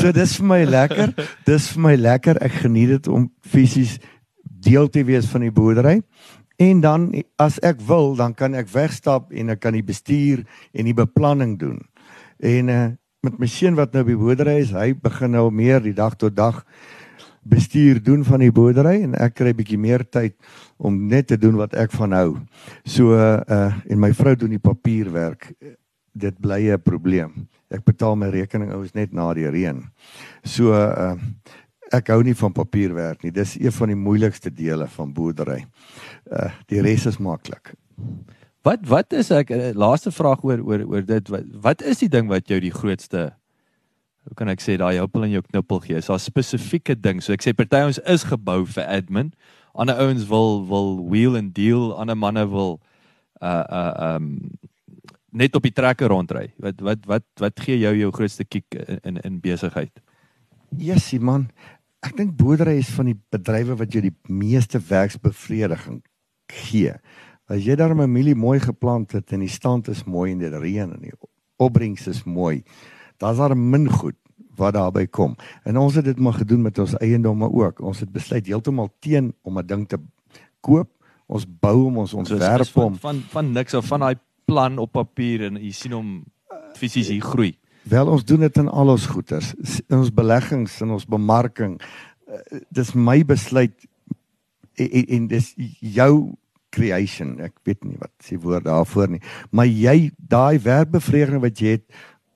So 0.00 0.12
dis 0.12 0.36
vir 0.38 0.46
my 0.46 0.64
lekker. 0.64 1.12
Dis 1.46 1.68
vir 1.72 1.82
my 1.82 1.94
lekker. 1.96 2.38
Ek 2.44 2.52
geniet 2.64 2.96
dit 2.96 3.08
om 3.08 3.28
fisies 3.46 3.98
deel 4.62 4.88
te 4.92 5.04
wees 5.06 5.26
van 5.30 5.46
die 5.46 5.52
boerdery. 5.54 6.00
En 6.62 6.80
dan 6.84 7.10
as 7.42 7.58
ek 7.64 7.80
wil, 7.88 8.14
dan 8.14 8.34
kan 8.38 8.54
ek 8.54 8.70
wegstap 8.70 9.32
en 9.34 9.54
ek 9.54 9.62
kan 9.64 9.74
die 9.74 9.86
bestuur 9.86 10.44
en 10.70 10.88
die 10.88 10.96
beplanning 10.96 11.56
doen. 11.58 11.80
En 12.42 12.68
uh, 12.70 12.82
met 13.22 13.38
my 13.38 13.48
seun 13.50 13.78
wat 13.78 13.94
nou 13.96 14.04
by 14.06 14.16
boerdery 14.18 14.58
is, 14.62 14.74
hy 14.74 14.92
begin 14.98 15.34
nou 15.36 15.48
meer 15.54 15.82
die 15.82 15.96
dag 15.96 16.14
tot 16.18 16.36
dag 16.36 16.62
bestuur 17.42 17.98
doen 18.02 18.22
van 18.24 18.42
die 18.44 18.52
boerdery 18.54 19.00
en 19.02 19.16
ek 19.18 19.34
kry 19.40 19.52
bietjie 19.56 19.78
meer 19.80 20.04
tyd 20.06 20.36
om 20.78 20.94
net 21.10 21.28
te 21.32 21.38
doen 21.40 21.56
wat 21.58 21.74
ek 21.78 21.94
van 21.94 22.14
hou. 22.14 22.28
So 22.86 23.16
uh 23.18 23.72
en 23.90 23.98
my 24.02 24.12
vrou 24.14 24.36
doen 24.38 24.54
die 24.54 24.62
papierwerk. 24.62 25.50
Dit 26.12 26.38
bly 26.38 26.70
'n 26.70 26.82
probleem. 26.82 27.48
Ek 27.70 27.84
betaal 27.84 28.16
my 28.16 28.28
rekening 28.30 28.70
oues 28.70 28.94
net 28.94 29.12
na 29.12 29.32
die 29.34 29.50
reën. 29.50 29.82
So 30.44 30.70
uh 30.70 31.16
ek 31.92 32.08
hou 32.08 32.22
nie 32.22 32.34
van 32.34 32.52
papierwerk 32.52 33.22
nie. 33.22 33.32
Dis 33.32 33.56
een 33.60 33.72
van 33.72 33.88
die 33.92 33.98
moeilikste 33.98 34.50
dele 34.50 34.86
van 34.88 35.12
boerdery. 35.12 35.64
Uh 36.30 36.50
die 36.70 36.82
res 36.84 37.06
is 37.06 37.18
maklik. 37.18 37.74
Wat 38.62 38.84
wat 38.86 39.12
is 39.12 39.30
ek 39.34 39.50
uh, 39.50 39.70
laaste 39.74 40.12
vraag 40.14 40.44
oor 40.46 40.60
oor 40.62 40.84
oor 40.86 41.06
dit 41.06 41.30
wat 41.32 41.46
wat 41.64 41.82
is 41.82 42.02
die 42.04 42.10
ding 42.10 42.28
wat 42.30 42.50
jou 42.50 42.60
die 42.62 42.74
grootste 42.74 43.32
hoe 44.22 44.36
kan 44.38 44.50
ek 44.52 44.62
sê 44.62 44.76
daai 44.78 45.00
houpel 45.00 45.26
in 45.26 45.34
jou 45.36 45.42
knippel 45.48 45.82
gee? 45.82 45.98
Is 45.98 46.10
daar 46.10 46.20
spesifieke 46.22 46.94
ding? 46.94 47.22
So 47.22 47.34
ek 47.34 47.42
sê 47.42 47.54
party 47.56 47.82
ons 47.88 47.98
is 48.06 48.26
gebou 48.28 48.62
vir 48.70 48.86
admin. 48.86 49.32
Ander 49.74 49.98
ouens 50.04 50.28
wil 50.30 50.62
wil 50.68 50.94
wheel 51.10 51.36
and 51.38 51.50
deal, 51.56 51.90
ander 51.98 52.18
manne 52.18 52.46
wil 52.50 52.78
uh 53.42 53.64
uh 53.66 54.14
um 54.14 54.30
net 55.32 55.56
op 55.56 55.66
die 55.66 55.74
trekker 55.74 56.12
rondry. 56.12 56.52
Wat 56.62 56.80
wat 56.86 57.10
wat 57.10 57.26
wat 57.42 57.66
gee 57.66 57.80
jou 57.82 57.94
jou 57.98 58.12
grootste 58.14 58.46
kiek 58.46 58.78
in 58.78 59.02
in, 59.02 59.20
in 59.26 59.42
besigheid? 59.42 59.92
Jessie 60.78 61.20
man, 61.20 61.50
ek 62.06 62.14
dink 62.16 62.36
boerdery 62.38 62.78
is 62.78 62.94
van 62.94 63.10
die 63.10 63.18
bedrywe 63.34 63.74
wat 63.82 63.92
jou 63.92 64.04
die 64.06 64.14
meeste 64.30 64.78
werksbevrediging 64.78 66.00
gee. 66.52 66.94
As 67.48 67.64
jy 67.64 67.76
daar 67.76 67.94
'n 67.94 68.12
mielie 68.12 68.34
mooi 68.34 68.60
geplant 68.60 69.12
het 69.12 69.32
en 69.32 69.40
die 69.40 69.48
stand 69.48 69.88
is 69.88 70.04
mooi 70.04 70.32
en 70.32 70.38
dit 70.38 70.52
reën 70.52 70.92
en 70.92 71.00
die 71.00 71.12
opbrengs 71.56 72.06
is 72.06 72.24
mooi, 72.24 72.62
dan's 73.18 73.38
daar 73.38 73.56
min 73.56 73.90
goed 73.90 74.16
wat 74.56 74.74
daarby 74.74 75.06
kom. 75.06 75.36
En 75.64 75.76
ons 75.76 75.94
het 75.94 76.04
dit 76.04 76.18
maar 76.18 76.32
gedoen 76.32 76.62
met 76.62 76.78
ons 76.78 76.96
eiendomme 76.96 77.50
ook. 77.50 77.80
Ons 77.80 78.00
het 78.00 78.12
besluit 78.12 78.46
heeltemal 78.46 78.90
teen 79.00 79.34
om 79.42 79.58
'n 79.58 79.66
ding 79.66 79.88
te 79.88 79.98
koop. 80.60 80.90
Ons 81.26 81.46
bou 81.60 81.76
hom, 81.82 81.98
ons 81.98 82.14
ontwerp 82.14 82.68
hom 82.74 82.96
van, 82.96 83.22
van 83.30 83.52
niks 83.52 83.74
of 83.74 83.86
van 83.86 84.00
daai 84.00 84.16
plan 84.44 84.78
op 84.78 84.92
papier 84.92 85.46
en 85.46 85.56
jy 85.56 85.72
sien 85.72 85.92
hom 85.92 86.24
fisies 86.76 87.08
hier 87.08 87.22
groei. 87.22 87.56
Wel 87.82 88.08
ons 88.08 88.24
doen 88.24 88.40
dit 88.40 88.56
in 88.56 88.68
al 88.68 88.88
ons 88.88 89.06
goederes, 89.06 89.54
in 89.88 89.98
ons 89.98 90.12
beleggings 90.14 90.80
en 90.80 90.90
ons 90.90 91.06
bemarking. 91.06 91.80
Uh, 92.28 92.60
dis 92.70 92.92
my 92.94 93.24
besluit 93.24 93.88
en, 94.74 95.06
en 95.06 95.26
dis 95.26 95.54
jou 95.80 96.34
creation. 96.72 97.36
Ek 97.44 97.54
weet 97.66 97.84
nie 97.84 97.98
wat 98.00 98.12
se 98.24 98.38
woord 98.40 98.66
daarvoor 98.66 99.14
nie, 99.14 99.22
maar 99.50 99.68
jy 99.68 100.10
daai 100.16 100.58
werkbevrediging 100.62 101.42
wat 101.44 101.60
jy 101.60 101.76
het 101.78 101.86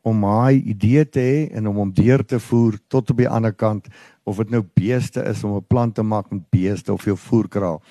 om 0.06 0.20
my 0.22 0.54
idee 0.54 1.02
te 1.08 1.22
hê 1.22 1.38
en 1.58 1.66
om 1.66 1.80
hom 1.82 1.90
deur 1.94 2.22
te 2.22 2.38
voer 2.38 2.76
tot 2.92 3.10
op 3.10 3.18
die 3.18 3.28
ander 3.28 3.52
kant 3.52 3.88
of 4.26 4.38
dit 4.42 4.52
nou 4.54 4.62
beeste 4.78 5.22
is 5.26 5.42
om 5.44 5.56
'n 5.56 5.66
plant 5.66 5.94
te 5.94 6.02
maak 6.02 6.30
met 6.30 6.44
beeste 6.50 6.92
of 6.92 7.04
jou 7.04 7.16
voerkraal. 7.16 7.82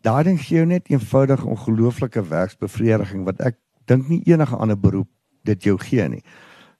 Daai 0.00 0.24
ding 0.24 0.40
gee 0.40 0.56
jou 0.58 0.66
net 0.66 0.88
eenvoudig 0.88 1.44
ongelooflike 1.44 2.22
werksbevrediging 2.22 3.24
wat 3.24 3.40
ek 3.40 3.56
dink 3.84 4.08
nie 4.08 4.22
enige 4.24 4.56
ander 4.56 4.78
beroep 4.78 5.08
dit 5.44 5.62
jou 5.62 5.78
gee 5.78 6.08
nie. 6.08 6.22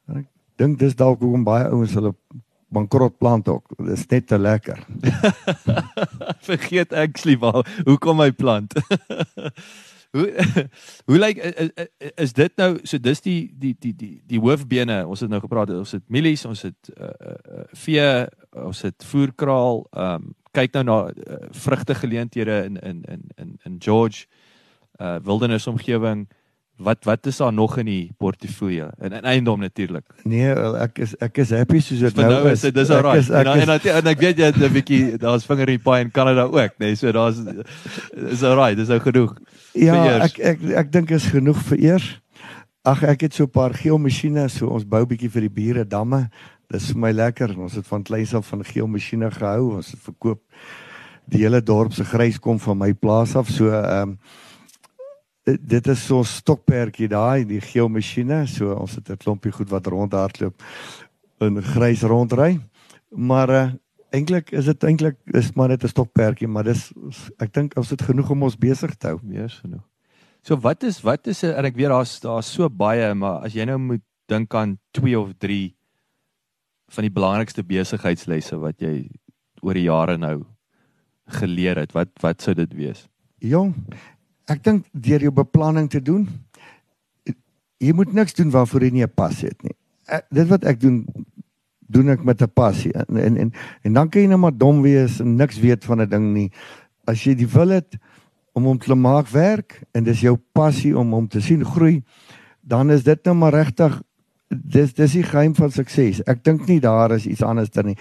En 0.09 0.17
ek 0.17 0.27
dink 0.57 0.79
dis 0.79 0.95
dalk 0.95 1.21
hoekom 1.21 1.45
baie 1.45 1.69
ouens 1.69 1.95
hulle 1.95 2.15
bankrot 2.69 3.19
plant 3.19 3.49
ook. 3.49 3.69
Dit 3.77 3.95
is 3.99 4.07
net 4.07 4.27
te 4.27 4.39
lekker. 4.39 4.79
Vergeet 6.49 6.93
actually 6.93 7.39
waar 7.39 7.67
hoekom 7.85 8.17
my 8.17 8.33
plant. 8.33 8.75
hoe 10.17 10.33
hoe 11.07 11.19
lyk 11.19 11.37
like, 11.37 11.55
is, 11.55 11.89
is 12.15 12.33
dit 12.33 12.57
nou 12.57 12.71
so 12.83 12.99
dis 13.03 13.23
die 13.25 13.41
die 13.59 13.75
die 13.79 13.93
die 13.97 14.15
die 14.27 14.41
hoofbene 14.41 15.03
ons 15.07 15.23
het 15.25 15.33
nou 15.33 15.41
gepraat 15.43 15.73
ons 15.75 15.95
het 15.97 16.05
mielies 16.13 16.45
ons 16.49 16.63
het 16.67 16.91
uh, 16.95 17.11
uh, 17.11 17.67
vee 17.85 18.09
ons 18.63 18.83
het 18.87 19.09
voerkraal 19.11 19.85
um, 20.07 20.33
kyk 20.57 20.77
nou 20.77 20.85
na 20.89 20.99
uh, 21.11 21.41
vrugte 21.65 21.97
geleenthede 21.99 22.63
in 22.71 22.81
in 22.81 23.05
in 23.13 23.23
in 23.37 23.55
in 23.69 23.79
George 23.83 24.27
uh, 25.01 25.17
wildernis 25.25 25.67
omgewing 25.67 26.27
wat 26.77 27.05
wat 27.05 27.27
is 27.27 27.37
daar 27.37 27.53
nog 27.53 27.79
in 27.79 27.87
die 27.87 28.13
portefeulje 28.19 28.91
en 28.99 29.13
in 29.13 29.25
eiendom 29.25 29.61
natuurlik 29.61 30.05
nee 30.25 30.53
ek 30.85 30.99
is 30.99 31.15
ek 31.21 31.39
is 31.39 31.51
happy 31.51 31.81
soos 31.81 32.01
dit 32.01 32.17
nou, 32.17 32.31
nou 32.31 32.51
is 32.51 32.61
dit 32.61 32.77
is, 32.77 32.91
en, 32.91 33.47
en, 33.47 33.69
en, 33.69 33.81
en 33.97 34.07
ek 34.07 34.21
weet 34.21 34.39
jy 34.39 34.51
het 34.53 34.61
'n 34.61 34.73
bietjie 34.73 35.19
daar's 35.19 35.47
vinger 35.47 35.69
in 35.69 35.79
die 35.79 35.85
paai 35.85 36.01
in 36.05 36.11
Kanada 36.11 36.45
ook 36.45 36.77
nê 36.79 36.93
nee, 36.93 36.95
so 36.95 37.13
daar's 37.13 37.41
is 38.17 38.43
alright 38.43 38.77
dis 38.77 38.91
ou 38.91 39.01
genoeg 39.01 39.37
Ja, 39.77 40.25
ek 40.25 40.39
ek 40.41 40.63
ek 40.85 40.93
dink 40.93 41.13
is 41.13 41.27
genoeg 41.29 41.59
vir 41.69 41.83
eers. 41.85 42.07
Ag 42.87 43.03
ek 43.05 43.27
het 43.27 43.35
so 43.35 43.45
'n 43.45 43.53
paar 43.53 43.75
geelmasjiene, 43.75 44.49
so 44.49 44.69
ons 44.69 44.85
bou 44.85 45.05
bietjie 45.05 45.31
vir 45.31 45.43
die 45.49 45.57
bure 45.61 45.85
damme. 45.85 46.31
Dis 46.73 46.93
vir 46.93 46.99
my 46.99 47.13
lekker. 47.13 47.59
Ons 47.59 47.75
het 47.75 47.87
van 47.87 48.03
kleins 48.03 48.35
af 48.35 48.47
van 48.47 48.65
geelmasjiene 48.65 49.31
gehou. 49.31 49.77
Ons 49.77 49.91
het 49.91 50.01
verkoop 50.01 50.41
die 51.29 51.43
hele 51.43 51.61
dorp 51.61 51.93
se 51.93 52.05
grys 52.05 52.39
kom 52.39 52.59
van 52.59 52.79
my 52.79 52.93
plaas 52.95 53.37
af. 53.37 53.51
So 53.51 53.69
ehm 53.69 54.03
um, 54.03 54.19
dit 55.47 55.87
is 55.87 56.07
so 56.07 56.25
stokperdjie 56.27 57.09
daai, 57.09 57.47
die 57.47 57.61
geelmasjiene. 57.63 58.47
So 58.51 58.75
ons 58.75 58.97
het 58.99 59.11
'n 59.11 59.17
klompie 59.17 59.53
goed 59.53 59.71
wat 59.71 59.87
rondhardloop 59.87 60.63
in 61.41 61.63
grys 61.63 62.03
rondry. 62.03 62.61
Maar 63.11 63.51
uh, 63.51 63.73
eintlik 64.11 64.51
is 64.51 64.65
dit 64.65 64.85
eintlik 64.85 65.17
is 65.35 65.53
maar 65.55 65.69
net 65.69 65.85
'n 65.85 65.89
stokperdjie, 65.89 66.49
maar 66.49 66.65
dis 66.65 66.93
ek 67.39 67.53
dink 67.53 67.77
ons 67.77 67.91
het 67.91 68.03
genoeg 68.03 68.31
om 68.31 68.43
ons 68.43 68.57
besig 68.57 68.95
te 68.97 69.07
hou. 69.07 69.19
Meer 69.23 69.51
genoeg. 69.51 69.85
So 70.43 70.57
wat 70.57 70.83
is 70.83 71.01
wat 71.03 71.27
is 71.27 71.43
en 71.43 71.65
ek 71.65 71.77
weet 71.77 71.89
daar's 71.89 72.21
daar's 72.21 72.53
so 72.53 72.69
baie, 72.69 73.15
maar 73.15 73.45
as 73.45 73.55
jy 73.55 73.65
nou 73.65 73.79
moet 73.79 74.03
dink 74.29 74.55
aan 74.55 74.79
2 74.91 75.19
of 75.19 75.33
3 75.39 75.75
van 76.89 77.03
die 77.03 77.11
belangrikste 77.11 77.63
besigheidslesse 77.63 78.59
wat 78.59 78.81
jy 78.81 79.09
oor 79.63 79.75
die 79.75 79.89
jare 79.89 80.17
nou 80.19 80.45
geleer 81.27 81.77
het, 81.77 81.93
wat 81.93 82.09
wat 82.23 82.43
sou 82.43 82.55
dit 82.55 82.75
wees? 82.75 83.09
Jong, 83.39 83.75
ek 84.47 84.63
dink 84.65 84.87
deur 84.93 85.21
jou 85.21 85.33
beplanning 85.35 85.89
te 85.91 86.03
doen, 86.03 86.27
jy 87.83 87.93
moet 87.93 88.13
niks 88.17 88.37
doen 88.39 88.51
waarvoor 88.51 88.87
jy 88.87 88.91
nie 88.91 89.05
'n 89.05 89.15
pas 89.15 89.41
het 89.41 89.63
nie. 89.63 89.75
Ek, 90.07 90.27
dit 90.31 90.49
wat 90.49 90.65
ek 90.65 90.81
doen 90.81 91.07
doen 91.89 92.09
ek 92.09 92.25
met 92.25 92.43
'n 92.43 92.51
passie 92.55 92.93
en, 92.93 93.17
en 93.17 93.37
en 93.37 93.53
en 93.83 93.93
dan 93.93 94.09
kan 94.09 94.23
jy 94.23 94.29
net 94.29 94.39
maar 94.39 94.57
dom 94.57 94.83
wees 94.83 95.21
en 95.21 95.37
niks 95.37 95.59
weet 95.59 95.85
van 95.85 96.01
'n 96.01 96.09
ding 96.09 96.33
nie. 96.33 96.51
As 97.07 97.25
jy 97.25 97.35
die 97.35 97.47
wil 97.49 97.69
het 97.69 97.99
om 98.53 98.65
hom 98.65 98.79
te 98.79 98.95
maak 98.95 99.29
werk 99.29 99.83
en 99.93 100.05
dis 100.05 100.21
jou 100.21 100.37
passie 100.53 100.99
om 100.99 101.13
hom 101.13 101.29
te 101.29 101.41
sien 101.41 101.65
groei, 101.65 102.03
dan 102.61 102.91
is 102.91 103.03
dit 103.03 103.25
nou 103.25 103.35
maar 103.35 103.53
regtig 103.53 104.03
dis 104.49 104.95
dis 104.95 105.13
die 105.13 105.23
geheim 105.23 105.55
van 105.55 105.71
sukses. 105.71 106.23
Ek 106.27 106.45
dink 106.45 106.67
nie 106.67 106.81
daar 106.81 107.13
is 107.13 107.27
iets 107.27 107.43
anders 107.43 107.71
dan 107.71 107.87
nie. 107.87 107.97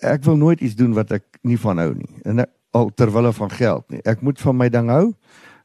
Ek 0.00 0.24
wil 0.24 0.36
nooit 0.36 0.60
iets 0.60 0.74
doen 0.74 0.94
wat 0.94 1.12
ek 1.12 1.24
nie 1.42 1.58
van 1.58 1.78
hou 1.78 1.94
nie. 1.94 2.10
En 2.24 2.38
ek, 2.38 2.50
al 2.72 2.90
ter 2.96 3.12
wille 3.12 3.32
van 3.32 3.50
geld 3.50 3.88
nie. 3.92 4.02
Ek 4.08 4.22
moet 4.24 4.40
van 4.40 4.56
my 4.56 4.68
ding 4.72 4.90
hou. 4.92 5.12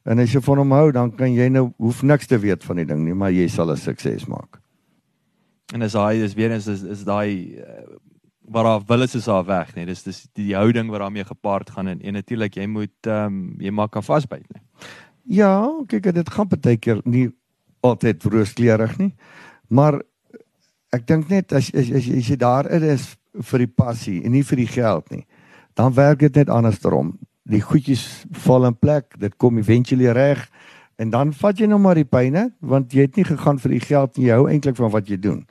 En 0.07 0.19
as 0.23 0.31
jy 0.31 0.41
van 0.43 0.61
hom 0.61 0.71
hou, 0.71 0.91
dan 0.95 1.11
kan 1.15 1.33
jy 1.35 1.49
nou 1.51 1.69
hoef 1.83 2.01
niks 2.07 2.29
te 2.31 2.39
weet 2.39 2.63
van 2.63 2.79
die 2.79 2.87
ding 2.87 3.03
nie, 3.03 3.15
maar 3.15 3.33
jy 3.35 3.47
sal 3.51 3.71
'n 3.71 3.77
sukses 3.77 4.27
maak. 4.27 4.61
En 5.73 5.81
as 5.81 5.91
daai 5.91 6.23
is 6.23 6.33
weer 6.33 6.51
eens 6.51 6.67
is 6.67 6.83
is 6.83 7.03
daai 7.03 7.59
uh, 7.59 7.97
waar 8.47 8.63
daar 8.63 8.81
wil 8.87 9.01
is 9.01 9.15
is 9.15 9.25
daar 9.25 9.45
weg, 9.45 9.75
nee. 9.75 9.85
Dis 9.85 10.03
dis 10.03 10.27
die 10.33 10.55
houding 10.55 10.89
wat 10.89 10.99
daarmee 10.99 11.23
gepaard 11.23 11.69
gaan 11.69 11.87
en, 11.87 12.01
en 12.01 12.13
natuurlik 12.13 12.55
jy 12.55 12.67
moet 12.67 13.07
ehm 13.07 13.25
um, 13.25 13.55
jy 13.59 13.71
maak 13.71 13.91
kan 13.91 14.03
vasbyt, 14.03 14.47
nee. 14.53 14.63
Ja, 15.27 15.83
kyk 15.87 16.13
dit 16.13 16.29
gaan 16.29 16.47
baie 16.47 16.77
keer 16.77 17.01
nie 17.03 17.27
altyd 17.83 18.23
rooskleurig 18.23 18.97
nie. 18.97 19.13
Maar 19.67 20.01
ek 20.95 21.07
dink 21.07 21.27
net 21.29 21.51
as 21.51 21.73
as 21.75 21.91
as, 21.91 22.07
as 22.07 22.29
jy 22.29 22.37
daar 22.39 22.71
is 22.71 23.17
vir 23.51 23.59
die 23.59 23.73
passie 23.75 24.21
en 24.23 24.31
nie 24.31 24.43
vir 24.43 24.63
die 24.63 24.71
geld 24.71 25.11
nie, 25.11 25.25
dan 25.77 25.93
werk 25.93 26.19
dit 26.19 26.35
net 26.35 26.49
andersom. 26.49 27.13
Die 27.47 27.61
goedjies 27.61 28.03
val 28.43 28.65
in 28.65 28.75
plek, 28.77 29.13
dit 29.21 29.35
kom 29.37 29.57
eventually 29.61 30.09
reg 30.11 30.47
en 30.97 31.11
dan 31.13 31.33
vat 31.37 31.59
jy 31.59 31.67
nou 31.69 31.77
maar 31.79 31.99
die 31.99 32.07
pyne 32.09 32.47
want 32.59 32.93
jy 32.93 33.05
het 33.05 33.19
nie 33.19 33.25
gegaan 33.27 33.61
vir 33.61 33.75
die 33.75 33.83
geld 33.85 34.17
nie, 34.17 34.25
jy 34.27 34.39
hou 34.39 34.47
eintlik 34.49 34.79
van 34.79 34.91
wat 34.91 35.09
jy 35.09 35.19
doen. 35.21 35.43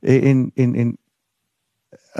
En 0.00 0.50
en 0.54 0.74
en 0.84 0.92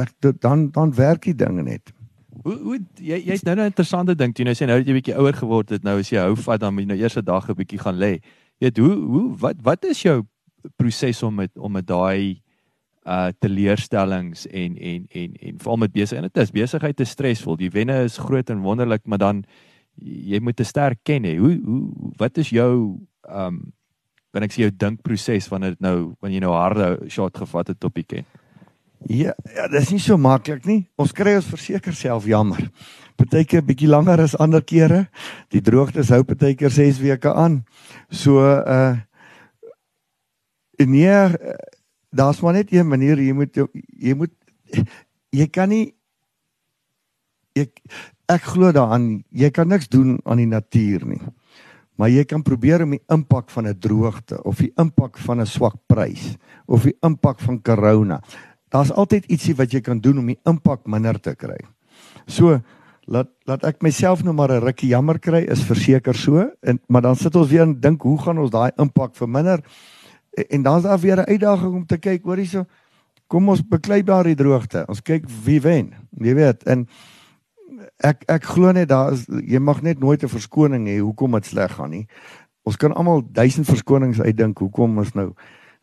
ek 0.03 0.33
dan 0.43 0.71
dan 0.75 0.95
werk 0.95 1.29
die 1.29 1.37
dinge 1.39 1.63
net. 1.63 1.95
Hoe 2.43 2.57
hoe 2.65 2.81
jy 2.99 3.21
jy's 3.31 3.47
nou 3.47 3.57
'n 3.57 3.71
interessante 3.71 4.15
ding, 4.15 4.35
jy 4.35 4.45
nou 4.45 4.55
sê 4.55 4.67
nou 4.67 4.79
dat 4.79 4.87
jy 4.87 4.99
bietjie 4.99 5.17
ouer 5.17 5.35
geword 5.35 5.71
het, 5.71 5.85
nou 5.85 5.99
as 5.99 6.11
jy 6.11 6.19
hou 6.19 6.35
vat 6.37 6.61
dan 6.61 6.75
moet 6.75 6.87
nou 6.87 6.99
eers 6.99 7.17
'n 7.17 7.25
dag 7.25 7.49
'n 7.49 7.55
bietjie 7.55 7.79
gaan 7.79 7.97
lê. 7.97 8.21
Jy 8.59 8.67
weet 8.67 8.79
hoe 8.79 8.95
hoe 8.95 9.37
wat 9.39 9.57
wat 9.63 9.85
is 9.85 10.03
jou 10.03 10.27
proses 10.77 11.23
om 11.23 11.35
met 11.35 11.51
om 11.59 11.73
met 11.73 11.87
daai 11.87 12.43
uh 13.07 13.29
teleurstellings 13.39 14.47
en 14.47 14.77
en 14.77 15.07
en 15.09 15.35
en 15.41 15.59
veral 15.63 15.77
met 15.77 15.93
besigheid. 15.93 16.35
Dit 16.35 16.43
is 16.43 16.51
besigheid 16.51 17.01
is 17.01 17.15
stresvol. 17.15 17.57
Die 17.57 17.71
wenne 17.71 18.03
is 18.05 18.19
groot 18.19 18.51
en 18.51 18.65
wonderlik, 18.67 19.07
maar 19.07 19.19
dan 19.23 19.45
jy 20.03 20.41
moet 20.43 20.61
'n 20.61 20.65
sterk 20.65 20.99
ken 21.03 21.25
hê. 21.25 21.37
Hoe 21.39 21.61
hoe 21.65 22.13
wat 22.17 22.39
is 22.39 22.51
jou 22.51 22.99
um 23.29 23.73
kan 24.33 24.43
ek 24.43 24.53
sê 24.53 24.67
jou 24.67 24.71
dinkproses 24.77 25.49
wanneer 25.49 25.71
dit 25.71 25.81
nou 25.81 26.15
wanneer 26.21 26.41
jy 26.41 26.45
nou 26.45 26.55
harde 26.55 27.09
shot 27.09 27.37
gevat 27.37 27.69
het 27.69 27.85
op 27.85 27.95
die 27.95 28.05
ken? 28.05 28.25
Ja, 29.07 29.35
ja, 29.55 29.69
dit 29.69 29.81
is 29.81 29.91
nie 29.91 30.01
so 30.01 30.17
maklik 30.17 30.65
nie. 30.67 30.89
Ons 30.97 31.13
kry 31.13 31.37
ons 31.37 31.47
verseker 31.47 31.95
self 31.95 32.25
jammer. 32.27 32.71
Partykeer 33.17 33.63
bietjie 33.63 33.89
langer 33.89 34.21
as 34.21 34.37
ander 34.37 34.63
kere. 34.65 35.07
Die 35.55 35.61
droogtes 35.61 36.11
hou 36.11 36.23
partykeer 36.25 36.71
6 36.71 36.99
weke 37.05 37.33
aan. 37.35 37.65
So 38.11 38.41
uh 38.41 38.97
nee, 40.77 41.31
daar's 42.17 42.41
maar 42.43 42.57
net 42.59 42.73
een 42.73 42.89
manier 42.89 43.21
jy 43.21 43.33
moet 43.37 43.55
jy 43.55 44.15
moet 44.15 44.33
jy 45.31 45.47
kan 45.53 45.69
nie 45.69 45.95
ek 47.57 47.81
ek 48.29 48.43
glo 48.43 48.73
daaraan 48.73 49.23
jy 49.31 49.51
kan 49.51 49.69
niks 49.69 49.89
doen 49.89 50.19
aan 50.25 50.43
die 50.43 50.51
natuur 50.51 51.07
nie. 51.07 51.23
Maar 51.97 52.11
jy 52.13 52.25
kan 52.29 52.43
probeer 52.45 52.83
om 52.85 52.91
die 52.91 53.05
impak 53.09 53.51
van 53.51 53.69
'n 53.69 53.79
droogte 53.79 54.43
of 54.43 54.59
die 54.59 54.73
impak 54.77 55.19
van 55.19 55.41
'n 55.41 55.47
swak 55.47 55.77
prys 55.87 56.37
of 56.67 56.83
die 56.83 56.97
impak 57.01 57.41
van 57.41 57.63
corona 57.63 58.21
daar's 58.77 58.93
altyd 58.93 59.29
ietsie 59.33 59.55
wat 59.59 59.75
jy 59.75 59.83
kan 59.85 60.01
doen 60.03 60.21
om 60.23 60.33
die 60.33 60.41
impak 60.49 60.87
minder 60.91 61.19
te 61.21 61.35
kry. 61.39 61.59
So 62.27 62.59
laat 63.07 63.31
laat 63.47 63.65
ek 63.69 63.85
myself 63.87 64.25
nou 64.27 64.35
maar 64.35 64.51
'n 64.51 64.65
rukkie 64.65 64.91
jammer 64.91 65.19
kry 65.19 65.47
is 65.47 65.63
verseker 65.63 66.15
so 66.15 66.51
en 66.63 66.81
maar 66.89 67.03
dan 67.03 67.17
sit 67.17 67.37
ons 67.37 67.51
weer 67.51 67.63
en 67.63 67.81
dink 67.81 68.03
hoe 68.03 68.19
gaan 68.19 68.39
ons 68.39 68.51
daai 68.51 68.71
impak 68.79 69.15
verminder? 69.15 69.63
En, 70.37 70.63
dan's 70.63 70.83
daar 70.83 71.01
weer 71.01 71.17
'n 71.17 71.31
uitdaging 71.33 71.75
om 71.75 71.87
te 71.87 71.99
kyk 71.99 72.25
hoor 72.25 72.37
hierso 72.37 72.67
kom 73.27 73.49
ons 73.49 73.63
beklei 73.67 74.03
daardie 74.07 74.37
droogte. 74.39 74.85
Ons 74.89 75.03
kyk 75.03 75.27
wie 75.45 75.61
wen. 75.61 75.93
Jy 76.23 76.35
weet 76.39 76.63
en 76.71 76.87
ek 78.05 78.25
ek 78.31 78.45
glo 78.45 78.73
net 78.73 78.89
daar 78.89 79.13
is 79.13 79.27
jy 79.27 79.59
mag 79.59 79.83
net 79.83 79.99
nooit 79.99 80.23
'n 80.23 80.29
verskoning 80.29 80.87
hê 80.87 80.99
hoekom 81.01 81.33
dit 81.33 81.47
sleg 81.47 81.73
gaan 81.73 81.91
nie. 81.91 82.07
Ons 82.65 82.77
kan 82.77 82.93
almal 82.93 83.23
duisend 83.23 83.67
verskonings 83.67 84.21
uitdink 84.21 84.59
hoekom 84.59 84.99
ons 84.99 85.15
nou 85.15 85.35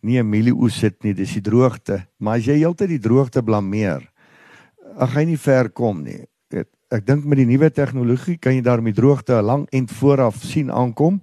nie 0.01 0.19
'n 0.19 0.29
mielieoes 0.29 0.79
sit 0.79 1.03
nie, 1.03 1.13
dis 1.13 1.33
die 1.33 1.41
droogte. 1.41 2.05
Maar 2.19 2.37
as 2.37 2.45
jy 2.45 2.57
heeltyd 2.57 2.89
die 2.89 2.99
droogte 2.99 3.43
blameer, 3.43 4.11
ag 4.97 5.13
hy 5.15 5.25
nie 5.25 5.37
ver 5.37 5.69
kom 5.69 6.03
nie. 6.03 6.25
Ek, 6.51 6.67
ek 6.91 7.05
dink 7.05 7.25
met 7.25 7.37
die 7.37 7.45
nuwe 7.45 7.69
tegnologie 7.69 8.37
kan 8.37 8.53
jy 8.53 8.61
daarmee 8.61 8.93
droogte 8.93 9.41
lank 9.41 9.69
en 9.71 9.87
vooraf 9.87 10.43
sien 10.43 10.71
aankom. 10.71 11.21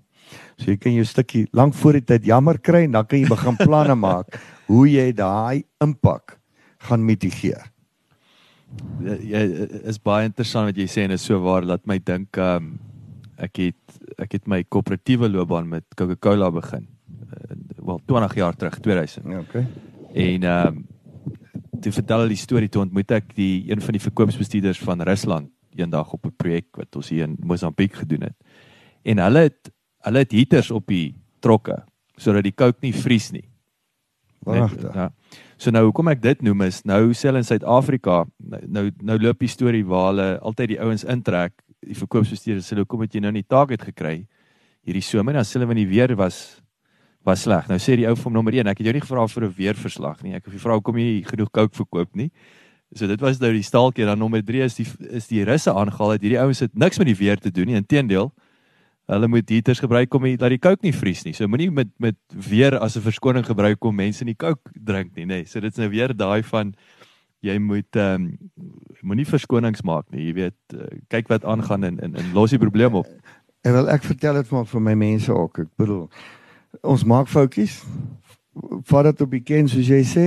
So 0.61 0.71
jy 0.71 0.77
kan 0.77 0.95
jou 0.95 1.07
stukkie 1.09 1.47
lank 1.57 1.75
voor 1.81 1.99
die 1.99 2.07
tyd 2.13 2.29
jammer 2.29 2.59
kry 2.59 2.85
en 2.85 2.93
dan 2.99 3.09
kan 3.09 3.23
jy 3.23 3.29
begin 3.31 3.57
planne 3.57 3.97
maak 4.07 4.39
hoe 4.69 4.87
jy 4.89 5.11
daai 5.17 5.65
impak 5.81 6.39
gaan 6.89 7.05
mitigeer. 7.05 7.67
Ja, 9.03 9.17
ja, 9.19 9.41
is 9.91 9.99
baie 9.99 10.29
interessant 10.29 10.71
wat 10.71 10.79
jy 10.79 10.87
sê 10.87 11.03
en 11.03 11.17
is 11.17 11.25
so 11.27 11.41
waar 11.43 11.67
laat 11.67 11.83
my 11.91 11.99
dink 11.99 12.39
um, 12.39 12.77
ek 13.41 13.65
het 13.65 14.01
ek 14.21 14.39
het 14.39 14.47
my 14.47 14.63
koöperatiewe 14.63 15.29
loopbaan 15.33 15.67
met 15.69 15.87
Coca-Cola 15.99 16.53
begin 16.55 16.87
wel 17.91 18.01
20 18.07 18.35
jaar 18.35 18.57
terug 18.57 18.79
2000. 18.79 19.27
Ja, 19.27 19.39
okay. 19.39 19.67
En 20.13 20.43
ehm 20.43 20.67
um, 20.67 20.87
toe 21.81 21.93
vertel 21.93 22.19
hulle 22.19 22.35
die 22.35 22.37
storie 22.37 22.69
toe 22.69 22.83
ontmoet 22.83 23.13
ek 23.17 23.31
die 23.35 23.71
een 23.71 23.81
van 23.81 23.97
die 23.97 24.03
verkoopsbestuurders 24.05 24.83
van 24.85 25.01
Rusland 25.09 25.49
eendag 25.81 26.13
op 26.13 26.27
'n 26.27 26.35
projek 26.37 26.77
wat 26.77 26.97
ons 26.97 27.09
hier 27.09 27.25
in 27.25 27.37
Mosambiek 27.41 27.95
gedoen 27.95 28.23
het. 28.29 28.37
En 29.03 29.19
hulle 29.19 29.39
het 29.49 29.71
hulle 30.07 30.25
het 30.25 30.33
heaters 30.33 30.71
op 30.71 30.87
die 30.89 31.15
trokke 31.41 31.83
sodat 32.21 32.45
die 32.45 32.53
kook 32.53 32.83
nie 32.85 32.93
vries 32.93 33.31
nie. 33.33 33.47
Wagtig. 34.45 34.93
Ja. 34.95 35.09
So 35.61 35.73
nou 35.73 35.87
hoekom 35.87 36.09
ek 36.13 36.21
dit 36.23 36.43
noem 36.45 36.67
is 36.69 36.83
nou 36.89 37.13
hulle 37.13 37.41
in 37.41 37.47
Suid-Afrika 37.49 38.25
nou, 38.39 38.61
nou 38.67 38.91
nou 39.01 39.19
loop 39.19 39.41
die 39.41 39.49
storie 39.49 39.85
waar 39.85 40.11
hulle 40.11 40.29
altyd 40.41 40.75
die 40.75 40.81
ouens 40.81 41.05
intrek, 41.05 41.55
die 41.85 41.97
verkoopsbestuurders 41.97 42.69
sê 42.69 42.77
hoekom 42.77 43.05
het 43.05 43.15
jy 43.15 43.25
nou 43.25 43.33
nie 43.33 43.45
target 43.45 43.85
gekry 43.85 44.27
hierdie 44.87 45.05
somer 45.05 45.37
dan 45.37 45.45
sê 45.45 45.59
hulle 45.59 45.69
wanneer 45.69 45.89
die 45.89 45.97
weer 45.97 46.17
was 46.17 46.61
was 47.27 47.43
sleg. 47.45 47.67
Nou 47.69 47.77
sê 47.77 47.99
die 48.01 48.07
ou 48.09 48.15
van 48.17 48.33
nommer 48.33 48.55
1, 48.57 48.71
ek 48.73 48.79
het 48.81 48.89
jou 48.89 48.95
nie 48.97 49.03
gevra 49.05 49.27
vir 49.29 49.45
'n 49.45 49.55
weerverslag 49.57 50.23
nie. 50.23 50.35
Ek 50.35 50.45
het 50.45 50.55
gevra 50.55 50.79
hoekom 50.79 50.97
jy 50.97 51.23
genoeg 51.25 51.51
kook 51.53 51.75
verkoop 51.75 52.17
nie. 52.17 52.31
So 52.95 53.07
dit 53.07 53.21
was 53.21 53.39
nou 53.41 53.53
die 53.53 53.63
staaltjie 53.63 54.07
dan 54.07 54.19
nommer 54.19 54.43
3 54.43 54.63
is 54.65 54.75
die 54.75 54.87
is 55.11 55.29
die 55.29 55.45
russe 55.45 55.71
aangehaal 55.71 56.13
het. 56.13 56.23
Hierdie 56.23 56.41
ouens 56.41 56.61
het 56.61 56.75
niks 56.75 56.99
met 56.99 57.07
die 57.07 57.15
weer 57.15 57.37
te 57.37 57.51
doen 57.51 57.67
nie. 57.67 57.77
Inteendeel, 57.77 58.33
hulle 59.11 59.29
moet 59.29 59.49
heaters 59.51 59.83
gebruik 59.83 60.15
om 60.15 60.27
dat 60.39 60.53
die 60.53 60.61
kook 60.63 60.83
nie 60.87 60.95
vries 60.95 61.25
nie. 61.27 61.35
So 61.35 61.49
moenie 61.51 61.71
met 61.75 61.91
met 61.99 62.17
weer 62.31 62.79
as 62.79 62.97
'n 62.97 63.03
verskoning 63.03 63.47
gebruik 63.47 63.85
om 63.85 63.95
mense 63.95 64.25
nie 64.25 64.35
kook 64.35 64.71
drink 64.75 65.17
nie, 65.17 65.25
nê. 65.25 65.43
Nee. 65.43 65.45
So 65.45 65.61
dit's 65.61 65.79
nou 65.79 65.89
weer 65.89 66.17
daai 66.17 66.43
van 66.43 66.75
jy 67.41 67.59
moet 67.59 67.97
ehm 67.97 68.15
um, 68.15 68.39
moenie 69.03 69.27
verskonings 69.27 69.83
maak 69.83 70.11
nie. 70.11 70.27
Jy 70.27 70.35
weet, 70.35 70.59
uh, 70.75 70.87
kyk 71.09 71.29
wat 71.29 71.45
aangaan 71.45 71.85
en 71.85 72.01
en, 72.01 72.17
en 72.17 72.33
los 72.33 72.51
die 72.51 72.59
probleem 72.59 72.95
op. 72.95 73.07
En 73.65 73.73
wel 73.73 73.89
ek 73.89 74.03
vertel 74.03 74.35
dit 74.35 74.51
maar 74.51 74.67
vir 74.67 74.81
my 74.81 74.95
mense 74.95 75.33
ook. 75.33 75.59
Ek 75.59 75.71
bedoel 75.77 76.11
ons 76.83 77.05
maak 77.05 77.29
foutjies. 77.29 77.83
Vat 78.85 79.05
dit 79.05 79.21
op 79.21 79.31
die 79.31 79.43
ken 79.43 79.69
soos 79.69 79.89
jy 79.89 80.03
sê 80.05 80.27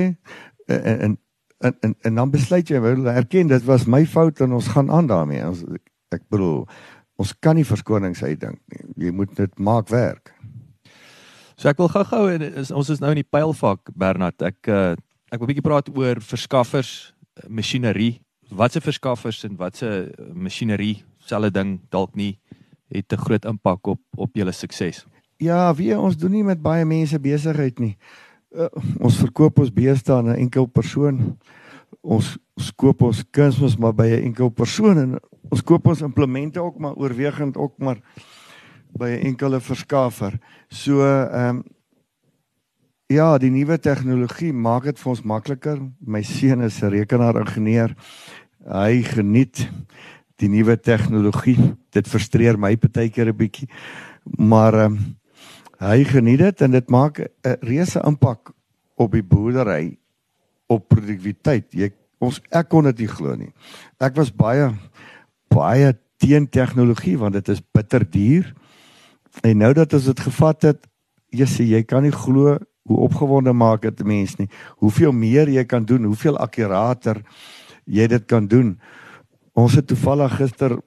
en 0.67 0.99
en 0.99 1.17
en 1.63 1.75
en, 1.81 1.95
en 2.01 2.15
dan 2.15 2.31
besluit 2.31 2.69
jy 2.69 2.81
wil 2.81 3.07
erken 3.07 3.47
dit 3.47 3.63
was 3.63 3.86
my 3.88 4.05
fout 4.05 4.41
en 4.41 4.53
ons 4.53 4.67
gaan 4.67 4.91
aan 4.91 5.07
daarmee. 5.07 5.45
Ons 5.47 5.63
ek 6.13 6.25
bedoel 6.29 6.67
ons 7.24 7.34
kan 7.39 7.55
nie 7.55 7.67
verskonings 7.67 8.24
uitdink 8.24 8.59
nie. 8.71 9.07
Jy 9.07 9.13
moet 9.15 9.32
dit 9.38 9.59
maak 9.59 9.91
werk. 9.93 10.34
So 11.55 11.69
ek 11.71 11.80
wil 11.80 11.91
gou-gou 11.93 12.26
en 12.34 12.43
ons 12.76 12.91
is 12.91 13.01
nou 13.01 13.13
in 13.13 13.21
die 13.21 13.30
pylvak 13.30 13.93
Bernard. 13.95 14.41
Ek 14.43 14.67
uh, 14.67 14.93
ek 15.32 15.39
wil 15.39 15.47
'n 15.47 15.51
bietjie 15.53 15.65
praat 15.65 15.89
oor 15.93 16.19
verskaffers, 16.21 17.13
masjinerie. 17.47 18.19
Watse 18.53 18.82
verskaffers 18.84 19.43
en 19.47 19.57
watse 19.57 20.11
masjinerie 20.36 21.03
selfe 21.24 21.49
ding 21.53 21.80
dalk 21.89 22.15
nie 22.15 22.38
het 22.91 23.13
'n 23.13 23.24
groot 23.26 23.45
impak 23.45 23.88
op 23.88 24.01
op 24.17 24.30
julle 24.36 24.51
sukses. 24.51 25.05
Ja, 25.38 25.74
wie 25.74 25.97
ons 25.97 26.17
doen 26.17 26.32
nie 26.32 26.43
met 26.43 26.61
baie 26.61 26.86
mense 26.86 27.19
besigheid 27.19 27.80
nie. 27.80 27.97
Uh, 28.51 28.67
ons 28.99 29.17
verkoop 29.17 29.59
ons 29.59 29.74
beeste 29.74 30.13
aan 30.13 30.30
'n 30.30 30.36
enkel 30.45 30.65
persoon. 30.65 31.38
Ons 32.04 32.34
skoop 32.60 33.01
ons 33.08 33.24
kunsmis 33.32 33.78
maar 33.80 33.93
by 33.95 34.08
'n 34.12 34.24
enkel 34.30 34.49
persoon 34.49 34.97
en 34.97 35.20
ons 35.49 35.64
koop 35.64 35.88
ons 35.88 36.01
implemente 36.01 36.60
ook 36.62 36.78
maar 36.80 36.95
oorwegend 36.95 37.58
ook 37.58 37.78
maar 37.78 38.01
by 38.91 39.10
'n 39.10 39.26
enkele 39.32 39.60
verskaffer. 39.60 40.39
So 40.68 41.01
ehm 41.01 41.49
um, 41.49 41.64
ja, 43.08 43.38
die 43.38 43.51
nuwe 43.51 43.78
tegnologie 43.80 44.54
maak 44.54 44.84
dit 44.84 44.99
vir 44.99 45.10
ons 45.10 45.22
makliker. 45.22 45.80
My 45.99 46.22
seun 46.22 46.62
is 46.62 46.82
'n 46.82 46.89
rekenaar-ingenieur. 46.89 47.95
Hy 48.68 49.04
geniet 49.04 49.70
die 50.36 50.49
nuwe 50.49 50.80
tegnologie. 50.80 51.76
Dit 51.91 52.08
frustreer 52.08 52.58
my 52.60 52.76
partykeer 52.76 53.28
'n 53.28 53.38
bietjie. 53.38 53.70
Maar 54.38 54.74
ehm 54.74 54.93
um, 54.93 55.16
hy 55.80 56.04
geniet 56.04 56.39
dit 56.39 56.62
en 56.62 56.72
dit 56.72 56.89
maak 56.89 57.20
'n 57.20 57.58
reuse 57.62 57.99
impak 58.06 58.51
op 58.95 59.12
die 59.12 59.24
boerdery 59.24 59.97
op 60.78 60.88
produktiwiteit. 60.91 61.69
Jy 61.74 61.91
ons 62.24 62.39
ek 62.55 62.69
kon 62.71 62.88
dit 62.88 63.03
nie 63.03 63.11
glo 63.11 63.36
nie. 63.36 63.51
Ek 63.99 64.15
was 64.15 64.32
baie 64.32 64.71
baie 65.53 65.93
teen 66.24 66.47
tegnologie 66.47 67.17
want 67.19 67.36
dit 67.38 67.49
is 67.53 67.61
bitter 67.76 68.05
duur. 68.09 68.53
En 69.43 69.57
nou 69.57 69.74
dat 69.74 69.93
ons 69.93 70.05
dit 70.11 70.19
gevat 70.28 70.69
het, 70.69 70.80
jy 71.34 71.47
sê 71.49 71.65
jy 71.65 71.84
kan 71.86 72.05
nie 72.05 72.13
glo 72.13 72.57
hoe 72.84 72.99
opgewonde 73.07 73.53
maak 73.55 73.86
dit 73.86 74.03
mense 74.07 74.38
nie. 74.39 74.49
Hoeveel 74.84 75.13
meer 75.15 75.49
jy 75.49 75.63
kan 75.65 75.86
doen, 75.88 76.09
hoeveel 76.11 76.38
akkurater 76.38 77.21
jy 77.86 78.07
dit 78.11 78.26
kan 78.28 78.47
doen. 78.47 78.76
Ons 79.53 79.78
het 79.80 79.88
toevallig 79.88 80.38
gister 80.39 80.78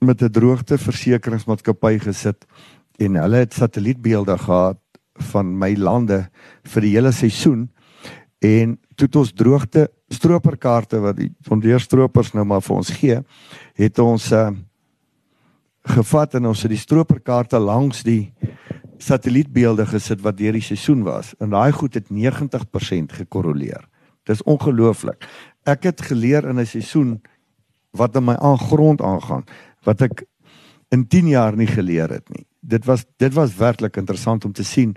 met 0.00 0.22
'n 0.22 0.32
droogte 0.32 0.78
versekeringsmaatskappy 0.78 1.98
gesit 1.98 2.46
en 2.98 3.14
hulle 3.14 3.36
het 3.36 3.54
satellietbeelde 3.54 4.38
gehad 4.38 4.78
van 5.32 5.58
my 5.58 5.74
lande 5.76 6.28
vir 6.64 6.82
die 6.82 6.94
hele 6.96 7.12
seisoen 7.12 7.68
en 8.40 8.78
toe 8.96 9.06
het 9.06 9.16
ons 9.16 9.32
droogte 9.32 9.88
stroperkaarte 10.08 11.00
wat 11.00 11.16
die 11.16 11.30
fondeerstropers 11.46 12.32
nou 12.32 12.44
maar 12.44 12.64
vir 12.64 12.76
ons 12.76 12.90
gee 13.00 13.20
het 13.74 13.98
ons 13.98 14.32
uh, 14.32 14.50
gevat 15.96 16.34
en 16.34 16.50
ons 16.52 16.62
het 16.62 16.72
die 16.72 16.80
stroperkaarte 16.80 17.58
langs 17.58 18.02
die 18.02 18.32
satellietbeelde 19.00 19.86
gesit 19.86 20.20
wat 20.20 20.36
deur 20.36 20.52
die 20.52 20.64
seisoen 20.64 21.04
was 21.04 21.34
en 21.40 21.50
daai 21.50 21.72
goed 21.72 21.94
het 21.94 22.10
90% 22.12 23.16
gekorreleer 23.22 23.86
Dis 24.28 24.42
ongelooflik. 24.46 25.24
Ek 25.68 25.88
het 25.88 26.02
geleer 26.04 26.46
in 26.48 26.60
'n 26.60 26.66
seisoen 26.66 27.20
wat 27.90 28.16
in 28.16 28.24
my 28.24 28.34
aangrond 28.34 29.00
aangaan 29.02 29.44
wat 29.84 30.02
ek 30.02 30.24
in 30.88 31.06
10 31.06 31.28
jaar 31.28 31.56
nie 31.56 31.66
geleer 31.66 32.08
het 32.08 32.28
nie. 32.28 32.46
Dit 32.60 32.84
was 32.84 33.04
dit 33.16 33.34
was 33.34 33.56
werklik 33.56 33.96
interessant 33.96 34.44
om 34.44 34.52
te 34.52 34.64
sien 34.64 34.96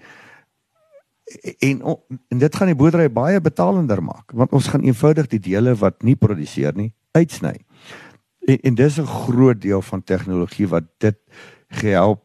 en 1.59 1.81
en 2.29 2.37
dit 2.37 2.55
gaan 2.55 2.67
die 2.67 2.75
boerdery 2.75 3.07
baie 3.11 3.41
betalender 3.41 4.03
maak 4.03 4.31
want 4.31 4.51
ons 4.51 4.67
gaan 4.67 4.83
eenvoudig 4.83 5.27
die 5.27 5.39
dele 5.39 5.75
wat 5.75 6.03
nie 6.03 6.15
produseer 6.15 6.75
nie 6.75 6.93
uitsny. 7.13 7.55
En, 8.47 8.59
en 8.59 8.75
dis 8.75 8.99
'n 8.99 9.05
groot 9.05 9.61
deel 9.61 9.81
van 9.81 10.03
tegnologie 10.03 10.67
wat 10.67 10.83
dit 10.97 11.17
gehelp 11.69 12.23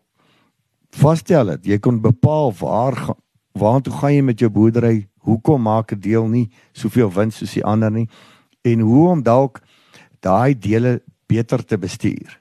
vasstel 0.90 1.46
het. 1.46 1.66
Jy 1.66 1.78
kon 1.78 2.00
bepaal 2.00 2.52
waar 2.58 3.14
waartoe 3.52 3.92
gaan 3.92 4.14
jy 4.14 4.22
met 4.22 4.38
jou 4.38 4.50
boerdery? 4.50 5.08
Hoekom 5.18 5.62
maak 5.62 5.92
'n 5.92 6.00
deel 6.00 6.26
nie 6.28 6.50
soveel 6.72 7.12
wins 7.12 7.36
soos 7.36 7.52
die 7.52 7.64
ander 7.64 7.90
nie? 7.90 8.08
En 8.62 8.80
hoe 8.80 9.08
om 9.08 9.22
dalk 9.22 9.60
daai 10.20 10.58
dele 10.58 11.02
beter 11.26 11.64
te 11.64 11.78
bestuur 11.78 12.40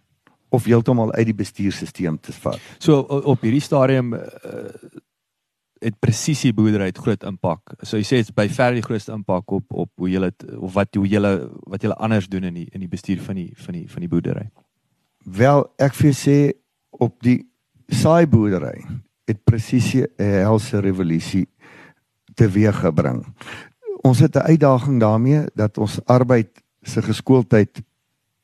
of 0.49 0.64
heeltemal 0.64 1.12
uit 1.14 1.26
die 1.26 1.36
bestuurstelsel 1.36 2.18
te 2.22 2.34
vat. 2.34 2.60
So 2.80 2.99
op 3.01 3.41
hierdie 3.41 3.62
stadium 3.62 4.14
uh, 4.14 4.22
het 5.82 5.99
presisie 5.99 6.53
boerdery 6.53 6.89
het 6.91 6.97
groot 6.97 7.23
impak. 7.23 7.75
So 7.82 7.97
jy 7.97 8.05
sê 8.07 8.21
dit's 8.21 8.34
by 8.36 8.47
ver 8.49 8.78
die 8.78 8.86
grootste 8.86 9.13
impak 9.15 9.51
op 9.51 9.65
op 9.86 9.89
hoe 10.01 10.09
jy 10.09 10.21
dit 10.28 10.45
of 10.57 10.73
wat 10.73 10.95
hoe 10.95 11.07
jy 11.07 11.21
wat 11.67 11.84
jy 11.84 11.91
anders 11.95 12.28
doen 12.28 12.49
in 12.49 12.53
die 12.61 12.67
in 12.71 12.84
die 12.84 12.91
bestuur 12.91 13.21
van 13.21 13.36
die 13.36 13.51
van 13.55 13.73
die 13.73 13.86
van 13.91 14.05
die 14.05 14.11
boerdery. 14.11 14.47
Wel, 15.25 15.65
ek 15.78 15.93
vir 15.97 16.15
sê 16.15 16.38
op 16.91 17.17
die 17.21 17.41
saai 17.91 18.28
boerdery 18.28 18.80
het 19.28 19.43
presisie 19.43 20.05
'n 20.17 20.43
helse 20.43 20.80
revolusie 20.80 21.47
teweeggebring. 22.36 23.25
Ons 24.03 24.19
het 24.19 24.36
'n 24.36 24.47
uitdaging 24.53 24.99
daarmee 24.99 25.45
dat 25.55 25.78
ons 25.78 25.99
arbeid 26.05 26.63
se 26.82 27.01
geskooldheid 27.01 27.82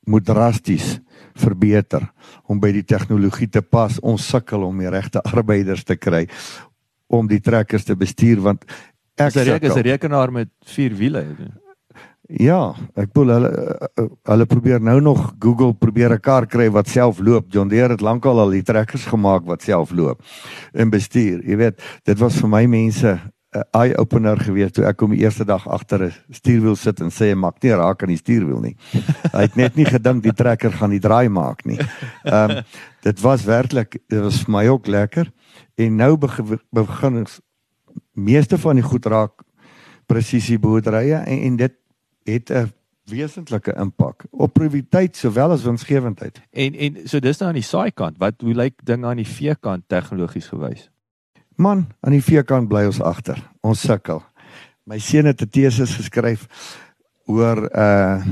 moet 0.04 0.26
drasties 0.26 1.00
verbeter 1.34 2.12
om 2.44 2.60
by 2.60 2.72
die 2.72 2.84
tegnologie 2.84 3.48
te 3.50 3.62
pas. 3.62 4.00
Ons 4.00 4.28
sukkel 4.28 4.64
om 4.64 4.78
die 4.78 4.90
regte 4.90 5.22
arbeiders 5.22 5.84
te 5.84 5.96
kry 5.96 6.28
om 7.14 7.30
die 7.30 7.42
trekkers 7.44 7.86
te 7.88 7.98
bestuur 8.00 8.42
want 8.42 8.66
ek 9.22 9.36
sê 9.36 9.46
ek 9.54 9.68
is 9.70 9.78
'n 9.78 9.86
rekenaar 9.94 10.32
met 10.32 10.50
4 10.66 10.96
wiele. 10.98 11.26
Ja, 12.32 12.74
ek 12.96 13.12
bedoel 13.12 13.34
hulle 13.36 14.10
hulle 14.32 14.46
probeer 14.48 14.80
nou 14.82 15.00
nog 15.04 15.34
Google 15.44 15.74
probeer 15.76 16.14
'n 16.14 16.22
kar 16.24 16.48
kry 16.48 16.70
wat 16.72 16.88
self 16.88 17.20
loop. 17.20 17.52
John 17.52 17.68
Deere 17.68 17.94
het 17.94 18.02
lankal 18.02 18.40
al 18.40 18.50
die 18.50 18.64
trekkers 18.64 19.06
gemaak 19.06 19.46
wat 19.46 19.62
self 19.62 19.92
loop 19.92 20.24
en 20.74 20.90
bestuur. 20.90 21.44
Jy 21.44 21.58
weet, 21.58 21.82
dit 22.04 22.20
was 22.20 22.40
vir 22.40 22.50
my 22.50 22.66
mense 22.66 23.20
'n 23.54 23.64
eye 23.78 23.98
opener 23.98 24.38
gewees 24.40 24.72
toe 24.72 24.86
ek 24.86 24.98
kom 24.98 25.12
die 25.12 25.22
eerste 25.22 25.46
dag 25.46 25.68
agter 25.68 26.06
'n 26.06 26.14
stuurwiel 26.32 26.76
sit 26.76 27.02
en 27.02 27.12
sê 27.12 27.36
maak 27.36 27.62
nie 27.62 27.76
raak 27.76 28.02
aan 28.04 28.10
die 28.10 28.18
stuurwiel 28.18 28.62
nie. 28.62 28.76
Hy 29.34 29.42
het 29.42 29.56
net 29.56 29.76
nie 29.76 29.86
gedink 29.86 30.24
die 30.24 30.34
trekker 30.34 30.72
gaan 30.72 30.90
die 30.90 31.04
draai 31.04 31.30
maak 31.30 31.66
nie. 31.66 31.80
Ehm 32.24 32.52
um, 32.52 32.64
dit 33.04 33.20
was 33.22 33.44
werklik 33.44 34.00
dit 34.08 34.22
was 34.22 34.44
vir 34.44 34.52
my 34.52 34.68
ook 34.68 34.88
lekker 34.88 35.28
en 35.76 35.96
nou 35.96 36.18
begin 36.18 37.18
ons 37.24 37.40
meeste 38.14 38.58
van 38.58 38.76
die 38.76 38.86
goed 38.86 39.06
raak 39.06 39.44
presisie 40.06 40.60
boerderye 40.60 41.16
en, 41.16 41.40
en 41.50 41.56
dit 41.56 41.76
het 42.24 42.52
'n 42.52 42.72
wesentlike 43.10 43.74
impak 43.76 44.26
op 44.32 44.54
produktiwiteit 44.54 45.16
sowel 45.16 45.52
as 45.52 45.64
winsgewendheid. 45.64 46.42
En 46.52 46.74
en 46.74 47.08
so 47.08 47.20
dis 47.20 47.38
nou 47.38 47.50
aan 47.50 47.60
die 47.60 47.68
saai 47.68 47.92
kant, 47.92 48.18
wat 48.18 48.42
hoe 48.42 48.54
lyk 48.54 48.86
dinge 48.86 49.08
aan 49.08 49.20
die 49.20 49.28
vee 49.28 49.56
kant 49.56 49.84
tegnologies 49.88 50.48
gewys? 50.48 50.90
Man, 51.56 51.88
aan 52.00 52.16
die 52.16 52.24
veekant 52.24 52.68
bly 52.68 52.86
ons 52.90 53.02
agter. 53.02 53.38
Ons 53.62 53.84
sukkel. 53.86 54.24
My 54.90 55.00
seun 55.00 55.26
het 55.26 55.42
'n 55.42 55.50
teses 55.50 55.96
geskryf 55.96 56.48
oor 57.26 57.70
uh 57.76 58.24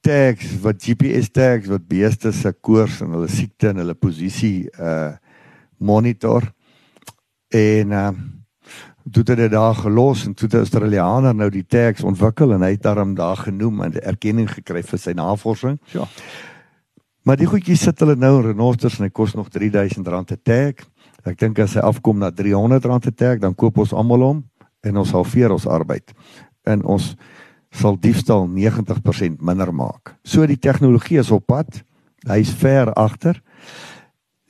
tags 0.00 0.60
wat 0.62 0.82
GPS 0.82 1.30
tags 1.30 1.66
wat 1.66 1.88
beeste 1.88 2.32
se 2.32 2.52
koers 2.52 3.00
en 3.00 3.10
hulle 3.10 3.28
siekte 3.28 3.68
en 3.68 3.76
hulle 3.76 3.94
posisie 3.94 4.68
uh 4.78 5.16
monitor. 5.78 6.52
En 7.48 7.90
uh 7.90 8.10
dit 9.06 9.28
het 9.28 9.50
daar 9.50 9.74
gelos 9.74 10.24
en 10.26 10.34
toe 10.34 10.48
die 10.48 10.58
Australianer 10.58 11.34
nou 11.34 11.46
die 11.50 11.66
tags 11.66 12.02
ontwikkel 12.02 12.52
en 12.52 12.62
hy 12.66 12.72
het 12.74 12.82
daarom 12.82 13.14
daar 13.14 13.36
genoem 13.36 13.84
en 13.86 13.94
erkenning 14.02 14.48
gekry 14.50 14.82
vir 14.82 14.98
sy 14.98 15.14
navorsing. 15.14 15.78
Ja. 15.94 16.08
Maar 17.22 17.38
die 17.38 17.46
goedjies 17.46 17.84
sit 17.86 18.02
hulle 18.02 18.16
nou 18.18 18.32
in 18.40 18.48
renosters 18.48 18.98
en 18.98 19.06
hy 19.06 19.12
kos 19.14 19.34
nog 19.34 19.48
R3000 19.50 20.02
'n 20.02 20.40
tag. 20.42 20.82
Ek 21.26 21.38
dink 21.38 21.58
as 21.58 21.74
hy 21.74 21.80
afkom 21.80 22.18
na 22.18 22.30
R300 22.30 23.02
te 23.02 23.14
tag, 23.14 23.38
dan 23.38 23.54
koop 23.54 23.78
ons 23.78 23.92
almal 23.92 24.22
hom 24.22 24.44
en 24.80 24.96
ons 24.96 25.10
halveer 25.10 25.50
ons 25.50 25.66
arbeid. 25.66 26.12
En 26.64 26.84
ons 26.84 27.16
sal 27.70 27.98
diefstal 28.00 28.46
90% 28.48 29.40
minder 29.40 29.74
maak. 29.74 30.14
So 30.24 30.46
die 30.46 30.58
tegnologie 30.58 31.18
is 31.18 31.30
op 31.30 31.46
pad. 31.46 31.82
Hy's 32.26 32.50
ver 32.50 32.92
agter. 32.92 33.42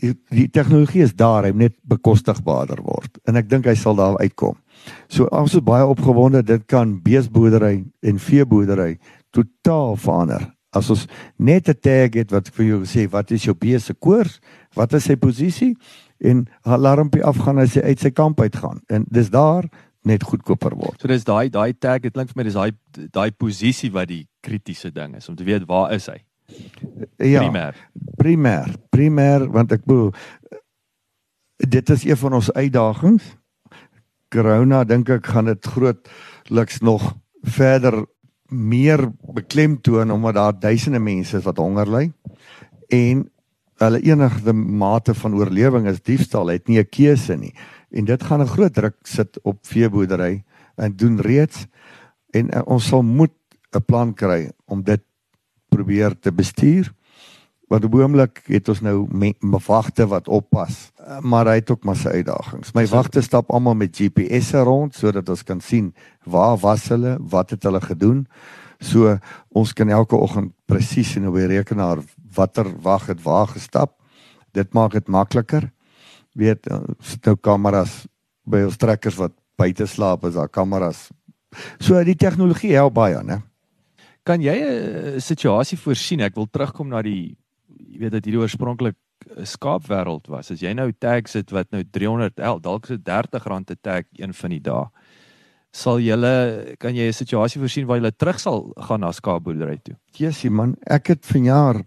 Die, 0.02 0.12
die 0.28 0.48
tegnologie 0.52 1.02
is 1.06 1.14
daar, 1.16 1.46
hy 1.46 1.54
moet 1.54 1.70
net 1.70 1.76
bekostigbaarder 1.88 2.82
word. 2.84 3.16
En 3.24 3.38
ek 3.40 3.48
dink 3.48 3.64
hy 3.64 3.74
sal 3.78 3.96
daar 3.96 4.18
uitkom. 4.20 4.58
So 5.08 5.28
ons 5.32 5.54
is 5.56 5.64
baie 5.64 5.86
opgewonde 5.88 6.42
dit 6.44 6.66
kan 6.68 6.98
beesboerdery 7.02 7.78
en 8.04 8.20
veeboerdery 8.20 8.98
totaal 9.36 9.96
verander. 10.00 10.50
As 10.76 10.90
ons 10.92 11.06
net 11.38 11.68
'n 11.68 11.80
tag 11.80 12.14
het 12.14 12.30
wat 12.30 12.48
vir 12.48 12.66
jou 12.66 12.80
sê 12.84 13.08
wat 13.10 13.30
is 13.30 13.44
jou 13.44 13.54
beeste 13.54 13.94
koers, 13.94 14.40
wat 14.74 14.92
is 14.92 15.04
sy 15.04 15.16
posisie 15.16 15.76
en 16.20 16.46
alarmpie 16.64 17.24
afgaan 17.24 17.58
as 17.58 17.74
hy 17.74 17.82
uit 17.82 18.00
sy 18.00 18.10
kamp 18.10 18.40
uitgaan 18.40 18.80
en 18.88 19.06
dis 19.08 19.30
daar 19.30 19.64
net 20.04 20.22
goedkoper 20.22 20.76
word. 20.76 21.00
So 21.00 21.08
dis 21.08 21.24
daai 21.24 21.50
daai 21.50 21.72
tag, 21.72 22.02
dit 22.02 22.12
klink 22.12 22.28
vir 22.28 22.36
my 22.36 22.44
dis 22.44 22.54
daai 22.54 22.72
daai 23.12 23.30
posisie 23.30 23.90
wat 23.90 24.08
die 24.08 24.26
kritiese 24.42 24.92
ding 24.94 25.16
is 25.16 25.28
om 25.28 25.36
te 25.36 25.44
weet 25.44 25.66
waar 25.66 25.92
is 25.92 26.06
hy? 26.06 26.20
Ja. 27.16 27.42
Primêr. 27.42 27.74
Primêr, 28.16 28.74
primêr 28.90 29.46
want 29.52 29.72
ek 29.72 29.84
bedoel 29.84 30.12
dit 31.56 31.90
is 31.90 32.04
een 32.04 32.16
van 32.16 32.36
ons 32.38 32.52
uitdagings. 32.52 33.24
Corona 34.28 34.84
dink 34.84 35.08
ek 35.08 35.26
gaan 35.26 35.48
dit 35.48 35.66
grootliks 35.66 36.82
nog 36.84 37.14
verder 37.42 38.04
meer 38.52 39.08
beklemtoon 39.34 40.10
omdat 40.10 40.34
daar 40.34 40.58
duisende 40.60 41.00
mense 41.02 41.36
is 41.36 41.46
wat 41.46 41.58
honger 41.58 41.88
ly 41.90 42.04
en 42.94 43.24
hulle 43.82 44.00
enigste 44.00 44.52
mate 44.52 45.14
van 45.14 45.34
oorlewing 45.36 45.88
is 45.90 46.02
diefstal, 46.02 46.48
het 46.48 46.68
nie 46.68 46.78
'n 46.78 46.88
keuse 46.88 47.36
nie. 47.36 47.54
En 47.90 48.04
dit 48.04 48.22
gaan 48.22 48.40
'n 48.40 48.46
groot 48.46 48.74
druk 48.74 48.96
sit 49.02 49.38
op 49.42 49.58
veeboerdery 49.66 50.44
en 50.76 50.96
doen 50.96 51.20
reeds 51.20 51.66
en 52.30 52.54
uh, 52.54 52.62
ons 52.66 52.86
sal 52.86 53.02
moet 53.02 53.34
'n 53.72 53.84
plan 53.84 54.14
kry 54.14 54.50
om 54.64 54.82
dit 54.82 55.02
probeer 55.76 56.16
te 56.18 56.32
bestuur. 56.32 56.90
Want 57.66 57.84
op 57.84 57.94
oomblik 57.98 58.44
het 58.46 58.68
ons 58.70 58.80
nou 58.86 59.08
wagte 59.66 60.06
wat 60.06 60.28
oppas, 60.30 60.92
uh, 61.02 61.18
maar 61.20 61.48
hy 61.50 61.58
het 61.58 61.70
ook 61.70 61.84
maar 61.84 61.98
sy 61.98 62.20
uitdagings. 62.20 62.70
My 62.78 62.84
wagte 62.86 63.22
stap 63.26 63.50
almal 63.50 63.74
met 63.74 63.96
GPS'e 63.96 64.62
rond 64.62 64.94
sodat 64.94 65.28
ons 65.28 65.42
kan 65.42 65.60
sien 65.60 65.90
waar 66.24 66.54
was 66.62 66.86
hulle, 66.94 67.16
wat 67.20 67.50
het 67.50 67.66
hulle 67.66 67.80
gedoen. 67.82 68.26
So 68.78 69.16
ons 69.50 69.72
kan 69.72 69.90
elke 69.90 70.16
oggend 70.16 70.52
presies 70.70 71.16
in 71.18 71.26
op 71.26 71.40
die 71.40 71.48
rekenaar 71.50 72.04
watter 72.36 72.70
wag 72.84 73.08
het 73.10 73.22
waar 73.24 73.50
gestap. 73.50 73.96
Dit 74.54 74.72
maak 74.72 74.94
dit 74.94 75.08
makliker. 75.08 75.70
Weet 76.36 76.68
eh, 76.70 76.80
sit 77.00 77.26
nou 77.26 77.34
kameras 77.40 78.04
by 78.46 78.62
ons 78.68 78.78
trekkers 78.78 79.18
wat 79.18 79.34
buite 79.58 79.88
slaap 79.90 80.24
is 80.28 80.36
daar 80.36 80.52
kameras. 80.52 81.08
So 81.80 81.98
die 82.04 82.18
tegnologie 82.18 82.76
help 82.76 82.94
baie, 82.94 83.18
né? 83.24 83.40
Kan 84.26 84.42
jy 84.42 84.56
'n 84.58 85.20
situasie 85.20 85.78
voorsien? 85.78 86.20
Ek 86.20 86.34
wil 86.34 86.48
terugkom 86.50 86.88
na 86.88 87.02
die 87.02 87.36
jy 87.68 87.98
weet 87.98 88.12
dat 88.12 88.24
hierdie 88.24 88.42
oorspronklik 88.42 88.96
'n 89.36 89.46
skaapwêreld 89.46 90.26
was. 90.28 90.50
As 90.50 90.60
jy 90.60 90.74
nou 90.74 90.92
tags 90.92 91.32
het 91.34 91.50
wat 91.50 91.70
nou 91.70 91.82
300 91.84 92.36
dalk 92.62 92.84
is 92.84 92.98
dit 92.98 93.08
R30 93.08 93.64
te 93.64 93.76
tag 93.80 94.04
een 94.18 94.34
van 94.34 94.50
die 94.50 94.60
dae 94.60 94.86
sal 95.76 96.00
julle 96.00 96.74
kan 96.80 96.96
jy 96.96 97.08
'n 97.08 97.12
situasie 97.12 97.60
voorsien 97.60 97.86
waar 97.86 97.98
julle 98.00 98.12
terug 98.12 98.40
sal 98.40 98.72
gaan 98.88 99.00
na 99.00 99.12
skaapboerdery 99.12 99.78
toe? 99.82 99.96
Jessie 100.12 100.50
man, 100.50 100.76
ek 100.86 101.08
het 101.08 101.26
vanjaar 101.26 101.84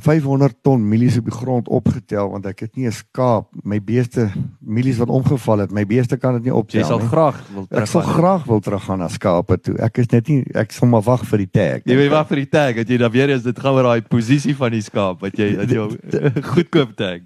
500 0.00 0.54
ton 0.62 0.82
mielies 0.88 1.16
op 1.18 1.26
die 1.28 1.34
grond 1.34 1.68
opgetel 1.68 2.30
want 2.30 2.46
ek 2.46 2.60
het 2.66 2.76
nie 2.76 2.86
'n 2.86 2.92
skaap, 2.92 3.48
my 3.64 3.80
beeste 3.80 4.30
mielies 4.60 4.98
wat 4.98 5.08
omgeval 5.08 5.58
het, 5.58 5.72
my 5.72 5.84
beeste 5.84 6.16
kan 6.16 6.34
dit 6.34 6.44
nie 6.44 6.54
optel 6.54 6.80
nie. 6.80 6.84
Jy 6.84 6.88
sal 6.88 6.98
nie. 6.98 7.08
graag 7.08 7.38
wil 7.54 7.66
terug. 7.66 7.82
Ek 7.82 7.88
sal 7.88 8.02
graag 8.02 8.44
wil 8.44 8.60
terug 8.60 8.84
gaan 8.84 8.98
na 8.98 9.08
skaape 9.08 9.60
toe. 9.60 9.76
Ek 9.78 9.98
is 9.98 10.10
net 10.12 10.28
nie 10.28 10.44
ek 10.54 10.72
sal 10.72 10.88
maar 10.88 11.02
wag 11.02 11.24
vir 11.24 11.38
die 11.38 11.50
tag. 11.50 11.82
Jy 11.84 11.96
wil 11.96 12.10
wag 12.10 12.28
vir 12.28 12.36
die 12.36 12.50
tag, 12.50 12.74
dat 12.76 12.88
jy 12.88 12.96
dan 12.96 13.12
weer 13.12 13.30
is 13.30 13.42
dit 13.42 13.58
gaan 13.58 13.74
oor 13.74 13.82
daai 13.82 14.02
posisie 14.02 14.54
van 14.54 14.70
die 14.70 14.82
skaap 14.82 15.20
wat 15.20 15.36
jy 15.38 15.56
dat 15.56 15.70
jy 15.70 15.88
goedkoop 16.54 16.96
tag. 16.96 17.20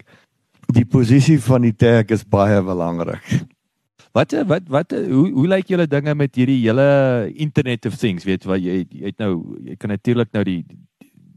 Die 0.72 0.84
posisie 0.84 1.40
van 1.40 1.62
die 1.62 1.76
tag 1.76 2.10
is 2.10 2.24
baie 2.24 2.62
belangrik. 2.62 3.22
Wat 4.12 4.32
wat 4.46 4.68
wat 4.68 4.92
hoe 4.92 5.30
hoe 5.32 5.48
lyk 5.48 5.70
julle 5.72 5.86
dinge 5.88 6.14
met 6.14 6.34
hierdie 6.36 6.60
hele 6.66 7.32
internet 7.32 7.86
of 7.86 7.96
things 7.96 8.24
weet 8.28 8.44
wat 8.44 8.60
jy 8.60 8.84
jy 8.90 9.06
het 9.08 9.18
nou 9.18 9.56
jy 9.64 9.76
kan 9.80 9.88
natuurlik 9.88 10.32
nou 10.36 10.44
die 10.44 10.64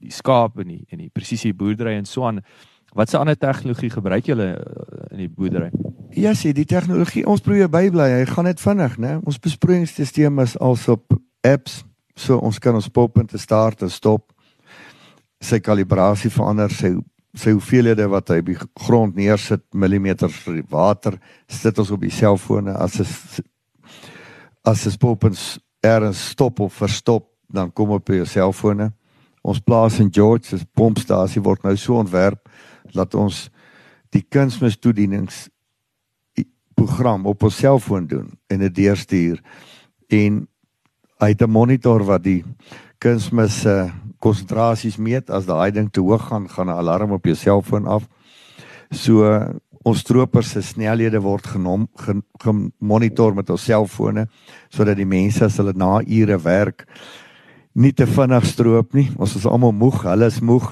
die 0.05 0.13
skaap 0.13 0.59
en 0.61 0.71
die 0.71 0.83
en 0.91 1.03
die 1.03 1.11
presisie 1.13 1.53
boerdery 1.53 1.97
en 1.97 2.09
so 2.09 2.25
aan 2.27 2.41
wat 2.95 3.11
se 3.11 3.19
ander 3.19 3.35
tegnologie 3.35 3.91
gebruik 3.91 4.29
julle 4.31 4.53
eh, 4.55 5.11
in 5.11 5.25
die 5.25 5.31
boerdery 5.31 5.71
Ja, 6.15 6.31
sien, 6.31 6.53
die 6.55 6.63
tegnologie, 6.63 7.25
ons 7.27 7.41
probeer 7.43 7.67
bybly. 7.67 8.05
Hy 8.21 8.27
gaan 8.29 8.45
net 8.47 8.61
vinnig, 8.63 8.93
né? 9.03 9.17
Ons 9.27 9.39
besproeiingsstelsel 9.43 10.37
is 10.45 10.53
als 10.63 10.85
op 10.87 11.17
apps, 11.43 11.81
so 12.15 12.37
ons 12.39 12.59
kan 12.63 12.77
ons 12.77 12.87
poppunte 12.87 13.35
start 13.41 13.83
en 13.83 13.91
stop. 13.91 14.29
Sy 15.43 15.59
kalibrasie 15.59 16.31
verander, 16.31 16.71
sy 16.71 16.93
sy 17.35 17.51
hoeveelhede 17.51 18.05
wat 18.07 18.31
hy 18.31 18.39
op 18.39 18.47
die 18.47 18.57
grond 18.85 19.17
neersit, 19.19 19.65
millimeters 19.75 20.37
vir 20.45 20.61
die 20.61 20.69
water, 20.71 21.17
sit 21.51 21.75
ons 21.83 21.91
op 21.91 21.99
die 22.05 22.13
selfone 22.13 22.71
as 22.79 22.95
'n 23.01 23.43
as 24.63 24.87
'n 24.87 24.97
poppunt 24.97 25.59
ergens 25.83 26.29
stop 26.31 26.59
of 26.59 26.73
verstop, 26.73 27.27
dan 27.51 27.73
kom 27.73 27.91
op 27.91 28.07
jou 28.07 28.25
selfone. 28.25 28.93
Ons 29.45 29.61
plaas 29.61 29.99
in 30.01 30.09
George 30.13 30.49
se 30.49 30.65
pompstasie 30.73 31.43
word 31.45 31.63
nou 31.63 31.75
so 31.77 31.99
ontwerp 32.01 32.49
dat 32.95 33.13
ons 33.15 33.45
die 34.15 34.23
kunsmistoedienings 34.23 35.45
program 36.75 37.25
op 37.29 37.43
ons 37.47 37.59
selfoon 37.61 38.07
doen 38.09 38.31
en 38.51 38.63
dit 38.65 38.75
deurstuur 38.75 39.39
en 40.13 40.47
hy 41.21 41.29
het 41.31 41.41
'n 41.41 41.51
monitor 41.51 42.03
wat 42.03 42.23
die 42.23 42.43
kunsmis 42.99 43.61
se 43.61 43.69
uh, 43.69 43.91
konsentrasies 44.19 44.97
meet 44.97 45.29
as 45.29 45.45
daai 45.45 45.71
ding 45.71 45.91
te 45.91 46.01
hoog 46.01 46.27
gaan 46.29 46.49
gaan 46.49 46.69
'n 46.69 46.79
alarm 46.79 47.11
op 47.11 47.25
jou 47.25 47.35
selfoon 47.35 47.85
af. 47.85 48.07
So 48.91 49.23
ons 49.83 49.99
stroopers 49.99 50.49
se 50.49 50.61
snelhede 50.61 51.21
word 51.21 51.47
genom 51.47 51.87
gemonitor 52.41 53.35
met 53.35 53.49
ons 53.49 53.63
selfone 53.63 54.27
sodat 54.69 54.97
die 54.97 55.05
mense 55.05 55.45
as 55.45 55.57
hulle 55.57 55.73
na 55.75 56.01
ure 56.01 56.37
werk 56.37 56.87
nie 57.75 57.91
te 57.93 58.07
vinnig 58.07 58.45
stroop 58.47 58.93
nie. 58.95 59.09
Ons 59.19 59.35
is 59.35 59.45
almal 59.45 59.75
moeg, 59.75 60.03
hulle 60.07 60.29
is 60.31 60.39
moeg, 60.41 60.71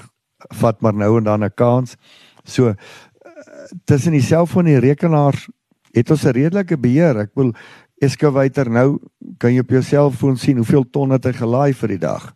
vat 0.60 0.80
maar 0.84 0.96
nou 0.96 1.18
en 1.18 1.24
dan 1.24 1.44
'n 1.44 1.54
kans. 1.54 1.96
So 2.44 2.68
uh, 2.68 2.74
tussen 3.84 4.12
die 4.12 4.24
selfoon 4.24 4.66
en 4.66 4.80
die 4.80 4.88
rekenaar 4.88 5.36
het 5.92 6.10
ons 6.10 6.24
'n 6.24 6.32
redelike 6.32 6.76
beheer. 6.76 7.18
Ek 7.18 7.30
wil 7.34 7.52
Excavator 8.00 8.70
nou 8.70 8.98
kan 9.38 9.52
jy 9.54 9.60
op 9.60 9.70
jou 9.70 9.82
selfoon 9.82 10.36
sien 10.36 10.56
hoeveel 10.56 10.84
ton 10.90 11.10
het 11.10 11.24
hy 11.24 11.32
gelaai 11.32 11.72
vir 11.72 11.88
die 11.88 11.98
dag. 11.98 12.34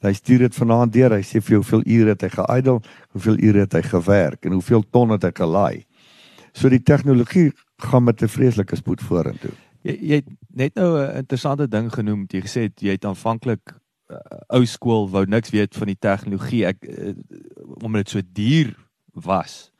Hy 0.00 0.12
stuur 0.12 0.38
dit 0.38 0.54
vanaand 0.54 0.92
deur. 0.92 1.12
Hy 1.12 1.22
sê 1.22 1.42
vir 1.42 1.56
jou 1.56 1.60
hoeveel 1.60 1.82
ure 1.84 2.14
het 2.14 2.22
hy 2.22 2.28
geidel, 2.28 2.80
hoeveel 3.12 3.36
ure 3.38 3.60
het 3.60 3.72
hy 3.72 3.82
gewerk 3.82 4.44
en 4.44 4.52
hoeveel 4.52 4.84
ton 4.90 5.10
het 5.10 5.22
hy 5.22 5.32
gelaai. 5.34 5.84
So 6.52 6.68
die 6.68 6.82
tegnologie 6.82 7.50
gaan 7.78 8.04
met 8.04 8.22
'n 8.22 8.28
vreeslike 8.28 8.76
spoed 8.76 9.00
vorentoe. 9.00 9.52
Jy 9.82 9.98
jy 10.00 10.14
het 10.14 10.28
net 10.54 10.74
nou 10.74 10.98
'n 10.98 11.16
interessante 11.16 11.68
ding 11.68 11.92
genoem. 11.92 12.26
Jy 12.28 12.40
gesê 12.40 12.70
jy 12.80 12.92
het 12.92 13.04
aanvanklik 13.04 13.74
ou 14.50 14.64
skool 14.66 15.08
wou 15.10 15.24
niks 15.28 15.52
weet 15.54 15.76
van 15.76 15.90
die 15.92 15.98
tegnologie. 15.98 16.64
Ek 16.70 16.84
uh, 16.86 17.14
omdat 17.80 18.06
dit 18.06 18.14
so 18.16 18.22
duur 18.22 18.74
was. 19.26 19.70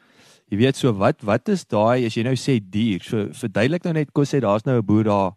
Jy 0.51 0.59
weet 0.65 0.79
so 0.79 0.93
wat 0.99 1.23
wat 1.27 1.49
is 1.53 1.65
daai 1.65 2.07
as 2.07 2.17
jy 2.17 2.25
nou 2.27 2.37
sê 2.39 2.59
duur? 2.59 3.05
So 3.07 3.29
verduidelik 3.43 3.87
nou 3.87 3.95
net 3.95 4.11
kos 4.17 4.35
sê 4.35 4.41
daar's 4.43 4.67
nou 4.67 4.79
'n 4.81 4.87
boer 4.87 5.05
daar 5.05 5.37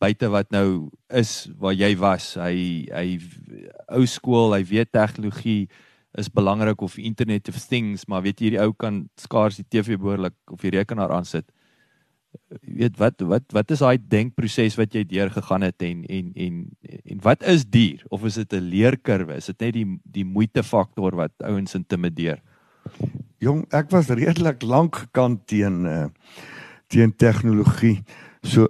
buite 0.00 0.28
wat 0.28 0.50
nou 0.52 0.90
is 1.10 1.48
waar 1.58 1.74
jy 1.74 1.96
was. 1.96 2.34
Hy 2.36 2.88
hy 2.92 3.18
ou 3.88 4.06
skool, 4.06 4.54
hy 4.54 4.64
weet 4.64 4.92
tegnologie 4.92 5.68
is 6.16 6.28
belangrik 6.32 6.80
of 6.80 6.98
internet 6.98 7.48
of 7.48 7.56
things, 7.68 8.06
maar 8.08 8.22
weet 8.22 8.40
jy 8.40 8.48
hierdie 8.48 8.64
ou 8.64 8.72
kan 8.72 9.08
skaars 9.20 9.56
die 9.56 9.68
TV 9.68 9.98
behoorlik 10.00 10.34
of 10.50 10.60
die 10.60 10.72
rekenaar 10.72 11.12
aansit. 11.12 11.44
Jy 11.44 11.55
weet 12.48 12.96
wat 12.98 13.20
wat 13.26 13.42
wat 13.54 13.70
is 13.74 13.82
daai 13.82 13.98
denkproses 13.98 14.76
wat 14.78 14.94
jy 14.94 15.02
deur 15.08 15.30
gegaan 15.34 15.66
het 15.66 15.82
en 15.82 16.04
en 16.04 16.30
en 16.34 16.60
en 17.02 17.22
wat 17.22 17.42
is 17.42 17.66
duur 17.66 18.04
of 18.08 18.24
is 18.24 18.34
dit 18.34 18.52
'n 18.52 18.68
leerkurwe? 18.70 19.36
Is 19.36 19.46
dit 19.46 19.60
net 19.60 19.72
die 19.72 19.98
die 20.02 20.24
moeite 20.24 20.62
faktor 20.62 21.16
wat 21.16 21.32
ouens 21.42 21.74
intimideer? 21.74 22.42
Jong, 23.38 23.66
ek 23.70 23.90
was 23.90 24.08
redelik 24.08 24.62
lank 24.62 24.96
gekant 24.96 25.46
teen 25.46 25.84
uh 25.84 26.06
teen 26.86 27.16
tegnologie. 27.16 28.04
So 28.42 28.68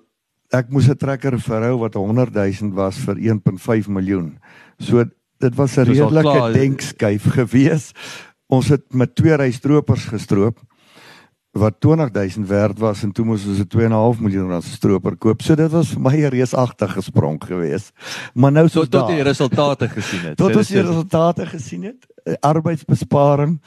ek 0.50 0.70
moes 0.70 0.88
'n 0.88 0.96
trekker 0.96 1.38
verhou 1.40 1.78
wat 1.78 1.94
100 1.94 2.32
000 2.32 2.72
was 2.74 2.96
vir 2.96 3.16
1.5 3.16 3.88
miljoen. 3.88 4.38
So 4.78 5.04
dit 5.38 5.54
was 5.54 5.76
'n 5.76 5.84
redelike 5.84 6.52
denkskuif 6.52 7.24
gewees. 7.24 7.92
Ons 8.48 8.68
het 8.68 8.94
met 8.94 9.14
twee 9.14 9.36
rystropers 9.36 10.04
gestroop 10.04 10.60
wat 11.56 11.80
20000 11.80 12.46
werd 12.46 12.78
was 12.78 13.02
en 13.02 13.12
toe 13.12 13.24
moes 13.24 13.46
ons 13.46 13.58
'n 13.58 13.66
2.5 13.66 14.20
miljoen 14.20 14.48
rand 14.48 14.64
stroper 14.64 15.16
koop. 15.16 15.42
So 15.42 15.54
dit 15.54 15.70
was 15.70 15.88
vir 15.88 16.00
my 16.00 16.16
'n 16.16 16.30
reusagtige 16.30 17.02
sprong 17.02 17.44
geweest. 17.44 17.92
Maar 18.34 18.52
nou 18.52 18.68
so 18.68 18.84
tot 18.84 19.08
die 19.08 19.22
resultate 19.22 19.88
gesien 19.88 20.20
het. 20.20 20.36
Tot 20.36 20.56
ons 20.56 20.68
die 20.68 20.80
resultate 20.80 21.46
gesien 21.46 21.82
het, 21.82 22.06
eh, 22.24 22.34
arbeidsbesparing 22.40 23.60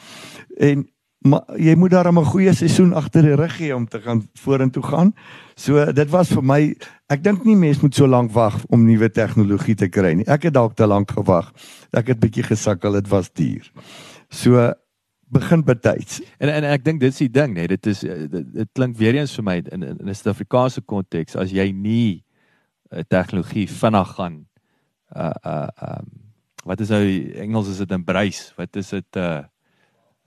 en 0.57 0.89
maar 1.19 1.43
jy 1.59 1.75
moet 1.75 1.91
daar 1.91 2.11
'n 2.11 2.25
goeie 2.25 2.53
seisoen 2.53 2.93
agter 2.93 3.21
die 3.21 3.35
rug 3.35 3.59
hê 3.59 3.73
om 3.73 3.87
te 3.87 4.01
gaan 4.01 4.29
vorentoe 4.33 4.83
gaan. 4.83 5.13
So 5.55 5.91
dit 5.91 6.09
was 6.09 6.29
vir 6.29 6.43
my 6.43 6.75
ek 7.07 7.23
dink 7.23 7.43
nie 7.43 7.55
mense 7.55 7.81
moet 7.81 7.95
so 7.95 8.07
lank 8.07 8.31
wag 8.31 8.65
om 8.69 8.85
nuwe 8.85 9.09
tegnologie 9.09 9.75
te 9.75 9.87
kry 9.87 10.13
nie. 10.13 10.25
Ek 10.27 10.43
het 10.43 10.53
dalk 10.53 10.75
te 10.75 10.87
lank 10.87 11.11
gewag. 11.11 11.51
Ek 11.91 12.07
het 12.07 12.19
bietjie 12.19 12.43
gesukkel, 12.43 12.91
dit 12.91 13.07
was 13.07 13.29
duur. 13.33 13.71
So 14.29 14.73
begin 15.29 15.63
betyds. 15.63 16.21
En 16.37 16.49
en 16.49 16.63
ek 16.63 16.83
dink 16.83 16.99
dit 16.99 17.13
is 17.13 17.21
die 17.21 17.31
ding, 17.31 17.53
nee, 17.53 17.67
dit 17.67 17.85
is 17.91 18.03
eh, 18.03 18.25
dit, 18.29 18.47
dit 18.53 18.69
klink 18.73 18.97
weer 18.97 19.15
eens 19.15 19.35
vir 19.37 19.45
my 19.45 19.57
in 19.71 19.83
in 19.83 20.07
'n 20.09 20.15
Suid-Afrikaanse 20.15 20.81
konteks 20.81 21.35
as 21.35 21.51
jy 21.51 21.71
nie 21.71 22.23
'n 22.91 22.99
uh, 22.99 23.03
tegnologie 23.07 23.67
vinnig 23.69 24.15
gaan 24.15 24.45
uh 25.15 25.33
uh 25.45 25.67
um 25.81 26.07
wat 26.63 26.79
is 26.79 26.89
nou 26.89 27.31
Engels 27.33 27.69
is 27.69 27.77
dit 27.77 27.91
embrace? 27.91 28.53
Wat 28.57 28.75
is 28.75 28.89
dit 28.89 29.15
uh 29.15 29.43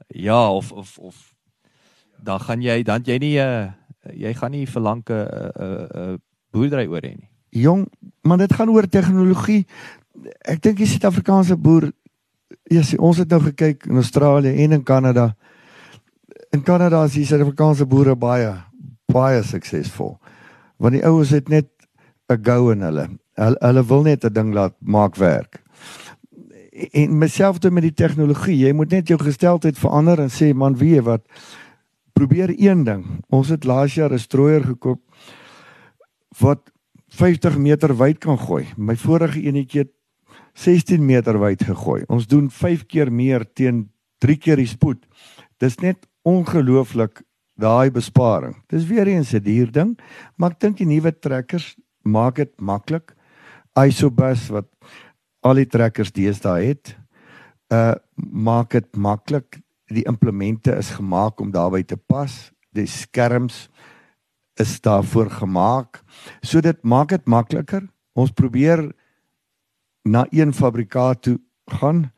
ja 0.08 0.52
of 0.52 0.72
of 0.72 0.98
of 0.98 1.34
dan 2.22 2.40
gaan 2.40 2.62
jy 2.62 2.82
dan 2.82 3.02
jy 3.04 3.18
nie 3.18 3.38
uh, 3.38 3.70
jy 4.14 4.34
gaan 4.34 4.50
nie 4.50 4.66
verlang 4.66 5.02
'n 5.06 5.14
'n 5.14 5.88
'n 5.94 6.20
boerdery 6.52 6.86
oor 6.86 7.02
hê 7.02 7.14
nie. 7.16 7.28
Jong, 7.50 7.86
maar 8.22 8.38
dit 8.38 8.52
gaan 8.52 8.70
oor 8.72 8.88
tegnologie. 8.88 9.66
Ek 10.40 10.60
dink 10.62 10.78
die 10.80 10.86
Suid-Afrikaanse 10.86 11.56
boer 11.56 11.90
ja, 12.72 12.82
sien, 12.82 13.00
ons 13.00 13.18
het 13.18 13.30
nou 13.30 13.40
gekyk 13.42 13.86
in 13.86 14.00
Australië 14.00 14.54
en 14.64 14.72
in 14.78 14.82
Kanada. 14.82 15.34
In 16.52 16.62
Kanada 16.62 17.04
is 17.04 17.16
die 17.16 17.26
Suid-Afrikaanse 17.26 17.86
boere 17.86 18.16
baie 18.16 18.52
baie 19.12 19.42
suksesvol. 19.44 20.16
Want 20.80 20.96
die 20.96 21.04
ouens 21.04 21.30
het 21.30 21.48
net 21.48 21.68
'n 22.28 22.40
go 22.42 22.70
in 22.70 22.80
hulle. 22.80 23.08
hulle. 23.34 23.56
Hulle 23.60 23.84
wil 23.86 24.02
net 24.02 24.24
'n 24.24 24.32
ding 24.32 24.54
laat 24.54 24.74
maak 24.80 25.16
werk 25.16 25.62
en 26.72 27.18
myself 27.18 27.58
toe 27.60 27.70
met 27.70 27.84
die 27.84 27.94
tegnologie. 27.94 28.56
Jy 28.56 28.72
moet 28.76 28.94
net 28.94 29.10
jou 29.12 29.18
gesteldheid 29.20 29.78
verander 29.78 30.22
en 30.24 30.32
sê 30.32 30.52
man, 30.56 30.76
weet 30.80 31.04
wat 31.06 31.24
probeer 32.16 32.52
een 32.56 32.84
ding. 32.84 33.04
Ons 33.32 33.52
het 33.52 33.64
laas 33.68 33.94
jaar 33.94 34.12
'n 34.12 34.18
strooier 34.18 34.64
gekoop 34.64 35.00
wat 36.38 36.70
50 37.08 37.58
meter 37.58 37.96
wyd 37.96 38.18
kan 38.18 38.38
gooi. 38.38 38.66
My 38.76 38.96
vorige 38.96 39.40
enetjie 39.40 39.80
het 39.80 39.92
16 40.54 41.04
meter 41.06 41.38
wyd 41.40 41.62
gegooi. 41.64 42.02
Ons 42.08 42.26
doen 42.26 42.50
5 42.50 42.86
keer 42.86 43.12
meer 43.12 43.44
teen 43.54 43.90
3 44.18 44.36
keer 44.36 44.56
die 44.56 44.68
spoed. 44.68 45.06
Dis 45.58 45.78
net 45.80 46.06
ongelooflik 46.22 47.22
daai 47.58 47.90
besparing. 47.90 48.56
Dis 48.68 48.86
weer 48.86 49.06
eens 49.06 49.32
'n 49.34 49.42
duur 49.42 49.72
ding, 49.72 49.98
maar 50.36 50.50
ek 50.50 50.60
dink 50.60 50.76
die 50.76 50.86
nuwe 50.86 51.12
trekkers 51.12 51.76
maak 52.04 52.36
dit 52.36 52.60
maklik. 52.60 53.14
Isobus 53.76 54.48
wat 54.50 54.68
al 55.42 55.54
die 55.54 55.66
trekkers 55.66 56.12
deesdae 56.12 56.72
het 56.72 56.96
uh 57.72 57.94
maak 58.14 58.74
dit 58.76 58.96
maklik 58.96 59.58
die 59.92 60.04
implemente 60.08 60.74
is 60.76 60.92
gemaak 60.94 61.40
om 61.40 61.50
daarbey 61.50 61.82
te 61.82 61.96
pas 61.96 62.52
die 62.76 62.86
skerms 62.86 63.68
is 64.60 64.76
daarvoor 64.84 65.30
gemaak 65.40 66.02
so 66.42 66.60
dit 66.60 66.78
maak 66.84 67.08
dit 67.14 67.26
makliker 67.26 67.86
ons 68.12 68.30
probeer 68.36 68.84
na 70.04 70.26
een 70.30 70.52
fabrikaat 70.52 71.22
toe 71.22 71.38
gaan 71.78 72.10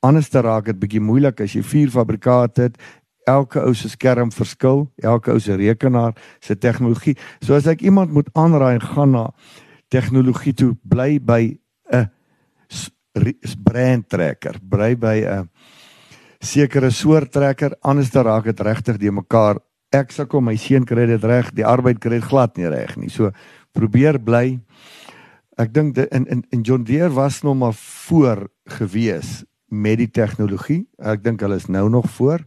anders 0.00 0.28
te 0.28 0.40
raak 0.40 0.64
dit 0.70 0.78
bietjie 0.78 1.00
moeilik 1.00 1.40
as 1.40 1.56
jy 1.56 1.62
vier 1.62 1.90
fabrikate 1.90 2.68
het 2.68 2.80
elke 3.26 3.60
ou 3.60 3.74
se 3.74 3.88
skerm 3.88 4.30
verskil 4.30 4.86
elke 5.02 5.32
ou 5.32 5.40
se 5.40 5.56
rekenaar 5.56 6.14
se 6.40 6.56
tegnologie 6.56 7.16
so 7.40 7.54
as 7.54 7.66
ek 7.66 7.82
iemand 7.82 8.12
moet 8.12 8.30
aanraai 8.34 8.80
gaan 8.80 9.10
na 9.16 9.30
tegnologie 9.88 10.54
toe 10.54 10.74
bly 10.82 11.18
by 11.18 11.56
'n 11.92 12.10
brand 13.64 14.08
trekker, 14.08 14.60
bly 14.62 14.94
by 14.96 15.24
'n 15.24 15.48
sekere 16.40 16.90
soort 16.90 17.32
trekker, 17.32 17.76
anders 17.82 18.10
dan 18.10 18.24
raak 18.24 18.44
dit 18.44 18.60
regtig 18.60 18.98
die 18.98 19.10
mekaar. 19.10 19.58
Ek 19.92 20.10
sukkel 20.12 20.40
my 20.40 20.56
seun 20.56 20.84
kry 20.84 21.06
dit 21.06 21.24
reg, 21.24 21.50
die 21.54 21.64
arbeid 21.64 21.98
kry 22.00 22.20
dit 22.20 22.28
glad 22.28 22.56
nie 22.56 22.68
reg 22.68 22.96
nie. 22.96 23.08
So 23.08 23.30
probeer 23.72 24.18
bly. 24.18 24.60
Ek 25.56 25.72
dink 25.72 25.96
in 25.96 26.26
in 26.26 26.44
in 26.52 26.60
John 26.62 26.84
Deere 26.84 27.12
was 27.12 27.42
nog 27.42 27.56
maar 27.56 27.74
voor 27.74 28.48
gewees 28.64 29.44
met 29.72 29.98
die 29.98 30.10
tegnologie. 30.10 30.84
Ek 30.98 31.24
dink 31.24 31.40
hulle 31.40 31.56
is 31.56 31.66
nou 31.66 31.88
nog 31.90 32.10
voor. 32.10 32.44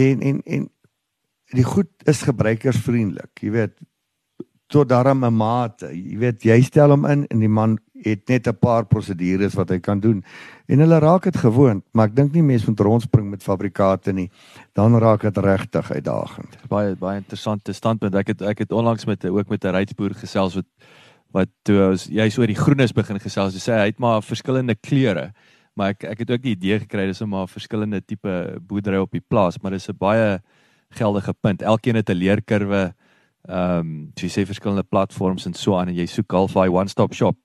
En 0.00 0.20
en 0.20 0.42
en 0.42 0.70
die 1.52 1.64
goed 1.68 1.90
is 2.08 2.24
gebruikersvriendelik. 2.24 3.44
Jy 3.44 3.50
weet 3.50 3.76
tot 4.72 4.88
daarom 4.88 5.24
'n 5.24 5.36
mate. 5.36 5.92
Jy 5.92 6.18
weet 6.18 6.42
jy 6.42 6.62
stel 6.62 6.90
hom 6.90 7.04
in 7.04 7.26
en 7.26 7.38
die 7.38 7.48
man 7.48 7.78
het 8.02 8.28
net 8.28 8.48
'n 8.48 8.58
paar 8.58 8.86
prosedures 8.86 9.54
wat 9.54 9.68
hy 9.68 9.78
kan 9.78 10.00
doen 10.00 10.24
en 10.66 10.78
hulle 10.78 10.98
raak 10.98 11.22
dit 11.22 11.36
gewoond, 11.36 11.84
maar 11.92 12.08
ek 12.08 12.16
dink 12.16 12.32
nie 12.32 12.42
mense 12.42 12.66
moet 12.66 12.80
rondspring 12.80 13.30
met 13.30 13.42
fabrikate 13.42 14.12
nie. 14.12 14.30
Dan 14.72 14.98
raak 14.98 15.20
dit 15.20 15.36
regtig 15.36 15.92
uitdagend. 15.92 16.56
Baie 16.68 16.96
baie 16.96 17.18
interessante 17.18 17.72
standpunt. 17.72 18.14
Ek 18.14 18.26
het 18.26 18.42
ek 18.42 18.58
het 18.58 18.72
onlangs 18.72 19.04
met 19.04 19.24
ook 19.24 19.48
met 19.48 19.64
'n 19.64 19.74
rydsboer 19.74 20.14
gesels 20.14 20.54
wat 20.54 20.66
wat 21.32 21.50
toe 21.66 21.78
ons 21.90 22.06
jy 22.12 22.28
so 22.30 22.42
oor 22.42 22.50
die 22.50 22.58
groenes 22.58 22.94
begin 22.94 23.20
gesels. 23.22 23.56
Hy 23.56 23.62
sê 23.62 23.76
hy 23.78 23.90
het 23.90 24.00
maar 24.02 24.22
verskillende 24.24 24.76
kleure. 24.76 25.30
Maar 25.78 25.94
ek 25.94 26.04
ek 26.12 26.24
het 26.24 26.32
ook 26.34 26.42
die 26.44 26.56
idee 26.56 26.80
gekry 26.84 27.06
dis 27.08 27.22
om 27.24 27.32
maar 27.32 27.48
verskillende 27.48 28.02
tipe 28.04 28.32
boerdery 28.68 29.00
op 29.00 29.12
die 29.12 29.24
plaas, 29.24 29.58
maar 29.62 29.72
dis 29.72 29.88
'n 29.88 29.96
baie 29.96 30.40
geldige 30.92 31.32
punt. 31.32 31.62
Elkeen 31.62 31.96
het 31.96 32.10
'n 32.10 32.20
leerkurwe. 32.20 32.94
Ehm, 33.48 33.78
um, 33.78 34.12
jy 34.14 34.28
sê 34.28 34.46
verskillende 34.46 34.84
platforms 34.84 35.46
en 35.46 35.54
so 35.54 35.76
aan 35.76 35.88
en 35.88 35.94
jy 35.94 36.06
soek 36.06 36.30
half 36.30 36.52
daai 36.52 36.68
one-stop 36.68 37.14
shop. 37.14 37.36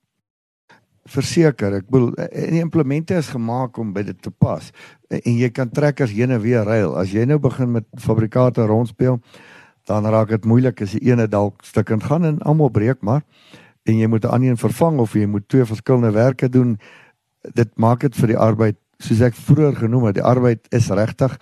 Verseker, 1.06 1.74
ek 1.74 1.90
bedoel 1.90 2.14
en 2.16 2.52
die 2.52 2.60
implemente 2.60 3.16
is 3.16 3.30
gemaak 3.30 3.78
om 3.78 3.94
by 3.94 4.04
dit 4.04 4.22
te 4.22 4.30
pas. 4.30 4.72
En 5.10 5.38
jy 5.38 5.50
kan 5.50 5.70
trekkers 5.70 6.12
heen 6.12 6.32
en 6.32 6.42
weer 6.42 6.64
ruil. 6.64 6.98
As 6.98 7.12
jy 7.12 7.26
nou 7.26 7.40
begin 7.40 7.72
met 7.72 7.86
fabrikate 7.96 8.66
rondspeel, 8.66 9.20
dan 9.86 10.06
raak 10.06 10.30
dit 10.30 10.46
moeilik 10.46 10.82
as 10.82 10.92
die 10.92 11.10
ene 11.12 11.28
dalk 11.28 11.64
stukkend 11.64 12.04
gaan 12.04 12.26
en 12.26 12.42
almal 12.42 12.70
breek 12.70 13.02
maar 13.02 13.24
en 13.88 13.98
jy 13.98 14.08
moet 14.08 14.26
'n 14.26 14.34
ander 14.34 14.50
een 14.50 14.58
vervang 14.58 15.00
of 15.00 15.14
jy 15.14 15.26
moet 15.26 15.48
twee 15.48 15.66
verskillende 15.66 16.12
werke 16.12 16.50
doen. 16.50 16.78
Dit 17.54 17.70
maak 17.76 18.00
dit 18.00 18.16
vir 18.16 18.28
die 18.28 18.38
arbeid, 18.38 18.78
soos 19.00 19.22
ek 19.22 19.36
vroeër 19.36 19.76
genoem 19.76 20.04
het, 20.04 20.16
die 20.16 20.24
arbeid 20.24 20.68
is 20.70 20.90
regtig 20.90 21.38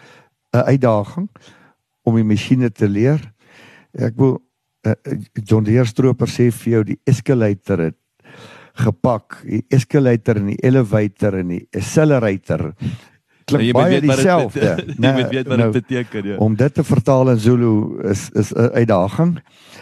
'n 0.54 0.66
uitdaging 0.66 1.30
om 2.04 2.16
die 2.16 2.24
masjiene 2.24 2.72
te 2.72 2.88
leer. 2.88 3.34
Ek 3.94 4.14
wil 4.18 4.42
uh, 4.86 4.94
John 5.34 5.64
Deere 5.64 5.86
stroper 5.86 6.28
sê 6.28 6.52
vir 6.52 6.72
jou 6.72 6.84
die 6.84 7.00
escalator 7.06 7.80
het 7.80 7.98
gepak, 8.76 9.42
die 9.44 9.66
escalator 9.70 10.36
en 10.36 10.48
die 10.52 10.62
elevator 10.62 11.34
en 11.40 11.48
die 11.48 11.68
accelerator 11.74 12.74
klink 13.46 13.74
Nou, 13.74 13.74
baie 13.78 14.02
dieselfde. 14.02 14.72
Jy 15.06 15.14
moet 15.14 15.30
weet 15.30 15.48
wat 15.48 15.62
dit 15.62 15.78
beteken, 15.78 16.28
ja. 16.32 16.38
Om 16.42 16.56
dit 16.56 16.74
te 16.74 16.84
vertaal 16.84 17.30
in 17.36 17.40
Zulu 17.40 18.02
is 18.10 18.30
is 18.34 18.52
'n 18.54 18.74
uitdaging. 18.74 19.40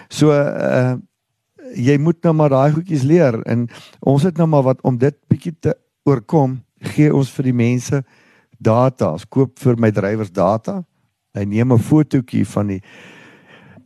So 0.08 0.32
uh 0.32 0.96
jy 1.76 1.98
moet 1.98 2.24
nou 2.24 2.34
maar 2.34 2.50
daai 2.50 2.72
goedjies 2.74 3.04
leer 3.04 3.40
en 3.50 3.68
ons 4.00 4.24
het 4.24 4.38
nou 4.38 4.48
maar 4.48 4.64
wat 4.64 4.82
om 4.84 4.98
dit 4.98 5.16
bietjie 5.30 5.56
te 5.60 5.76
oorkom, 6.06 6.62
gee 6.94 7.14
ons 7.14 7.32
vir 7.32 7.50
die 7.50 7.56
mense 7.56 8.04
data. 8.60 9.14
Ons 9.14 9.26
koop 9.26 9.60
vir 9.60 9.80
my 9.80 9.92
drywers 9.92 10.32
data. 10.32 10.84
Hy 11.34 11.46
neem 11.46 11.74
'n 11.74 11.80
fotootjie 11.80 12.46
van 12.46 12.68
die 12.68 12.82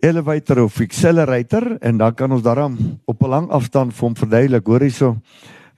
elevator 0.02 0.64
of 0.64 0.80
accelerator 0.82 1.78
en 1.82 1.98
dan 1.98 2.14
kan 2.14 2.32
ons 2.32 2.44
daarom 2.44 2.78
op 3.06 3.24
'n 3.24 3.30
lang 3.30 3.50
afstand 3.50 3.94
vir 3.94 4.06
hom 4.08 4.16
verduidelik, 4.16 4.68
hoor 4.68 4.82
hierso. 4.82 5.18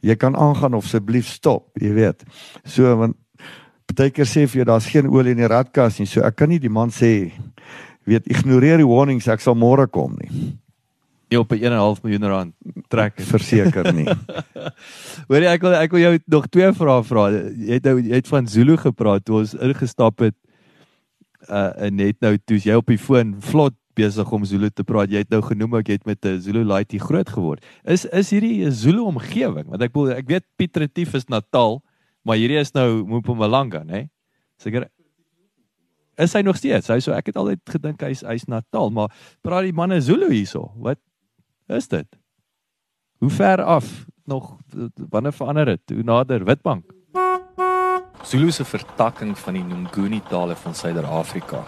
Jy 0.01 0.15
kan 0.15 0.35
aangaan 0.35 0.73
of 0.73 0.85
asseblief 0.85 1.27
stop, 1.27 1.77
jy 1.79 1.93
weet. 1.93 2.23
So 2.63 2.95
want 2.95 3.15
partykeer 3.85 4.25
sê 4.25 4.47
vir 4.47 4.63
jou 4.63 4.65
daar's 4.65 4.87
geen 4.87 5.09
olie 5.09 5.31
in 5.31 5.37
die 5.37 5.47
radkas 5.47 5.99
nie. 5.99 6.05
So 6.05 6.21
ek 6.21 6.35
kan 6.35 6.49
nie 6.49 6.59
die 6.59 6.69
man 6.69 6.89
sê 6.89 7.31
weet 8.05 8.27
ignoreer 8.27 8.77
die 8.77 8.87
warnings, 8.87 9.27
ek 9.27 9.41
sal 9.41 9.55
môre 9.55 9.87
kom 9.87 10.17
nie. 10.21 10.57
Jy 11.29 11.37
op 11.37 11.51
'n 11.53 11.61
1.5 11.61 12.01
miljoen 12.03 12.27
rand 12.27 12.53
trek. 12.89 13.21
Verseker 13.33 13.93
nie. 13.93 14.07
Hoorie 15.29 15.49
ek 15.49 15.61
wil 15.61 15.75
ek 15.77 15.91
wil 15.93 16.01
jou 16.01 16.13
nog 16.25 16.47
twee 16.49 16.71
vrae 16.73 17.03
vra. 17.03 17.25
Jy 17.53 17.77
het 17.77 17.85
nou 17.85 17.97
jy 18.01 18.15
het 18.15 18.27
van 18.27 18.47
Zulu 18.47 18.77
gepraat 18.77 19.25
toe 19.25 19.43
ons 19.43 19.53
ingestap 19.53 20.19
het 20.25 20.35
uh 21.49 21.89
net 21.89 22.17
nou 22.21 22.35
toe's 22.37 22.65
jy 22.65 22.75
op 22.75 22.89
die 22.89 22.99
foon 22.99 23.37
vlot 23.39 23.75
besig 23.99 24.31
om 24.31 24.45
Zulu 24.45 24.69
te 24.69 24.83
praat. 24.83 25.11
Jy 25.11 25.23
het 25.23 25.33
nou 25.33 25.41
genoem 25.45 25.79
ek 25.79 25.93
het 25.93 26.05
met 26.05 26.25
'n 26.25 26.41
Zulu 26.41 26.63
laaitie 26.63 26.99
groot 26.99 27.29
geword. 27.29 27.63
Is 27.83 28.05
is 28.05 28.31
hierdie 28.31 28.65
'n 28.65 28.71
Zulu 28.71 29.05
omgewing? 29.05 29.67
Want 29.69 29.81
ek 29.81 29.93
bedoel 29.93 30.17
ek 30.17 30.27
weet 30.27 30.45
Piet 30.57 30.77
Retief 30.77 31.13
is 31.13 31.29
Natal, 31.29 31.81
maar 32.23 32.37
hierdie 32.37 32.59
is 32.59 32.73
nou 32.73 33.05
Mpumalanga, 33.05 33.83
né? 33.83 34.09
Seker 34.57 34.89
Is 36.19 36.33
hy 36.33 36.41
nog 36.41 36.57
steeds? 36.57 36.89
Hy 36.91 36.99
so 36.99 37.13
ek 37.15 37.27
het 37.31 37.37
altyd 37.39 37.61
gedink 37.63 38.01
hy's 38.01 38.21
hy's 38.27 38.47
Natal, 38.51 38.89
maar 38.89 39.07
praat 39.41 39.63
die 39.63 39.75
manne 39.75 40.01
Zulu 40.01 40.27
hierso. 40.33 40.73
Wat 40.75 40.99
is 41.69 41.87
dit? 41.87 42.07
Hoe 43.17 43.29
ver 43.29 43.63
af 43.63 44.05
nog 44.23 44.57
wanneer 45.09 45.33
verander 45.33 45.65
dit? 45.65 45.81
Hoe 45.85 46.03
nader 46.03 46.45
Witbank? 46.45 46.91
Zulu 48.23 48.47
'n 48.47 48.65
vertakking 48.65 49.37
van 49.37 49.53
die 49.53 49.63
Nguni 49.63 50.21
tale 50.29 50.55
van 50.55 50.75
Suider-Afrika. 50.75 51.63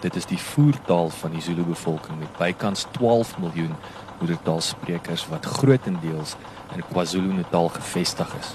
Dit 0.00 0.16
is 0.16 0.26
die 0.26 0.38
voertaal 0.38 1.08
van 1.08 1.30
die 1.30 1.40
Zulu 1.40 1.62
bevolking 1.62 2.18
met 2.18 2.36
bykans 2.36 2.86
12 2.90 3.38
miljoen 3.38 3.74
moedertaalsprekers 4.18 5.28
wat 5.28 5.44
grootendeels 5.44 6.34
in 6.74 6.82
KwaZulu-Natal 6.92 7.68
gevestig 7.68 8.34
is. 8.38 8.54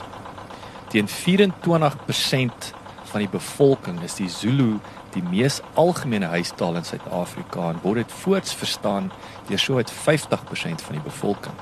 Teen 0.88 1.08
24% 1.08 2.74
van 3.04 3.20
die 3.20 3.30
bevolking 3.30 4.02
is 4.02 4.16
die 4.16 4.30
Zulu 4.30 4.80
die 5.14 5.24
mees 5.24 5.62
algemene 5.74 6.26
huistaal 6.26 6.76
in 6.76 6.86
Suid-Afrika 6.88 7.70
en 7.70 7.82
word 7.84 8.04
dit 8.04 8.12
voorts 8.24 8.54
verstaan 8.56 9.12
deur 9.48 9.60
sowat 9.60 9.92
50% 9.92 10.84
van 10.88 10.98
die 10.98 11.04
bevolking. 11.04 11.56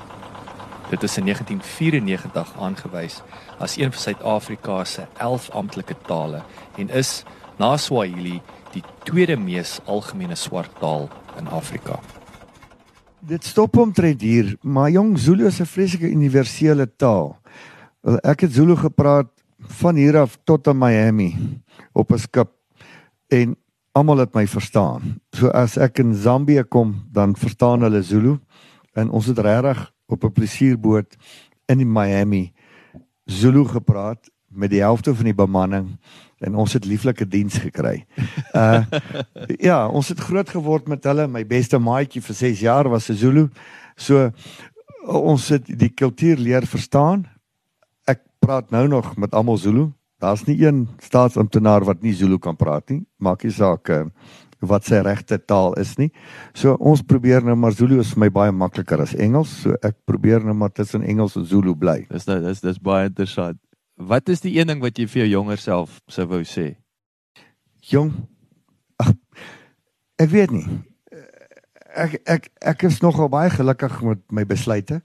Dit 0.90 1.02
is 1.02 1.16
in 1.18 1.24
1994 1.24 2.52
aangewys 2.62 3.22
as 3.58 3.76
een 3.76 3.92
van 3.92 4.00
Suid-Afrika 4.00 4.84
se 4.84 5.06
11 5.18 5.50
amptelike 5.50 5.96
tale 6.06 6.42
en 6.76 6.90
is 6.90 7.24
na 7.58 7.76
Swahili 7.76 8.40
die 8.72 8.82
tweede 9.04 9.36
mees 9.36 9.78
algemene 9.84 10.36
swart 10.36 10.70
taal 10.80 11.08
in 11.38 11.48
Afrika. 11.48 11.98
Dit 13.26 13.44
stop 13.44 13.76
omtrent 13.76 14.20
hier, 14.20 14.56
maar 14.62 14.90
jong 14.90 15.18
Zulu 15.18 15.46
is 15.46 15.60
'n 15.60 15.66
vreeslike 15.66 16.10
universele 16.10 16.86
taal. 16.96 17.36
Ek 18.22 18.40
het 18.40 18.52
Zulu 18.52 18.76
gepraat 18.76 19.26
van 19.58 19.94
hier 19.94 20.18
af 20.18 20.38
tot 20.44 20.68
aan 20.68 20.78
Miami 20.78 21.60
op 21.92 22.12
'n 22.12 22.18
skip 22.18 22.55
en 23.28 23.56
almal 23.96 24.18
het 24.24 24.34
my 24.34 24.46
verstaan. 24.46 25.16
So 25.32 25.48
as 25.48 25.76
ek 25.80 25.98
in 25.98 26.14
Zambië 26.14 26.64
kom, 26.68 27.06
dan 27.12 27.36
verstaan 27.36 27.82
hulle 27.86 28.02
Zulu 28.02 28.38
en 28.96 29.10
ons 29.10 29.26
het 29.26 29.38
regtig 29.38 29.92
op 30.06 30.24
'n 30.24 30.32
plesierboot 30.32 31.16
in 31.66 31.92
Miami 31.92 32.52
Zulu 33.24 33.64
gepraat 33.64 34.30
met 34.48 34.70
die 34.70 34.80
helfte 34.80 35.14
van 35.14 35.24
die 35.24 35.34
bemanning 35.34 35.98
en 36.38 36.54
ons 36.54 36.72
het 36.72 36.84
lieflike 36.84 37.28
diens 37.28 37.58
gekry. 37.58 38.04
Uh 38.52 38.84
ja, 39.68 39.88
ons 39.88 40.08
het 40.08 40.20
groot 40.20 40.48
geword 40.48 40.88
met 40.88 41.04
hulle. 41.04 41.26
My 41.26 41.46
beste 41.46 41.78
maatjie 41.78 42.22
vir 42.22 42.34
6 42.34 42.60
jaar 42.60 42.88
was 42.88 43.08
'n 43.10 43.16
Zulu. 43.16 43.48
So 43.96 44.30
ons 45.06 45.48
het 45.48 45.66
die 45.66 45.88
kultuur 45.88 46.36
leer 46.36 46.66
verstaan. 46.66 47.26
Ek 48.04 48.20
praat 48.38 48.70
nou 48.70 48.88
nog 48.88 49.16
met 49.16 49.34
almal 49.34 49.56
Zulu. 49.56 49.92
Daar's 50.22 50.46
nie 50.46 50.56
een 50.62 50.86
staatsamptenaar 51.02 51.84
wat 51.84 52.02
nie 52.02 52.14
Zulu 52.16 52.38
kan 52.38 52.56
praat 52.56 52.88
nie. 52.88 53.02
Maak 53.20 53.44
nie 53.44 53.52
saak 53.52 53.90
uh, 53.92 54.06
wat 54.64 54.86
sy 54.88 55.02
regte 55.04 55.36
taal 55.38 55.74
is 55.80 55.94
nie. 56.00 56.08
So 56.56 56.76
ons 56.80 57.02
probeer 57.04 57.44
nou 57.44 57.56
maar 57.60 57.74
Zulu 57.76 58.00
is 58.00 58.14
vir 58.14 58.24
my 58.24 58.30
baie 58.32 58.54
makliker 58.54 59.02
as 59.04 59.14
Engels. 59.14 59.52
So 59.64 59.76
ek 59.84 59.98
probeer 60.08 60.44
nou 60.44 60.56
maar 60.56 60.72
tussen 60.72 61.04
Engels 61.04 61.36
en 61.36 61.44
Zulu 61.44 61.74
bly. 61.76 62.06
Dis 62.10 62.28
nou 62.28 62.38
dis 62.44 62.64
dis 62.64 62.80
baie 62.80 63.10
interessant. 63.10 63.60
Wat 63.96 64.28
is 64.32 64.42
die 64.44 64.56
een 64.58 64.68
ding 64.68 64.80
wat 64.84 64.98
jy 64.98 65.06
vir 65.08 65.24
jou 65.24 65.30
jonger 65.38 65.60
self 65.60 66.00
sou 66.12 66.26
wou 66.32 66.42
sê? 66.48 66.74
Jong. 67.92 68.12
Ag, 69.00 69.12
ek 70.20 70.32
weet 70.32 70.52
nie. 70.52 70.66
Ek 71.96 72.18
ek 72.28 72.50
ek 72.60 72.88
is 72.88 73.02
nogal 73.04 73.28
baie 73.32 73.52
gelukkig 73.52 74.00
met 74.04 74.24
my 74.32 74.44
besluite. 74.48 75.02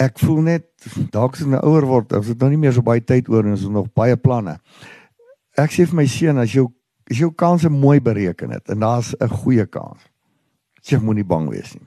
Ek 0.00 0.16
voel 0.22 0.40
net 0.46 0.66
dalk 1.12 1.36
as 1.36 1.44
ek 1.44 1.50
nou 1.52 1.60
ouer 1.68 1.84
word, 1.88 2.12
as 2.16 2.30
ek 2.32 2.40
nou 2.40 2.48
nie 2.54 2.60
meer 2.62 2.72
so 2.72 2.84
baie 2.84 3.02
tyd 3.04 3.28
oor 3.28 3.44
en 3.44 3.56
is 3.56 3.66
nog 3.68 3.90
baie 3.96 4.16
planne. 4.16 4.56
Ek 5.60 5.74
sê 5.74 5.84
vir 5.88 5.98
my 5.98 6.06
seun 6.08 6.40
as 6.40 6.54
jou 6.54 6.70
as 7.10 7.18
jou 7.18 7.32
kanse 7.34 7.68
mooi 7.74 7.98
bereken 8.00 8.52
het 8.54 8.70
en 8.70 8.80
daar's 8.80 9.14
'n 9.20 9.28
goeie 9.28 9.66
kans. 9.66 10.00
Jy 10.86 10.98
moenie 10.98 11.26
bang 11.26 11.50
wees 11.50 11.74
nie. 11.74 11.86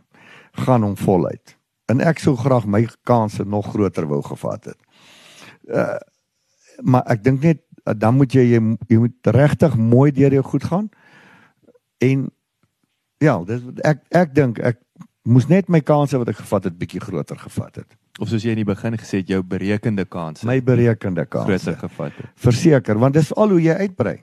Gaan 0.54 0.84
hom 0.84 0.96
voluit. 0.98 1.58
En 1.88 2.02
ek 2.02 2.20
sou 2.20 2.36
graag 2.36 2.66
my 2.66 2.88
kanse 3.04 3.44
nog 3.46 3.72
groter 3.72 4.06
wou 4.08 4.22
gevat 4.22 4.66
het. 4.66 4.80
Uh 5.68 6.00
maar 6.82 7.04
ek 7.06 7.24
dink 7.24 7.42
net 7.42 7.62
uh, 7.86 7.94
dan 7.96 8.16
moet 8.16 8.34
jy 8.34 8.42
jy, 8.42 8.78
jy 8.90 8.98
moet 8.98 9.28
regtig 9.28 9.76
mooi 9.78 10.12
deur 10.12 10.34
jou 10.34 10.44
goed 10.44 10.64
gaan. 10.64 10.90
En 11.98 12.32
ja, 13.18 13.44
dis 13.44 13.62
ek 13.84 14.02
ek 14.10 14.36
dink 14.36 14.60
ek 14.60 14.80
moes 15.24 15.48
net 15.48 15.70
my 15.70 15.82
kanse 15.82 16.18
wat 16.18 16.28
ek 16.28 16.42
gevat 16.42 16.64
het 16.64 16.78
bietjie 16.78 17.02
groter 17.02 17.38
gevat 17.38 17.76
het. 17.76 17.98
Of 18.22 18.30
soos 18.30 18.44
jy 18.46 18.54
in 18.54 18.62
die 18.62 18.68
begin 18.68 18.98
gesê 18.98 19.24
het, 19.24 19.30
jou 19.30 19.42
berekende 19.42 20.06
kanse 20.06 20.46
My 20.46 20.60
berekende 20.62 21.26
kanse. 21.26 21.58
groter 21.58 21.80
gevat 21.80 22.12
het. 22.18 22.30
Verseker, 22.36 23.00
want 23.02 23.14
dis 23.14 23.34
al 23.34 23.50
hoe 23.50 23.62
jy 23.62 23.74
uitbrei. 23.74 24.20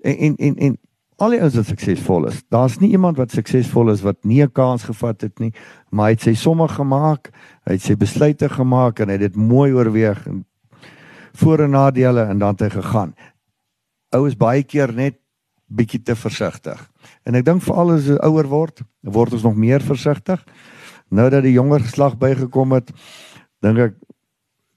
En 0.00 0.16
en 0.16 0.36
en, 0.36 0.56
en 0.56 0.78
al 1.18 1.34
die 1.34 1.40
ouens 1.42 1.56
wat 1.58 1.66
suksesvol 1.66 2.28
is. 2.30 2.42
Daar's 2.48 2.78
nie 2.80 2.92
iemand 2.94 3.18
wat 3.18 3.34
suksesvol 3.34 3.90
is 3.90 4.04
wat 4.06 4.24
nie 4.24 4.42
'n 4.42 4.52
kans 4.52 4.84
gevat 4.84 5.20
het 5.20 5.38
nie, 5.40 5.52
maar 5.90 6.06
hy 6.06 6.12
het 6.12 6.20
sy 6.20 6.34
somme 6.34 6.68
gemaak, 6.68 7.30
hy 7.66 7.72
het 7.72 7.82
sy 7.82 7.96
besluite 7.96 8.48
gemaak 8.48 9.00
en 9.00 9.08
hy 9.08 9.18
het 9.18 9.32
dit 9.32 9.36
mooi 9.36 9.72
oorweeg 9.72 10.26
en 10.26 10.44
voor 11.34 11.60
en 11.60 11.70
nadele 11.70 12.22
en 12.22 12.38
dan 12.38 12.54
het 12.56 12.60
hy 12.60 12.80
gegaan. 12.80 13.14
Ou 14.12 14.26
is 14.26 14.36
baie 14.36 14.62
keer 14.62 14.92
net 14.92 15.18
bietjie 15.68 16.02
te 16.02 16.16
versigtig. 16.16 16.90
En 17.24 17.34
ek 17.34 17.44
dink 17.44 17.62
veral 17.62 17.90
as 17.90 18.06
jy 18.06 18.16
ouer 18.24 18.48
word, 18.48 18.82
word 19.02 19.32
ons 19.32 19.42
nog 19.42 19.56
meer 19.56 19.80
versigtig. 19.80 20.44
Nou 21.10 21.30
dat 21.30 21.42
die 21.42 21.52
jonger 21.52 21.80
geslag 21.80 22.18
bygekom 22.18 22.72
het, 22.72 22.92
dink 23.64 23.78
ek 23.78 23.94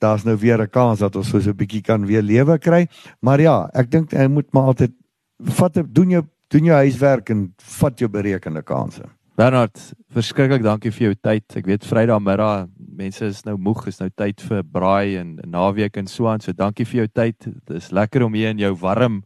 daar's 0.02 0.24
nou 0.26 0.36
weer 0.38 0.62
'n 0.62 0.70
kans 0.70 1.00
dat 1.00 1.16
ons 1.16 1.30
so 1.30 1.38
'n 1.38 1.56
bietjie 1.56 1.82
kan 1.82 2.06
weer 2.06 2.22
lewe 2.22 2.58
kry. 2.58 2.88
Maar 3.22 3.40
ja, 3.42 3.70
ek 3.74 3.92
dink 3.92 4.12
jy 4.12 4.28
moet 4.28 4.54
maar 4.54 4.74
altyd 4.74 4.92
vat 5.40 5.74
doen 5.94 6.10
jou 6.10 6.24
doen 6.50 6.64
jou 6.64 6.76
huiswerk 6.76 7.30
en 7.30 7.54
vat 7.58 8.00
jou 8.00 8.10
berekende 8.10 8.62
kansse. 8.62 9.04
Bernard, 9.38 9.94
verskriklik 10.14 10.62
dankie 10.62 10.92
vir 10.92 11.06
jou 11.08 11.16
tyd. 11.16 11.56
Ek 11.56 11.66
weet 11.66 11.86
Vrydag 11.86 12.20
middag 12.20 12.68
mense 12.78 13.26
is 13.26 13.46
nou 13.46 13.56
moeg, 13.58 13.88
is 13.88 14.00
nou 14.00 14.10
tyd 14.10 14.42
vir 14.42 14.64
braai 14.64 15.18
en 15.18 15.40
naweek 15.48 15.98
en 15.98 16.08
so 16.08 16.28
aan. 16.28 16.42
So 16.44 16.52
dankie 16.52 16.86
vir 16.86 17.06
jou 17.06 17.08
tyd. 17.08 17.38
Dit 17.40 17.78
is 17.78 17.92
lekker 17.92 18.24
om 18.24 18.34
hier 18.34 18.50
in 18.50 18.60
jou 18.60 18.76
warm 18.76 19.24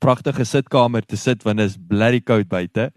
pragtige 0.00 0.44
sitkamer 0.44 1.06
te 1.06 1.16
sit 1.16 1.44
want 1.46 1.58
dit 1.62 1.70
is 1.70 1.78
blerry 1.78 2.20
koud 2.20 2.48
buite. 2.48 2.90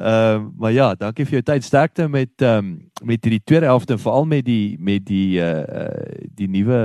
Ehm 0.00 0.40
uh, 0.40 0.46
maar 0.56 0.72
ja, 0.72 0.94
dankie 0.94 1.24
vir 1.24 1.32
jou 1.32 1.42
tyd. 1.42 1.64
Sterkte 1.64 2.08
met 2.08 2.30
ehm 2.36 2.56
um, 2.56 2.90
met 3.04 3.24
hierdie 3.24 3.42
tweede 3.44 3.66
helfte 3.66 3.92
en 3.92 3.98
veral 3.98 4.24
met 4.24 4.44
die 4.44 4.76
met 4.78 5.04
die 5.06 5.36
uh, 5.36 5.60
uh 5.60 6.28
die 6.34 6.48
nuwe 6.48 6.78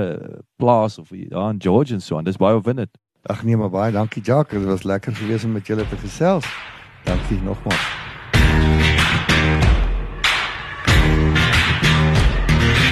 plaas 0.56 0.98
of 0.98 1.08
ja 1.10 1.48
in 1.50 1.62
George 1.62 1.94
en 1.94 2.00
so 2.00 2.16
aan. 2.16 2.24
Dis 2.24 2.36
baie 2.36 2.56
opwindend. 2.56 2.92
Ag 3.22 3.42
nee, 3.42 3.56
maar 3.56 3.70
baie 3.70 3.92
dankie 3.92 4.22
Jacques. 4.22 4.60
Dit 4.60 4.68
was 4.68 4.82
lekker 4.82 5.16
gewees 5.16 5.44
om 5.44 5.52
met 5.52 5.66
julle 5.66 5.88
te 5.88 5.96
gesels. 5.96 6.44
Dankie 7.04 7.40
nogmaals. 7.42 8.95